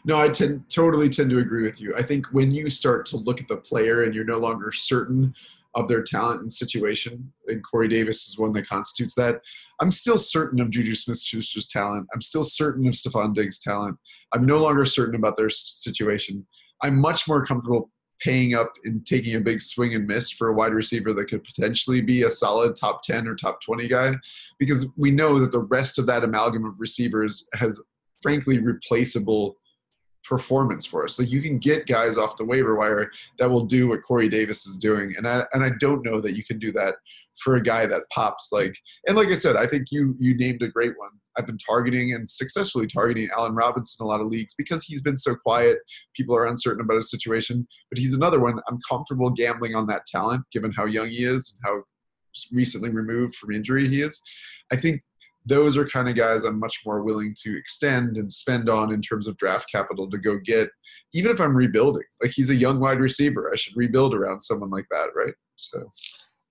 No, 0.03 0.17
I 0.17 0.29
tend, 0.29 0.69
totally 0.69 1.09
tend 1.09 1.29
to 1.29 1.39
agree 1.39 1.63
with 1.63 1.79
you. 1.81 1.93
I 1.95 2.01
think 2.01 2.27
when 2.27 2.51
you 2.51 2.69
start 2.69 3.05
to 3.07 3.17
look 3.17 3.39
at 3.39 3.47
the 3.47 3.57
player 3.57 4.03
and 4.03 4.15
you're 4.15 4.25
no 4.25 4.37
longer 4.37 4.71
certain 4.71 5.33
of 5.75 5.87
their 5.87 6.01
talent 6.01 6.41
and 6.41 6.51
situation, 6.51 7.31
and 7.47 7.61
Corey 7.63 7.89
Davis 7.89 8.27
is 8.27 8.39
one 8.39 8.53
that 8.53 8.67
constitutes 8.67 9.13
that. 9.15 9.41
I'm 9.81 9.91
still 9.91 10.17
certain 10.17 10.61
of 10.61 10.69
Juju 10.69 10.95
Smith-Schuster's 10.95 11.67
talent. 11.67 12.07
I'm 12.13 12.21
still 12.21 12.45
certain 12.45 12.87
of 12.87 12.93
Stefon 12.93 13.33
Diggs' 13.33 13.59
talent. 13.59 13.97
I'm 14.33 14.45
no 14.45 14.57
longer 14.57 14.85
certain 14.85 15.15
about 15.15 15.35
their 15.35 15.49
situation. 15.49 16.47
I'm 16.81 16.99
much 16.99 17.27
more 17.27 17.45
comfortable 17.45 17.91
paying 18.19 18.53
up 18.53 18.73
and 18.85 19.05
taking 19.05 19.35
a 19.35 19.39
big 19.39 19.61
swing 19.61 19.93
and 19.93 20.07
miss 20.07 20.31
for 20.31 20.47
a 20.47 20.53
wide 20.53 20.73
receiver 20.73 21.13
that 21.13 21.25
could 21.25 21.43
potentially 21.43 22.01
be 22.01 22.23
a 22.23 22.31
solid 22.31 22.75
top 22.75 23.03
10 23.03 23.27
or 23.27 23.35
top 23.35 23.61
20 23.61 23.87
guy 23.87 24.13
because 24.57 24.93
we 24.97 25.11
know 25.11 25.39
that 25.39 25.51
the 25.51 25.59
rest 25.59 25.99
of 25.99 26.05
that 26.05 26.23
amalgam 26.23 26.65
of 26.65 26.79
receivers 26.79 27.47
has 27.53 27.81
frankly 28.21 28.59
replaceable 28.59 29.57
performance 30.23 30.85
for 30.85 31.03
us. 31.03 31.19
Like 31.19 31.31
you 31.31 31.41
can 31.41 31.59
get 31.59 31.87
guys 31.87 32.17
off 32.17 32.37
the 32.37 32.45
waiver 32.45 32.75
wire 32.75 33.11
that 33.37 33.49
will 33.49 33.65
do 33.65 33.89
what 33.89 34.03
Corey 34.03 34.27
Davis 34.27 34.65
is 34.65 34.77
doing, 34.77 35.13
and 35.17 35.27
I 35.27 35.45
and 35.53 35.63
I 35.63 35.71
don't 35.79 36.03
know 36.03 36.19
that 36.21 36.35
you 36.35 36.43
can 36.43 36.59
do 36.59 36.71
that 36.73 36.95
for 37.39 37.55
a 37.55 37.63
guy 37.63 37.85
that 37.85 38.01
pops 38.11 38.51
like. 38.51 38.77
And 39.07 39.15
like 39.15 39.27
I 39.27 39.35
said, 39.35 39.55
I 39.55 39.67
think 39.67 39.91
you 39.91 40.15
you 40.19 40.35
named 40.35 40.63
a 40.63 40.67
great 40.67 40.97
one. 40.97 41.11
I've 41.37 41.45
been 41.45 41.57
targeting 41.57 42.13
and 42.13 42.27
successfully 42.27 42.87
targeting 42.87 43.29
Allen 43.37 43.55
Robinson 43.55 44.03
in 44.03 44.05
a 44.05 44.09
lot 44.09 44.21
of 44.21 44.27
leagues 44.27 44.53
because 44.57 44.83
he's 44.83 45.01
been 45.01 45.17
so 45.17 45.35
quiet. 45.35 45.77
People 46.15 46.35
are 46.35 46.45
uncertain 46.45 46.81
about 46.81 46.95
his 46.95 47.09
situation, 47.09 47.67
but 47.89 47.97
he's 47.97 48.13
another 48.13 48.39
one. 48.39 48.59
I'm 48.67 48.79
comfortable 48.87 49.29
gambling 49.29 49.75
on 49.75 49.87
that 49.87 50.05
talent 50.05 50.43
given 50.51 50.71
how 50.71 50.85
young 50.85 51.09
he 51.09 51.23
is 51.23 51.55
and 51.55 51.69
how 51.69 51.83
recently 52.51 52.89
removed 52.89 53.35
from 53.35 53.51
injury 53.51 53.87
he 53.87 54.01
is. 54.01 54.21
I 54.71 54.75
think 54.75 55.01
those 55.45 55.77
are 55.77 55.85
kind 55.85 56.09
of 56.09 56.15
guys 56.15 56.43
I'm 56.43 56.59
much 56.59 56.81
more 56.85 57.03
willing 57.03 57.35
to 57.43 57.57
extend 57.57 58.17
and 58.17 58.31
spend 58.31 58.67
on 58.67 58.91
in 58.91 59.01
terms 59.01 59.27
of 59.27 59.37
draft 59.37 59.71
capital 59.71 60.09
to 60.09 60.17
go 60.17 60.39
get, 60.43 60.69
even 61.13 61.31
if 61.31 61.39
I'm 61.39 61.55
rebuilding. 61.55 62.03
Like 62.21 62.31
he's 62.31 62.49
a 62.49 62.55
young 62.55 62.79
wide 62.79 62.99
receiver, 62.99 63.51
I 63.51 63.55
should 63.55 63.77
rebuild 63.77 64.15
around 64.15 64.41
someone 64.41 64.71
like 64.71 64.87
that, 64.89 65.09
right? 65.15 65.33
So. 65.55 65.87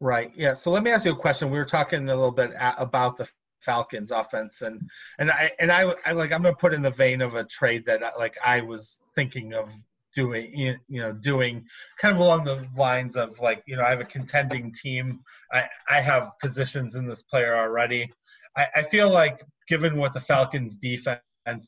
Right. 0.01 0.33
Yeah. 0.37 0.55
So 0.55 0.70
let 0.70 0.83
me 0.83 0.90
ask 0.90 1.07
you 1.07 1.12
a 1.12 1.16
question. 1.16 1.51
We 1.51 1.59
were 1.59 1.64
talking 1.64 2.09
a 2.09 2.14
little 2.14 2.31
bit 2.31 2.53
about 2.79 3.16
the 3.16 3.29
Falcons 3.64 4.11
offense. 4.11 4.62
And 4.62 4.88
and 5.18 5.31
I 5.31 5.50
and 5.59 5.72
I, 5.72 5.94
I 6.05 6.12
like 6.12 6.33
I'm 6.33 6.42
gonna 6.42 6.55
put 6.55 6.74
in 6.74 6.83
the 6.83 6.90
vein 6.90 7.20
of 7.20 7.35
a 7.35 7.44
trade 7.44 7.85
that 7.87 8.03
uh, 8.03 8.12
like 8.18 8.37
I 8.44 8.61
was 8.61 8.96
thinking 9.14 9.55
of 9.55 9.72
doing 10.14 10.79
you 10.88 11.00
know 11.00 11.12
doing 11.12 11.64
kind 11.98 12.14
of 12.14 12.20
along 12.20 12.44
the 12.44 12.66
lines 12.77 13.16
of 13.16 13.38
like 13.40 13.62
you 13.66 13.77
know 13.77 13.83
I 13.83 13.90
have 13.90 14.00
a 14.00 14.05
contending 14.05 14.72
team. 14.72 15.20
I 15.53 15.64
I 15.88 16.00
have 16.00 16.33
positions 16.40 16.96
in 16.96 17.07
this 17.07 17.22
player 17.22 17.57
already. 17.57 18.11
I, 18.57 18.66
I 18.77 18.83
feel 18.83 19.11
like 19.11 19.42
given 19.68 19.96
what 19.96 20.12
the 20.12 20.20
Falcons 20.20 20.77
defense 20.77 21.20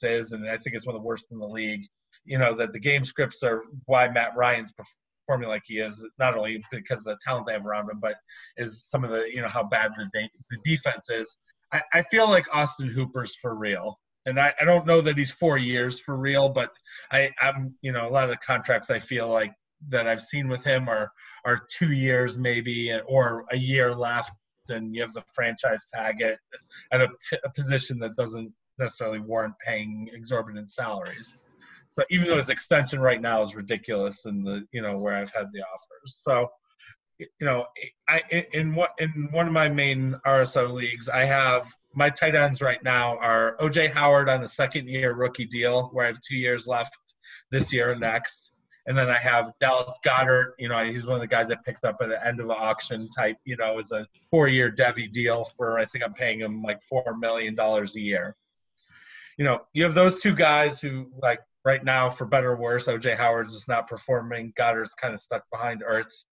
is 0.02 0.32
and 0.32 0.48
I 0.48 0.56
think 0.56 0.76
it's 0.76 0.86
one 0.86 0.94
of 0.94 1.02
the 1.02 1.06
worst 1.06 1.26
in 1.30 1.38
the 1.38 1.46
league 1.46 1.86
you 2.24 2.38
know 2.38 2.54
that 2.54 2.72
the 2.72 2.78
game 2.78 3.04
scripts 3.04 3.42
are 3.42 3.62
why 3.86 4.08
Matt 4.08 4.36
Ryan's 4.36 4.72
performing 4.72 5.48
like 5.48 5.62
he 5.64 5.78
is 5.78 6.06
not 6.18 6.36
only 6.36 6.62
because 6.70 6.98
of 7.00 7.04
the 7.04 7.18
talent 7.24 7.46
they 7.46 7.52
have 7.52 7.66
around 7.66 7.90
him 7.90 7.98
but 8.00 8.16
is 8.56 8.84
some 8.84 9.04
of 9.04 9.10
the 9.10 9.24
you 9.32 9.40
know 9.40 9.48
how 9.48 9.62
bad 9.62 9.92
the 9.96 10.08
de- 10.12 10.30
the 10.50 10.58
defense 10.64 11.08
is 11.10 11.36
I, 11.76 11.98
I 11.98 12.02
feel 12.02 12.28
like 12.28 12.46
Austin 12.54 12.88
Hooper's 12.88 13.34
for 13.34 13.54
real. 13.54 13.98
And 14.24 14.40
I, 14.40 14.52
I 14.60 14.64
don't 14.64 14.86
know 14.86 15.00
that 15.02 15.16
he's 15.16 15.30
four 15.30 15.56
years 15.56 16.00
for 16.00 16.16
real, 16.16 16.48
but 16.48 16.70
I, 17.12 17.30
I'm 17.40 17.74
you 17.80 17.92
know, 17.92 18.08
a 18.08 18.10
lot 18.10 18.24
of 18.24 18.30
the 18.30 18.36
contracts 18.38 18.90
I 18.90 18.98
feel 18.98 19.28
like 19.28 19.52
that 19.88 20.08
I've 20.08 20.22
seen 20.22 20.48
with 20.48 20.64
him 20.64 20.88
are 20.88 21.12
are 21.44 21.60
two 21.70 21.92
years 21.92 22.38
maybe 22.38 22.92
or 23.06 23.44
a 23.52 23.56
year 23.56 23.94
left 23.94 24.32
and 24.68 24.94
you 24.94 25.02
have 25.02 25.12
the 25.12 25.22
franchise 25.32 25.84
tag 25.94 26.20
it 26.20 26.38
at 26.92 27.02
a, 27.02 27.08
a 27.44 27.50
position 27.50 27.98
that 28.00 28.16
doesn't 28.16 28.52
necessarily 28.78 29.20
warrant 29.20 29.54
paying 29.64 30.10
exorbitant 30.12 30.70
salaries. 30.70 31.36
So 31.90 32.02
even 32.10 32.26
though 32.26 32.38
his 32.38 32.48
extension 32.48 33.00
right 33.00 33.20
now 33.20 33.42
is 33.42 33.54
ridiculous 33.54 34.24
and 34.24 34.46
the 34.46 34.64
you 34.72 34.82
know 34.82 34.98
where 34.98 35.14
I've 35.14 35.32
had 35.32 35.46
the 35.52 35.60
offers. 35.60 36.20
So 36.22 36.48
you 37.18 37.28
know, 37.40 37.66
I 38.08 38.22
in 38.52 38.74
what 38.74 38.90
in 38.98 39.28
one 39.30 39.46
of 39.46 39.52
my 39.52 39.68
main 39.68 40.20
RSO 40.26 40.72
leagues, 40.72 41.08
I 41.08 41.24
have 41.24 41.66
my 41.94 42.10
tight 42.10 42.34
ends 42.34 42.60
right 42.60 42.82
now 42.82 43.16
are 43.18 43.56
OJ 43.58 43.92
Howard 43.92 44.28
on 44.28 44.42
a 44.42 44.48
second 44.48 44.88
year 44.88 45.14
rookie 45.14 45.46
deal 45.46 45.88
where 45.92 46.04
I 46.04 46.08
have 46.08 46.20
two 46.20 46.36
years 46.36 46.66
left 46.66 46.96
this 47.50 47.72
year 47.72 47.92
and 47.92 48.00
next. 48.00 48.52
And 48.88 48.96
then 48.96 49.08
I 49.08 49.16
have 49.16 49.52
Dallas 49.58 49.98
Goedert. 50.04 50.52
you 50.58 50.68
know, 50.68 50.84
he's 50.84 51.06
one 51.06 51.16
of 51.16 51.20
the 51.20 51.26
guys 51.26 51.50
I 51.50 51.56
picked 51.56 51.84
up 51.84 51.96
at 52.00 52.08
the 52.08 52.24
end 52.24 52.38
of 52.38 52.46
an 52.46 52.56
auction 52.56 53.08
type, 53.10 53.36
you 53.44 53.56
know, 53.56 53.78
as 53.78 53.90
a 53.90 54.06
four 54.30 54.46
year 54.46 54.70
Devy 54.70 55.10
deal 55.10 55.48
for 55.56 55.78
I 55.78 55.86
think 55.86 56.04
I'm 56.04 56.12
paying 56.12 56.40
him 56.40 56.62
like 56.62 56.82
four 56.82 57.16
million 57.18 57.54
dollars 57.54 57.96
a 57.96 58.00
year. 58.00 58.36
You 59.38 59.44
know, 59.44 59.62
you 59.72 59.84
have 59.84 59.94
those 59.94 60.22
two 60.22 60.34
guys 60.34 60.80
who 60.80 61.10
like 61.20 61.40
right 61.64 61.82
now, 61.82 62.10
for 62.10 62.26
better 62.26 62.52
or 62.52 62.56
worse, 62.56 62.86
OJ 62.86 63.16
Howard's 63.16 63.54
is 63.54 63.66
not 63.66 63.88
performing. 63.88 64.52
Goedert's 64.52 64.94
kind 64.94 65.14
of 65.14 65.20
stuck 65.20 65.44
behind 65.50 65.82
Ertz 65.82 66.24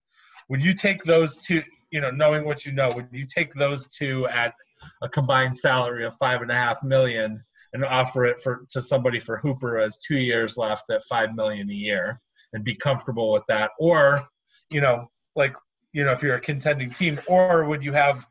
would 0.52 0.62
you 0.62 0.74
take 0.74 1.02
those 1.04 1.36
two, 1.36 1.62
you 1.90 2.02
know, 2.02 2.10
knowing 2.10 2.44
what 2.44 2.66
you 2.66 2.72
know, 2.72 2.90
would 2.94 3.08
you 3.10 3.24
take 3.24 3.54
those 3.54 3.88
two 3.88 4.28
at 4.28 4.52
a 5.00 5.08
combined 5.08 5.56
salary 5.56 6.04
of 6.04 6.14
five 6.18 6.42
and 6.42 6.50
a 6.50 6.54
half 6.54 6.82
million 6.82 7.42
and 7.72 7.82
offer 7.86 8.26
it 8.26 8.38
for 8.38 8.66
to 8.68 8.82
somebody 8.82 9.18
for 9.18 9.38
Hooper 9.38 9.78
as 9.78 9.96
two 9.96 10.18
years 10.18 10.58
left 10.58 10.90
at 10.90 11.02
five 11.04 11.34
million 11.34 11.70
a 11.70 11.72
year 11.72 12.20
and 12.52 12.62
be 12.62 12.74
comfortable 12.74 13.32
with 13.32 13.44
that? 13.48 13.70
Or, 13.78 14.28
you 14.68 14.82
know, 14.82 15.10
like, 15.34 15.56
you 15.94 16.04
know, 16.04 16.12
if 16.12 16.22
you're 16.22 16.36
a 16.36 16.40
contending 16.40 16.90
team, 16.90 17.18
or 17.26 17.64
would 17.64 17.82
you 17.82 17.92
have 17.94 18.26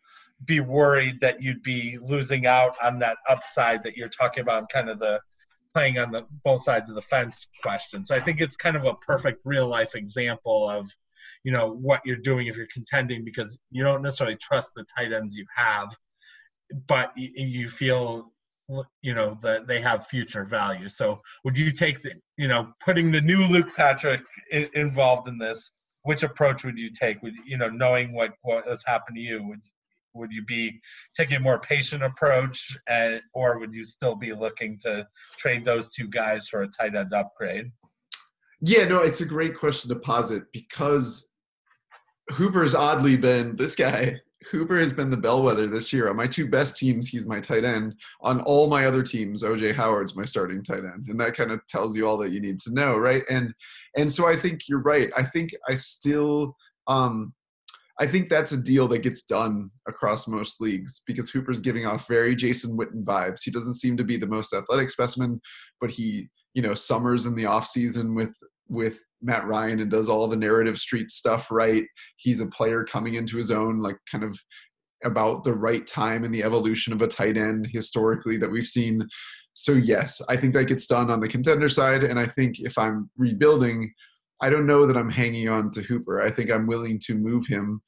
be 0.46 0.60
worried 0.60 1.22
that 1.22 1.42
you'd 1.42 1.64
be 1.64 1.98
losing 2.04 2.46
out 2.46 2.76
on 2.84 3.00
that 3.00 3.18
upside 3.28 3.82
that 3.82 3.98
you're 3.98 4.10
talking 4.10 4.44
about, 4.44 4.70
kind 4.70 4.92
of 4.92 5.00
the 5.00 5.20
playing 5.74 5.98
on 5.98 6.12
the 6.12 6.28
both 6.44 6.62
sides 6.62 6.88
of 6.88 6.96
the 6.96 7.02
fence 7.02 7.48
question. 7.64 8.06
So 8.06 8.14
I 8.14 8.20
think 8.20 8.42
it's 8.42 8.58
kind 8.58 8.76
of 8.76 8.86
a 8.86 8.94
perfect 8.94 9.42
real 9.44 9.68
life 9.68 9.96
example 9.96 10.70
of 10.70 10.88
you 11.44 11.52
know 11.52 11.72
what 11.72 12.02
you're 12.06 12.18
doing 12.18 12.48
if 12.48 12.56
you're 12.56 12.68
contending 12.74 13.24
because 13.26 13.60
you 13.72 13.84
don't 13.84 14.02
necessarily 14.02 14.38
trust 14.38 14.72
the 14.76 14.86
tight 14.98 15.14
ends 15.14 15.36
you 15.36 15.46
have, 15.56 15.96
but 16.88 17.12
you, 17.16 17.68
feel 17.68 18.32
you 19.02 19.14
know 19.14 19.38
that 19.42 19.68
they 19.68 19.82
have 19.82 20.08
future 20.08 20.46
value. 20.46 20.88
So 20.88 21.20
would 21.44 21.58
you 21.58 21.72
take 21.72 22.02
the 22.02 22.14
you 22.38 22.48
know 22.48 22.72
putting 22.84 23.12
the 23.12 23.22
new 23.22 23.46
Luke 23.46 23.70
Patrick 23.76 24.22
I- 24.54 24.70
involved 24.74 25.28
in 25.28 25.38
this? 25.38 25.72
Which 26.04 26.24
approach 26.24 26.64
would 26.64 26.80
you 26.80 26.90
take? 26.90 27.22
Would 27.22 27.34
you 27.46 27.58
know 27.58 27.70
knowing 27.70 28.14
what 28.14 28.32
what 28.42 28.68
has 28.68 28.84
happened 28.86 29.18
to 29.18 29.22
you? 29.22 29.44
Would 29.48 29.62
would 30.14 30.32
you 30.32 30.44
be 30.44 30.80
taking 31.16 31.38
a 31.38 31.40
more 31.40 31.60
patient 31.60 32.04
approach, 32.04 32.78
and, 32.88 33.22
or 33.34 33.60
would 33.60 33.74
you 33.74 33.86
still 33.86 34.16
be 34.16 34.34
looking 34.34 34.78
to 34.80 35.08
trade 35.38 35.66
those 35.66 35.94
two 35.94 36.08
guys 36.08 36.48
for 36.48 36.64
a 36.64 36.68
tight 36.68 36.96
end 36.96 37.14
upgrade? 37.14 37.72
Yeah, 38.62 38.86
no, 38.86 39.02
it's 39.02 39.22
a 39.22 39.26
great 39.26 39.58
question 39.58 39.90
to 39.90 39.96
posit 39.96 40.44
because 40.54 41.31
Hooper's 42.32 42.76
oddly 42.76 43.18
been 43.18 43.56
this 43.56 43.76
guy. 43.76 44.20
Hooper 44.50 44.80
has 44.80 44.92
been 44.92 45.12
the 45.12 45.18
bellwether 45.18 45.68
this 45.68 45.94
year. 45.94 46.10
On 46.10 46.16
my 46.16 46.26
two 46.26 46.50
best 46.50 46.76
teams, 46.76 47.08
he's 47.08 47.28
my 47.28 47.40
tight 47.40 47.64
end. 47.64 47.96
On 48.22 48.42
all 48.42 48.68
my 48.68 48.86
other 48.86 49.04
teams, 49.04 49.44
OJ 49.44 49.76
Howard's 49.76 50.16
my 50.16 50.26
starting 50.26 50.64
tight 50.64 50.80
end, 50.80 51.08
and 51.08 51.20
that 51.20 51.36
kind 51.36 51.52
of 51.52 51.66
tells 51.68 51.96
you 51.96 52.08
all 52.08 52.18
that 52.18 52.32
you 52.32 52.42
need 52.42 52.60
to 52.62 52.74
know, 52.74 52.98
right? 52.98 53.24
And 53.30 53.54
and 53.96 54.12
so 54.12 54.28
I 54.28 54.36
think 54.36 54.68
you're 54.68 54.82
right. 54.82 55.12
I 55.16 55.24
think 55.24 55.52
I 55.70 55.76
still 55.76 56.56
um, 56.88 57.34
I 58.00 58.08
think 58.08 58.30
that's 58.30 58.52
a 58.52 58.62
deal 58.62 58.88
that 58.88 59.04
gets 59.04 59.24
done 59.24 59.70
across 59.88 60.28
most 60.28 60.60
leagues 60.60 61.04
because 61.06 61.30
Hooper's 61.30 61.60
giving 61.60 61.86
off 61.86 62.08
very 62.08 62.36
Jason 62.36 62.76
Witten 62.76 63.04
vibes. 63.04 63.42
He 63.44 63.52
doesn't 63.52 63.76
seem 63.76 63.96
to 63.98 64.04
be 64.04 64.18
the 64.18 64.26
most 64.26 64.54
athletic 64.54 64.90
specimen, 64.90 65.40
but 65.80 65.92
he, 65.92 66.28
you 66.56 66.64
know, 66.64 66.74
summers 66.74 67.28
in 67.28 67.36
the 67.36 67.46
off 67.46 67.68
season 67.68 68.16
with 68.16 68.36
with 68.72 68.98
Matt 69.22 69.46
Ryan 69.46 69.82
and 69.82 69.92
does 69.92 70.10
all 70.10 70.28
the 70.28 70.36
narrative 70.36 70.78
street 70.78 71.12
stuff 71.12 71.52
right. 71.52 71.84
He's 72.16 72.40
a 72.40 72.48
player 72.48 72.86
coming 72.86 73.16
into 73.16 73.38
his 73.38 73.52
own, 73.52 73.82
like 73.82 73.98
kind 74.10 74.24
of 74.24 74.40
about 75.04 75.44
the 75.44 75.54
right 75.54 75.86
time 75.86 76.24
in 76.24 76.32
the 76.32 76.44
evolution 76.44 76.94
of 76.94 77.02
a 77.02 77.08
tight 77.08 77.36
end 77.36 77.68
historically 77.68 78.38
that 78.38 78.50
we've 78.50 78.64
seen. 78.64 79.06
So 79.54 79.74
yes, 79.74 80.22
I 80.30 80.38
think 80.38 80.54
that 80.54 80.66
gets 80.66 80.88
done 80.88 81.12
on 81.12 81.20
the 81.20 81.28
contender 81.28 81.68
side, 81.68 82.06
and 82.06 82.18
I 82.18 82.26
think 82.26 82.60
if 82.60 82.78
I'm 82.78 83.10
rebuilding, 83.18 83.92
I 84.42 84.50
don't 84.50 84.66
know 84.66 84.86
that 84.86 84.98
I'm 84.98 85.12
hanging 85.12 85.50
on 85.50 85.70
to 85.72 85.82
Hooper. 85.82 86.22
I 86.22 86.32
think 86.32 86.50
I'm 86.50 86.66
willing 86.66 86.98
to 87.08 87.16
move 87.16 87.46
him 87.48 87.82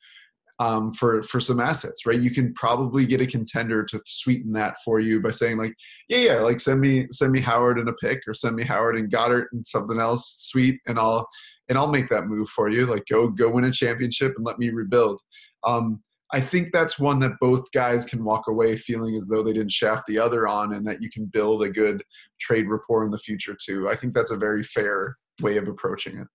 um, 0.59 0.93
for 0.93 1.23
for 1.23 1.39
some 1.39 1.59
assets, 1.59 2.05
right? 2.05 2.19
You 2.19 2.31
can 2.31 2.53
probably 2.53 3.05
get 3.05 3.21
a 3.21 3.27
contender 3.27 3.83
to 3.85 4.01
sweeten 4.05 4.53
that 4.53 4.77
for 4.85 4.99
you 4.99 5.21
by 5.21 5.31
saying 5.31 5.57
like, 5.57 5.73
yeah, 6.09 6.17
yeah, 6.17 6.39
like 6.39 6.59
send 6.59 6.79
me 6.79 7.07
send 7.11 7.31
me 7.31 7.41
Howard 7.41 7.79
and 7.79 7.89
a 7.89 7.93
pick, 7.93 8.21
or 8.27 8.33
send 8.33 8.55
me 8.55 8.63
Howard 8.63 8.97
and 8.97 9.11
Goedert 9.11 9.47
and 9.51 9.65
something 9.65 9.99
else 9.99 10.35
sweet, 10.39 10.79
and 10.85 10.99
I'll 10.99 11.27
and 11.69 11.77
I'll 11.77 11.87
make 11.87 12.09
that 12.09 12.27
move 12.27 12.49
for 12.49 12.69
you. 12.69 12.85
Like 12.85 13.05
go 13.09 13.29
go 13.29 13.49
win 13.49 13.65
a 13.65 13.71
championship 13.71 14.33
and 14.37 14.45
let 14.45 14.59
me 14.59 14.69
rebuild. 14.69 15.19
Um, 15.63 16.03
I 16.31 16.39
think 16.39 16.71
that's 16.71 16.99
one 16.99 17.19
that 17.19 17.39
both 17.39 17.71
guys 17.71 18.05
can 18.05 18.23
walk 18.23 18.47
away 18.47 18.75
feeling 18.75 19.15
as 19.15 19.27
though 19.27 19.43
they 19.43 19.53
didn't 19.53 19.71
shaft 19.71 20.07
the 20.07 20.19
other 20.19 20.47
on, 20.47 20.73
and 20.73 20.85
that 20.85 21.01
you 21.01 21.09
can 21.09 21.25
build 21.25 21.63
a 21.63 21.69
good 21.69 22.03
trade 22.39 22.69
rapport 22.69 23.05
in 23.05 23.11
the 23.11 23.17
future 23.17 23.55
too. 23.59 23.89
I 23.89 23.95
think 23.95 24.13
that's 24.13 24.31
a 24.31 24.37
very 24.37 24.63
fair 24.63 25.17
way 25.41 25.57
of 25.57 25.67
approaching 25.67 26.17
it. 26.19 26.27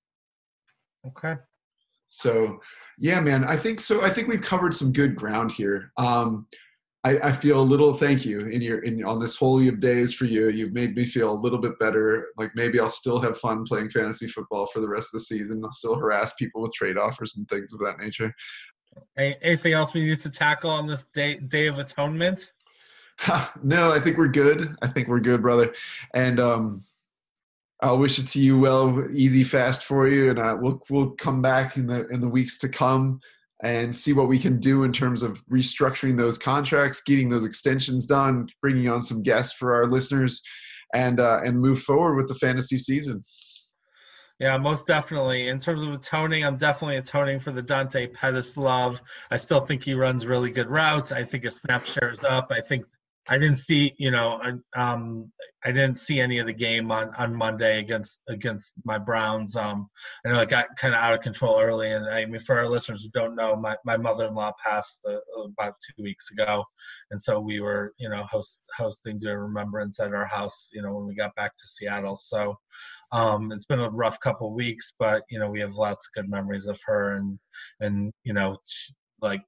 Okay. 1.07 1.37
So, 2.09 2.61
yeah, 2.99 3.21
man, 3.21 3.45
I 3.45 3.57
think 3.57 3.81
so. 3.81 4.03
I 4.03 4.11
think 4.11 4.29
we've 4.29 4.43
covered 4.43 4.75
some 4.75 4.93
good 4.93 5.15
ground 5.15 5.53
here. 5.53 5.93
Um, 5.99 6.47
I, 7.05 7.19
I, 7.29 7.33
feel 7.33 7.61
a 7.61 7.63
little 7.63 7.95
thank 7.95 8.25
you 8.27 8.41
in 8.41 8.61
your 8.61 8.81
in 8.81 9.05
on 9.05 9.21
this 9.21 9.37
holy 9.37 9.69
of 9.69 9.79
days 9.79 10.13
for 10.13 10.25
you. 10.25 10.49
You've 10.49 10.73
made 10.73 10.97
me 10.97 11.07
feel 11.07 11.31
a 11.31 11.41
little 11.41 11.61
bit 11.61 11.79
better. 11.79 12.29
Like 12.37 12.51
maybe 12.57 12.81
I'll 12.81 12.91
still 12.91 13.21
have 13.21 13.39
fun 13.39 13.65
playing 13.65 13.91
fantasy 13.91 14.27
football 14.27 14.67
for 14.67 14.81
the 14.81 14.89
rest 14.89 15.15
of 15.15 15.21
the 15.21 15.25
season. 15.25 15.63
I'll 15.65 15.71
still 15.71 15.95
harass 15.95 16.35
people 16.35 16.63
with 16.63 16.73
trade 16.73 16.99
offers 16.99 17.37
and 17.37 17.49
things 17.49 17.73
of 17.73 17.79
that 17.81 17.99
nature. 17.99 18.35
Anything 19.17 19.75
else 19.75 19.95
we 19.95 20.07
need 20.07 20.21
to 20.23 20.31
tackle 20.31 20.71
on 20.71 20.89
this 20.89 21.05
day 21.15 21.37
Day 21.37 21.67
of 21.67 21.79
Atonement? 21.79 22.53
no, 23.63 23.93
I 23.93 24.01
think 24.01 24.17
we're 24.17 24.29
good. 24.29 24.75
I 24.83 24.89
think 24.89 25.09
we're 25.09 25.21
good, 25.21 25.43
brother. 25.43 25.75
And 26.15 26.41
um, 26.41 26.83
I'll 27.81 27.99
wish 27.99 28.18
it 28.18 28.26
to 28.29 28.41
you 28.41 28.59
well, 28.59 29.07
easy 29.12 29.45
fast 29.45 29.85
for 29.85 30.09
you, 30.09 30.31
and 30.31 30.39
uh, 30.39 30.57
we'll 30.61 30.83
we'll 30.91 31.11
come 31.11 31.41
back 31.41 31.76
in 31.76 31.87
the 31.87 32.09
in 32.09 32.20
the 32.20 32.29
weeks 32.29 32.59
to 32.59 32.68
come 32.68 33.20
and 33.62 33.95
see 33.95 34.12
what 34.12 34.29
we 34.29 34.39
can 34.39 34.59
do 34.59 34.85
in 34.85 34.93
terms 34.93 35.22
of 35.22 35.45
restructuring 35.47 36.16
those 36.16 36.39
contracts, 36.39 37.03
getting 37.05 37.29
those 37.29 37.45
extensions 37.45 38.07
done, 38.07 38.47
bringing 38.62 38.89
on 38.89 39.03
some 39.03 39.22
guests 39.22 39.53
for 39.53 39.74
our 39.74 39.87
listeners, 39.87 40.43
and 40.93 41.20
uh, 41.20 41.41
and 41.45 41.61
move 41.61 41.81
forward 41.81 42.16
with 42.16 42.29
the 42.29 42.35
fantasy 42.35 42.79
season. 42.79 43.22
Yeah, 44.41 44.57
most 44.57 44.87
definitely. 44.87 45.49
In 45.49 45.59
terms 45.59 45.83
of 45.83 45.93
atoning, 45.93 46.45
I'm 46.45 46.57
definitely 46.57 46.97
atoning 46.97 47.41
for 47.41 47.51
the 47.51 47.62
Dante 47.62 48.07
Pettis 48.07 48.57
love. 48.57 49.03
I 49.33 49.37
still 49.37 49.61
think 49.61 49.83
he 49.83 49.95
runs 49.95 50.26
really 50.26 50.51
good 50.51 50.68
routes. 50.68 51.11
I 51.11 51.24
think 51.24 51.43
his 51.43 51.57
snap 51.57 51.85
shares 51.85 52.22
up. 52.22 52.49
I 52.51 52.61
think 52.61 52.87
I 53.29 53.39
didn't 53.39 53.57
see, 53.57 53.95
you 53.99 54.11
know, 54.11 54.41
um, 54.74 55.31
I 55.64 55.72
didn't 55.72 55.99
see 55.99 56.20
any 56.20 56.39
of 56.39 56.47
the 56.47 56.53
game 56.53 56.91
on, 56.93 57.14
on 57.16 57.35
Monday 57.35 57.81
against 57.81 58.20
against 58.29 58.74
my 58.85 58.97
Browns. 58.97 59.57
Um, 59.57 59.89
I 60.24 60.31
know 60.31 60.41
it 60.41 60.49
got 60.49 60.68
kind 60.76 60.95
of 60.95 61.01
out 61.01 61.14
of 61.14 61.20
control 61.20 61.61
early, 61.61 61.91
and 61.91 62.07
I 62.07 62.24
mean, 62.26 62.41
for 62.41 62.59
our 62.59 62.68
listeners 62.68 63.03
who 63.03 63.11
don't 63.11 63.35
know, 63.35 63.57
my, 63.57 63.76
my 63.85 63.97
mother-in-law 63.97 64.53
passed 64.64 65.01
uh, 65.09 65.43
about 65.43 65.74
two 65.85 66.03
weeks 66.03 66.31
ago, 66.31 66.64
and 67.11 67.20
so 67.20 67.41
we 67.41 67.61
were, 67.61 67.93
you 67.99 68.09
know, 68.09 68.24
host, 68.31 68.61
hosting 68.76 69.18
to 69.20 69.37
remembrance 69.37 69.99
at 69.99 70.14
our 70.14 70.26
house, 70.26 70.70
you 70.72 70.81
know, 70.81 70.95
when 70.95 71.07
we 71.07 71.14
got 71.14 71.35
back 71.35 71.57
to 71.57 71.66
Seattle. 71.66 72.16
So 72.16 72.57
um, 73.11 73.51
it's 73.51 73.66
been 73.66 73.81
a 73.81 73.91
rough 73.91 74.20
couple 74.20 74.55
weeks, 74.55 74.93
but 74.99 75.22
you 75.29 75.41
know, 75.41 75.51
we 75.51 75.61
have 75.61 75.74
lots 75.74 76.07
of 76.07 76.22
good 76.22 76.31
memories 76.31 76.68
of 76.68 76.81
her, 76.87 77.16
and 77.16 77.39
and 77.81 78.12
you 78.22 78.33
know, 78.33 78.59
she, 78.64 78.95
like 79.20 79.43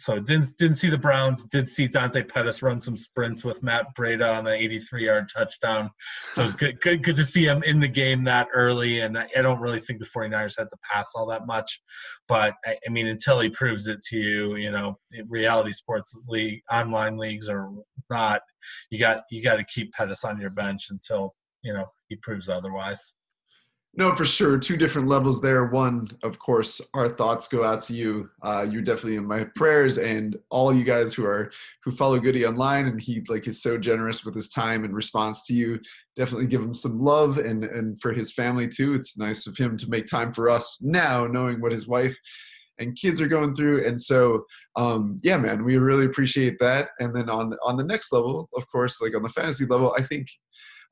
so 0.00 0.18
didn't 0.18 0.56
didn't 0.56 0.76
see 0.76 0.88
the 0.88 0.98
Browns. 0.98 1.44
Did 1.44 1.68
see 1.68 1.86
Dante 1.86 2.22
Pettis 2.22 2.62
run 2.62 2.80
some 2.80 2.96
sprints 2.96 3.44
with 3.44 3.62
Matt 3.62 3.94
Breida 3.96 4.38
on 4.38 4.46
an 4.46 4.58
83-yard 4.58 5.30
touchdown. 5.32 5.90
So 6.32 6.42
it's 6.42 6.54
good, 6.54 6.80
good, 6.80 7.02
good 7.02 7.16
to 7.16 7.24
see 7.24 7.44
him 7.44 7.62
in 7.62 7.80
the 7.80 7.88
game 7.88 8.24
that 8.24 8.48
early. 8.54 9.00
And 9.00 9.18
I, 9.18 9.28
I 9.36 9.42
don't 9.42 9.60
really 9.60 9.80
think 9.80 10.00
the 10.00 10.06
49ers 10.06 10.58
had 10.58 10.70
to 10.70 10.76
pass 10.90 11.12
all 11.14 11.26
that 11.26 11.46
much, 11.46 11.80
but 12.28 12.54
I, 12.64 12.76
I, 12.86 12.90
mean, 12.90 13.06
until 13.06 13.40
he 13.40 13.50
proves 13.50 13.88
it 13.88 14.00
to 14.08 14.16
you, 14.16 14.56
you 14.56 14.70
know, 14.70 14.98
reality 15.28 15.72
sports 15.72 16.16
league, 16.28 16.62
online 16.72 17.18
leagues 17.18 17.48
or 17.48 17.70
not, 18.08 18.40
you 18.90 18.98
got 18.98 19.22
you 19.30 19.42
got 19.42 19.56
to 19.56 19.64
keep 19.64 19.92
Pettis 19.92 20.24
on 20.24 20.40
your 20.40 20.50
bench 20.50 20.88
until 20.90 21.34
you 21.62 21.72
know 21.72 21.86
he 22.08 22.16
proves 22.16 22.48
otherwise. 22.48 23.14
No, 23.94 24.14
for 24.14 24.24
sure. 24.24 24.56
Two 24.56 24.76
different 24.76 25.08
levels 25.08 25.42
there. 25.42 25.64
One, 25.66 26.08
of 26.22 26.38
course, 26.38 26.80
our 26.94 27.08
thoughts 27.08 27.48
go 27.48 27.64
out 27.64 27.80
to 27.80 27.92
you. 27.92 28.30
Uh, 28.40 28.64
you're 28.70 28.82
definitely 28.82 29.16
in 29.16 29.26
my 29.26 29.44
prayers, 29.56 29.98
and 29.98 30.38
all 30.48 30.72
you 30.72 30.84
guys 30.84 31.12
who 31.12 31.26
are 31.26 31.50
who 31.82 31.90
follow 31.90 32.20
Goody 32.20 32.46
online, 32.46 32.86
and 32.86 33.00
he 33.00 33.20
like 33.28 33.48
is 33.48 33.60
so 33.60 33.76
generous 33.76 34.24
with 34.24 34.34
his 34.34 34.48
time 34.48 34.84
and 34.84 34.94
response 34.94 35.44
to 35.48 35.54
you. 35.54 35.80
Definitely 36.14 36.46
give 36.46 36.62
him 36.62 36.72
some 36.72 37.00
love, 37.00 37.38
and 37.38 37.64
and 37.64 38.00
for 38.00 38.12
his 38.12 38.32
family 38.32 38.68
too. 38.68 38.94
It's 38.94 39.18
nice 39.18 39.48
of 39.48 39.56
him 39.56 39.76
to 39.78 39.90
make 39.90 40.06
time 40.06 40.32
for 40.32 40.48
us 40.48 40.78
now, 40.80 41.26
knowing 41.26 41.60
what 41.60 41.72
his 41.72 41.88
wife 41.88 42.16
and 42.78 42.96
kids 42.96 43.20
are 43.20 43.28
going 43.28 43.54
through. 43.54 43.86
And 43.86 44.00
so, 44.00 44.44
um, 44.76 45.20
yeah, 45.22 45.36
man, 45.36 45.64
we 45.64 45.76
really 45.78 46.06
appreciate 46.06 46.58
that. 46.60 46.90
And 47.00 47.14
then 47.14 47.28
on 47.28 47.54
on 47.64 47.76
the 47.76 47.84
next 47.84 48.12
level, 48.12 48.48
of 48.56 48.70
course, 48.70 49.02
like 49.02 49.16
on 49.16 49.22
the 49.24 49.28
fantasy 49.30 49.66
level, 49.66 49.94
I 49.98 50.02
think 50.02 50.28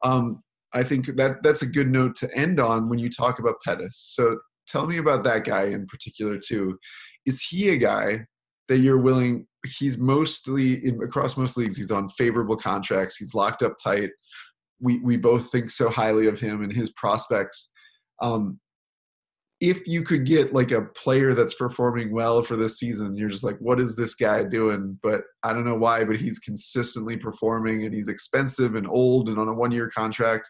um, 0.02 0.42
I 0.74 0.82
think 0.82 1.16
that 1.16 1.42
that's 1.42 1.62
a 1.62 1.66
good 1.66 1.90
note 1.90 2.14
to 2.16 2.34
end 2.36 2.60
on 2.60 2.88
when 2.88 2.98
you 2.98 3.08
talk 3.08 3.38
about 3.38 3.62
Pettis. 3.64 3.96
So 3.96 4.38
tell 4.66 4.86
me 4.86 4.98
about 4.98 5.24
that 5.24 5.44
guy 5.44 5.64
in 5.64 5.86
particular 5.86 6.38
too. 6.38 6.78
Is 7.26 7.42
he 7.42 7.70
a 7.70 7.76
guy 7.76 8.26
that 8.68 8.78
you're 8.78 9.00
willing? 9.00 9.46
He's 9.78 9.98
mostly 9.98 10.84
in, 10.86 11.02
across 11.02 11.36
most 11.36 11.56
leagues. 11.56 11.76
He's 11.76 11.90
on 11.90 12.08
favorable 12.10 12.56
contracts. 12.56 13.16
He's 13.16 13.34
locked 13.34 13.62
up 13.62 13.74
tight. 13.82 14.10
We 14.80 14.98
we 15.00 15.16
both 15.16 15.50
think 15.50 15.70
so 15.70 15.88
highly 15.88 16.28
of 16.28 16.38
him 16.38 16.62
and 16.62 16.72
his 16.72 16.90
prospects. 16.92 17.70
Um, 18.20 18.60
if 19.60 19.88
you 19.88 20.02
could 20.02 20.24
get 20.24 20.52
like 20.52 20.70
a 20.70 20.82
player 20.82 21.34
that's 21.34 21.54
performing 21.54 22.12
well 22.12 22.42
for 22.42 22.54
this 22.54 22.78
season, 22.78 23.16
you're 23.16 23.28
just 23.28 23.42
like, 23.42 23.58
what 23.58 23.80
is 23.80 23.96
this 23.96 24.14
guy 24.14 24.44
doing? 24.44 24.96
But 25.02 25.22
I 25.42 25.52
don't 25.52 25.64
know 25.64 25.74
why, 25.74 26.04
but 26.04 26.16
he's 26.16 26.38
consistently 26.38 27.16
performing 27.16 27.84
and 27.84 27.92
he's 27.92 28.08
expensive 28.08 28.76
and 28.76 28.88
old 28.88 29.28
and 29.28 29.38
on 29.38 29.48
a 29.48 29.54
one 29.54 29.72
year 29.72 29.90
contract. 29.90 30.48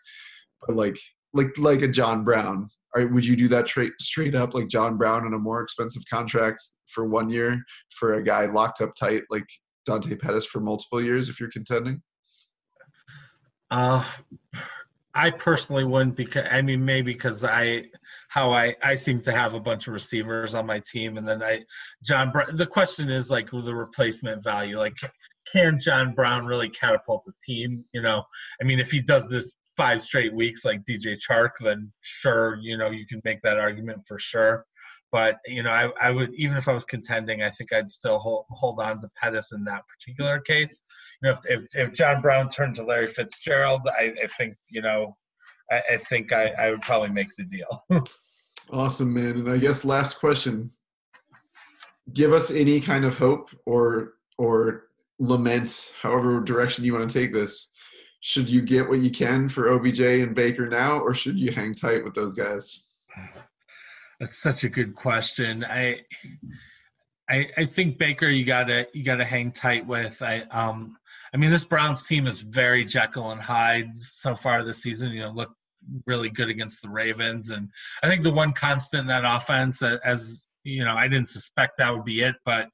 But 0.67 0.77
like 0.77 0.99
like 1.33 1.57
like 1.59 1.83
a 1.83 1.89
John 1.89 2.25
Brown. 2.25 2.69
Right, 2.97 3.11
would 3.11 3.27
you 3.27 3.37
do 3.37 3.49
that 3.49 3.67
tra- 3.67 3.91
straight 4.01 4.35
up 4.35 4.55
like 4.55 4.69
John 4.69 4.97
Brown 4.97 5.27
on 5.27 5.35
a 5.35 5.39
more 5.39 5.63
expensive 5.63 6.03
contract 6.11 6.63
for 6.87 7.07
one 7.07 7.29
year 7.29 7.63
for 7.91 8.15
a 8.15 8.25
guy 8.25 8.47
locked 8.47 8.81
up 8.81 8.95
tight 8.99 9.25
like 9.31 9.45
Dante 9.85 10.17
Pettis 10.17 10.47
for 10.47 10.61
multiple 10.61 11.01
years 11.01 11.29
if 11.29 11.39
you're 11.39 11.51
contending? 11.51 12.03
Uh 13.71 14.05
I 15.19 15.31
personally 15.31 15.85
wouldn't 15.85 16.15
because 16.15 16.47
I 16.49 16.63
mean 16.63 16.85
maybe 16.85 17.13
because 17.13 17.43
I 17.43 17.87
how 18.29 18.53
I 18.53 18.77
I 18.81 18.95
seem 18.95 19.21
to 19.23 19.33
have 19.33 19.53
a 19.53 19.61
bunch 19.61 19.89
of 19.89 19.93
receivers 19.93 20.55
on 20.55 20.65
my 20.65 20.81
team 20.81 21.19
and 21.19 21.27
then 21.27 21.43
I 21.43 21.65
John 22.05 22.31
Brown 22.31 22.57
the 22.57 22.67
question 22.67 23.11
is 23.11 23.29
like 23.29 23.51
the 23.51 23.75
replacement 23.75 24.45
value 24.45 24.79
like 24.79 24.95
can 25.53 25.81
John 25.81 26.15
Brown 26.15 26.47
really 26.47 26.69
catapult 26.69 27.25
the 27.25 27.33
team 27.45 27.85
you 27.93 28.01
know 28.01 28.23
I 28.61 28.65
mean 28.65 28.79
if 28.79 28.93
he 28.93 29.01
does 29.01 29.29
this 29.29 29.53
five 29.77 30.01
straight 30.01 30.33
weeks 30.33 30.65
like 30.65 30.85
DJ 30.89 31.19
Chark 31.29 31.51
then 31.61 31.93
sure 32.03 32.57
you 32.63 32.79
know 32.79 32.91
you 32.91 33.05
can 33.05 33.21
make 33.25 33.43
that 33.43 33.59
argument 33.59 34.03
for 34.07 34.21
sure 34.21 34.65
But 35.11 35.39
you 35.47 35.63
know, 35.63 35.71
I, 35.71 35.89
I 36.01 36.11
would 36.11 36.35
even 36.35 36.57
if 36.57 36.69
I 36.69 36.73
was 36.73 36.85
contending, 36.85 37.43
I 37.43 37.51
think 37.51 37.73
I'd 37.73 37.89
still 37.89 38.19
hold 38.19 38.45
hold 38.51 38.81
on 38.81 39.01
to 39.01 39.09
Pettis 39.21 39.53
in 39.53 39.65
that 39.65 39.83
particular 39.89 40.39
case. 40.41 40.83
You 41.23 41.31
know, 41.31 41.31
if 41.31 41.39
if, 41.47 41.67
if 41.75 41.93
John 41.93 42.21
Brown 42.21 42.49
turned 42.49 42.75
to 42.77 42.85
Larry 42.85 43.09
Fitzgerald, 43.09 43.89
I, 43.99 44.13
I 44.23 44.27
think 44.39 44.55
you 44.69 44.83
know, 44.83 45.17
I, 45.71 45.83
I 45.93 45.97
think 45.97 46.33
I, 46.33 46.49
I 46.51 46.71
would 46.71 46.83
probably 46.83 47.11
make 47.11 47.29
the 47.37 47.45
deal. 47.45 47.85
awesome, 48.73 49.13
man. 49.13 49.33
And 49.33 49.51
I 49.51 49.59
guess 49.59 49.85
last 49.85 50.21
question: 50.21 50.71
Give 52.13 52.33
us 52.33 52.51
any 52.51 52.81
kind 52.81 53.05
of 53.05 53.19
hope 53.19 53.51
or 53.67 54.15
or 54.39 54.89
lament, 55.19 55.93
however 56.01 56.41
direction 56.41 56.85
you 56.85 56.95
want 56.95 57.11
to 57.11 57.19
take 57.19 57.33
this. 57.33 57.71
Should 58.21 58.49
you 58.49 58.63
get 58.63 58.89
what 58.89 59.01
you 59.01 59.11
can 59.11 59.49
for 59.49 59.73
OBJ 59.73 60.01
and 60.01 60.35
Baker 60.35 60.69
now, 60.69 60.99
or 60.99 61.15
should 61.15 61.39
you 61.39 61.53
hang 61.53 61.75
tight 61.75 62.05
with 62.05 62.15
those 62.15 62.35
guys? 62.35 62.85
That's 64.19 64.39
such 64.39 64.65
a 64.65 64.69
good 64.69 64.97
question. 64.97 65.65
I, 65.65 66.01
I, 67.31 67.47
I 67.57 67.65
think 67.65 67.99
Baker, 67.99 68.29
you 68.29 68.45
gotta 68.45 68.89
you 68.93 69.05
gotta 69.05 69.25
hang 69.25 69.53
tight 69.53 69.87
with. 69.87 70.21
I 70.23 70.41
um, 70.51 70.97
I 71.33 71.37
mean, 71.37 71.51
this 71.51 71.65
Browns 71.65 72.05
team 72.05 72.27
is 72.27 72.41
very 72.41 72.85
Jekyll 72.85 73.31
and 73.31 73.41
Hyde 73.41 73.91
so 74.01 74.35
far 74.35 74.65
this 74.65 74.83
season. 74.83 75.11
You 75.13 75.23
know, 75.23 75.31
look 75.31 75.51
really 76.07 76.31
good 76.31 76.49
against 76.49 76.83
the 76.83 76.89
Ravens, 76.89 77.51
and 77.51 77.69
I 78.03 78.09
think 78.09 78.23
the 78.23 78.33
one 78.33 78.53
constant 78.53 79.03
in 79.03 79.07
that 79.09 79.25
offense, 79.25 79.83
as 79.83 80.45
you 80.65 80.85
know, 80.85 80.97
I 80.97 81.09
didn't 81.09 81.29
suspect 81.29 81.79
that 81.79 81.95
would 81.95 82.05
be 82.05 82.23
it, 82.23 82.37
but 82.45 82.69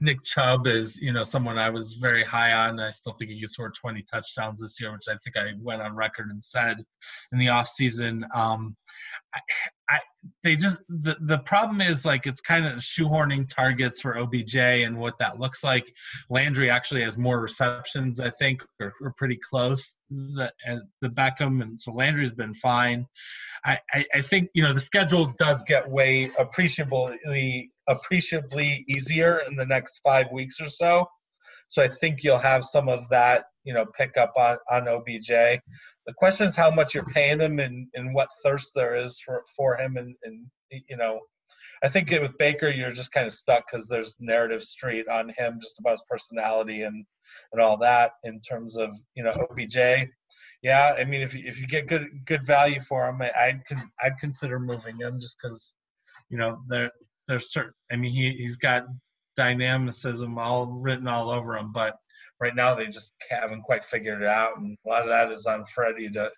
Nick 0.00 0.24
Chubb 0.24 0.66
is, 0.66 0.98
you 1.00 1.12
know, 1.12 1.24
someone 1.24 1.58
I 1.58 1.68
was 1.68 1.92
very 1.94 2.24
high 2.24 2.52
on. 2.52 2.80
I 2.80 2.90
still 2.90 3.12
think 3.12 3.30
he 3.30 3.40
could 3.40 3.50
score 3.50 3.70
20 3.70 4.02
touchdowns 4.10 4.60
this 4.60 4.80
year, 4.80 4.92
which 4.92 5.08
I 5.08 5.16
think 5.16 5.36
I 5.36 5.52
went 5.60 5.82
on 5.82 5.94
record 5.94 6.30
and 6.30 6.42
said 6.42 6.78
in 7.32 7.38
the 7.38 7.46
offseason. 7.46 8.22
Um, 8.34 8.76
I, 9.88 9.98
they 10.42 10.56
just 10.56 10.78
the 10.88 11.16
the 11.20 11.38
problem 11.38 11.80
is 11.80 12.04
like 12.04 12.26
it's 12.26 12.40
kind 12.40 12.66
of 12.66 12.78
shoehorning 12.78 13.48
targets 13.48 14.00
for 14.00 14.16
OBJ 14.16 14.56
and 14.56 14.98
what 14.98 15.18
that 15.18 15.38
looks 15.38 15.62
like. 15.64 15.92
Landry 16.28 16.70
actually 16.70 17.02
has 17.02 17.16
more 17.16 17.40
receptions, 17.40 18.20
I 18.20 18.30
think, 18.30 18.62
or, 18.80 18.92
or 19.00 19.14
pretty 19.16 19.38
close. 19.38 19.96
The 20.10 20.52
the 21.00 21.08
Beckham 21.08 21.62
and 21.62 21.80
so 21.80 21.92
Landry's 21.92 22.32
been 22.32 22.54
fine. 22.54 23.06
I, 23.64 23.78
I, 23.92 24.04
I 24.14 24.22
think 24.22 24.50
you 24.54 24.62
know 24.62 24.72
the 24.72 24.80
schedule 24.80 25.34
does 25.38 25.62
get 25.66 25.88
way 25.88 26.30
appreciably 26.38 27.70
appreciably 27.88 28.84
easier 28.88 29.42
in 29.48 29.56
the 29.56 29.66
next 29.66 30.00
five 30.04 30.26
weeks 30.32 30.60
or 30.60 30.68
so. 30.68 31.06
So 31.68 31.82
I 31.82 31.88
think 31.88 32.24
you'll 32.24 32.38
have 32.38 32.64
some 32.64 32.88
of 32.88 33.08
that, 33.10 33.44
you 33.64 33.74
know, 33.74 33.86
pick 33.86 34.16
up 34.16 34.32
on, 34.36 34.56
on 34.70 34.88
OBJ. 34.88 35.28
The 35.28 36.14
question 36.16 36.46
is 36.46 36.56
how 36.56 36.70
much 36.70 36.94
you're 36.94 37.04
paying 37.04 37.40
him 37.40 37.58
and, 37.58 37.88
and 37.94 38.14
what 38.14 38.28
thirst 38.42 38.72
there 38.74 38.96
is 38.96 39.20
for, 39.20 39.42
for 39.56 39.76
him. 39.76 39.96
And, 39.96 40.14
and, 40.22 40.46
you 40.88 40.96
know, 40.96 41.20
I 41.82 41.88
think 41.88 42.10
with 42.10 42.36
Baker, 42.38 42.68
you're 42.68 42.90
just 42.90 43.12
kind 43.12 43.26
of 43.26 43.32
stuck 43.32 43.64
because 43.70 43.88
there's 43.88 44.16
narrative 44.20 44.62
street 44.62 45.08
on 45.08 45.30
him 45.36 45.58
just 45.60 45.78
about 45.78 45.92
his 45.92 46.04
personality 46.08 46.82
and, 46.82 47.04
and 47.52 47.60
all 47.60 47.78
that 47.78 48.12
in 48.24 48.40
terms 48.40 48.76
of, 48.76 48.94
you 49.14 49.24
know, 49.24 49.32
OBJ. 49.50 50.08
Yeah, 50.62 50.94
I 50.98 51.04
mean, 51.04 51.22
if 51.22 51.34
you, 51.34 51.44
if 51.46 51.58
you 51.58 51.66
get 51.66 51.86
good 51.86 52.06
good 52.26 52.44
value 52.44 52.80
for 52.80 53.08
him, 53.08 53.22
I, 53.22 53.30
I'd 53.30 53.62
I'd 53.98 54.18
consider 54.20 54.60
moving 54.60 54.98
him 54.98 55.18
just 55.18 55.38
because, 55.40 55.74
you 56.28 56.36
know, 56.36 56.58
there 56.68 56.90
there's 57.28 57.50
certain. 57.50 57.72
I 57.90 57.96
mean, 57.96 58.12
he 58.12 58.36
he's 58.36 58.58
got 58.58 58.84
dynamicism 59.36 60.38
all 60.38 60.66
written 60.66 61.08
all 61.08 61.30
over 61.30 61.56
him, 61.56 61.72
but 61.72 61.96
right 62.40 62.54
now 62.54 62.74
they 62.74 62.86
just 62.86 63.12
haven't 63.28 63.62
quite 63.62 63.84
figured 63.84 64.22
it 64.22 64.28
out, 64.28 64.58
and 64.58 64.76
a 64.86 64.88
lot 64.88 65.02
of 65.02 65.08
that 65.08 65.30
is 65.30 65.46
on 65.46 65.64
Freddie 65.66 66.10
to. 66.10 66.30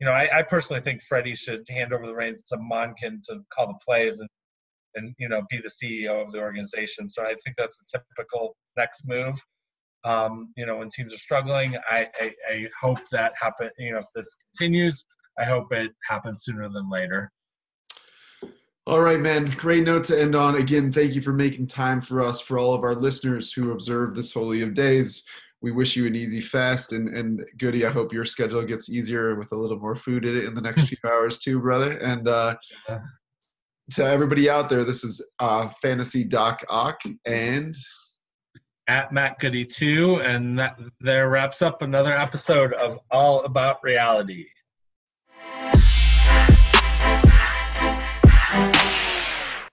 You 0.00 0.06
know, 0.06 0.12
I, 0.12 0.38
I 0.38 0.42
personally 0.42 0.82
think 0.82 1.00
Freddie 1.02 1.34
should 1.34 1.64
hand 1.70 1.92
over 1.92 2.06
the 2.06 2.14
reins 2.14 2.42
to 2.44 2.56
Monken 2.56 3.22
to 3.28 3.40
call 3.50 3.68
the 3.68 3.78
plays 3.84 4.18
and 4.18 4.28
and 4.94 5.14
you 5.18 5.28
know 5.28 5.42
be 5.50 5.58
the 5.58 5.70
CEO 5.70 6.20
of 6.20 6.32
the 6.32 6.38
organization. 6.38 7.08
So 7.08 7.22
I 7.22 7.34
think 7.44 7.56
that's 7.56 7.78
a 7.80 7.98
typical 7.98 8.56
next 8.76 9.04
move. 9.06 9.38
Um, 10.04 10.52
you 10.56 10.66
know, 10.66 10.76
when 10.76 10.88
teams 10.90 11.12
are 11.12 11.18
struggling, 11.18 11.76
I, 11.90 12.06
I, 12.20 12.32
I 12.48 12.68
hope 12.80 13.00
that 13.10 13.32
happen. 13.40 13.70
You 13.78 13.92
know, 13.92 13.98
if 13.98 14.06
this 14.14 14.36
continues, 14.56 15.04
I 15.38 15.44
hope 15.44 15.72
it 15.72 15.92
happens 16.08 16.44
sooner 16.44 16.68
than 16.68 16.88
later. 16.88 17.30
All 18.86 19.00
right, 19.00 19.18
man. 19.18 19.46
Great 19.56 19.84
note 19.84 20.04
to 20.04 20.20
end 20.20 20.36
on. 20.36 20.54
Again, 20.54 20.92
thank 20.92 21.16
you 21.16 21.20
for 21.20 21.32
making 21.32 21.66
time 21.66 22.00
for 22.00 22.22
us, 22.22 22.40
for 22.40 22.56
all 22.56 22.72
of 22.72 22.84
our 22.84 22.94
listeners 22.94 23.52
who 23.52 23.72
observe 23.72 24.14
this 24.14 24.32
Holy 24.32 24.62
of 24.62 24.74
Days. 24.74 25.24
We 25.66 25.72
wish 25.72 25.96
you 25.96 26.06
an 26.06 26.14
easy 26.14 26.40
fast 26.40 26.92
and, 26.92 27.08
and 27.08 27.44
Goody, 27.58 27.84
I 27.84 27.90
hope 27.90 28.12
your 28.12 28.24
schedule 28.24 28.62
gets 28.62 28.88
easier 28.88 29.34
with 29.34 29.50
a 29.50 29.56
little 29.56 29.80
more 29.80 29.96
food 29.96 30.24
in 30.24 30.36
it 30.36 30.44
in 30.44 30.54
the 30.54 30.60
next 30.60 30.86
few 30.88 30.98
hours 31.04 31.40
too, 31.40 31.58
brother. 31.58 31.98
And 31.98 32.28
uh, 32.28 32.54
to 33.94 34.04
everybody 34.04 34.48
out 34.48 34.68
there, 34.68 34.84
this 34.84 35.02
is 35.02 35.28
uh, 35.40 35.66
Fantasy 35.82 36.22
Doc 36.22 36.62
Ock 36.68 37.00
and 37.24 37.74
at 38.86 39.10
Matt 39.10 39.40
Goody 39.40 39.64
too, 39.64 40.20
and 40.22 40.56
that 40.60 40.78
there 41.00 41.28
wraps 41.30 41.62
up 41.62 41.82
another 41.82 42.16
episode 42.16 42.72
of 42.72 43.00
All 43.10 43.44
About 43.44 43.82
Reality. 43.82 44.46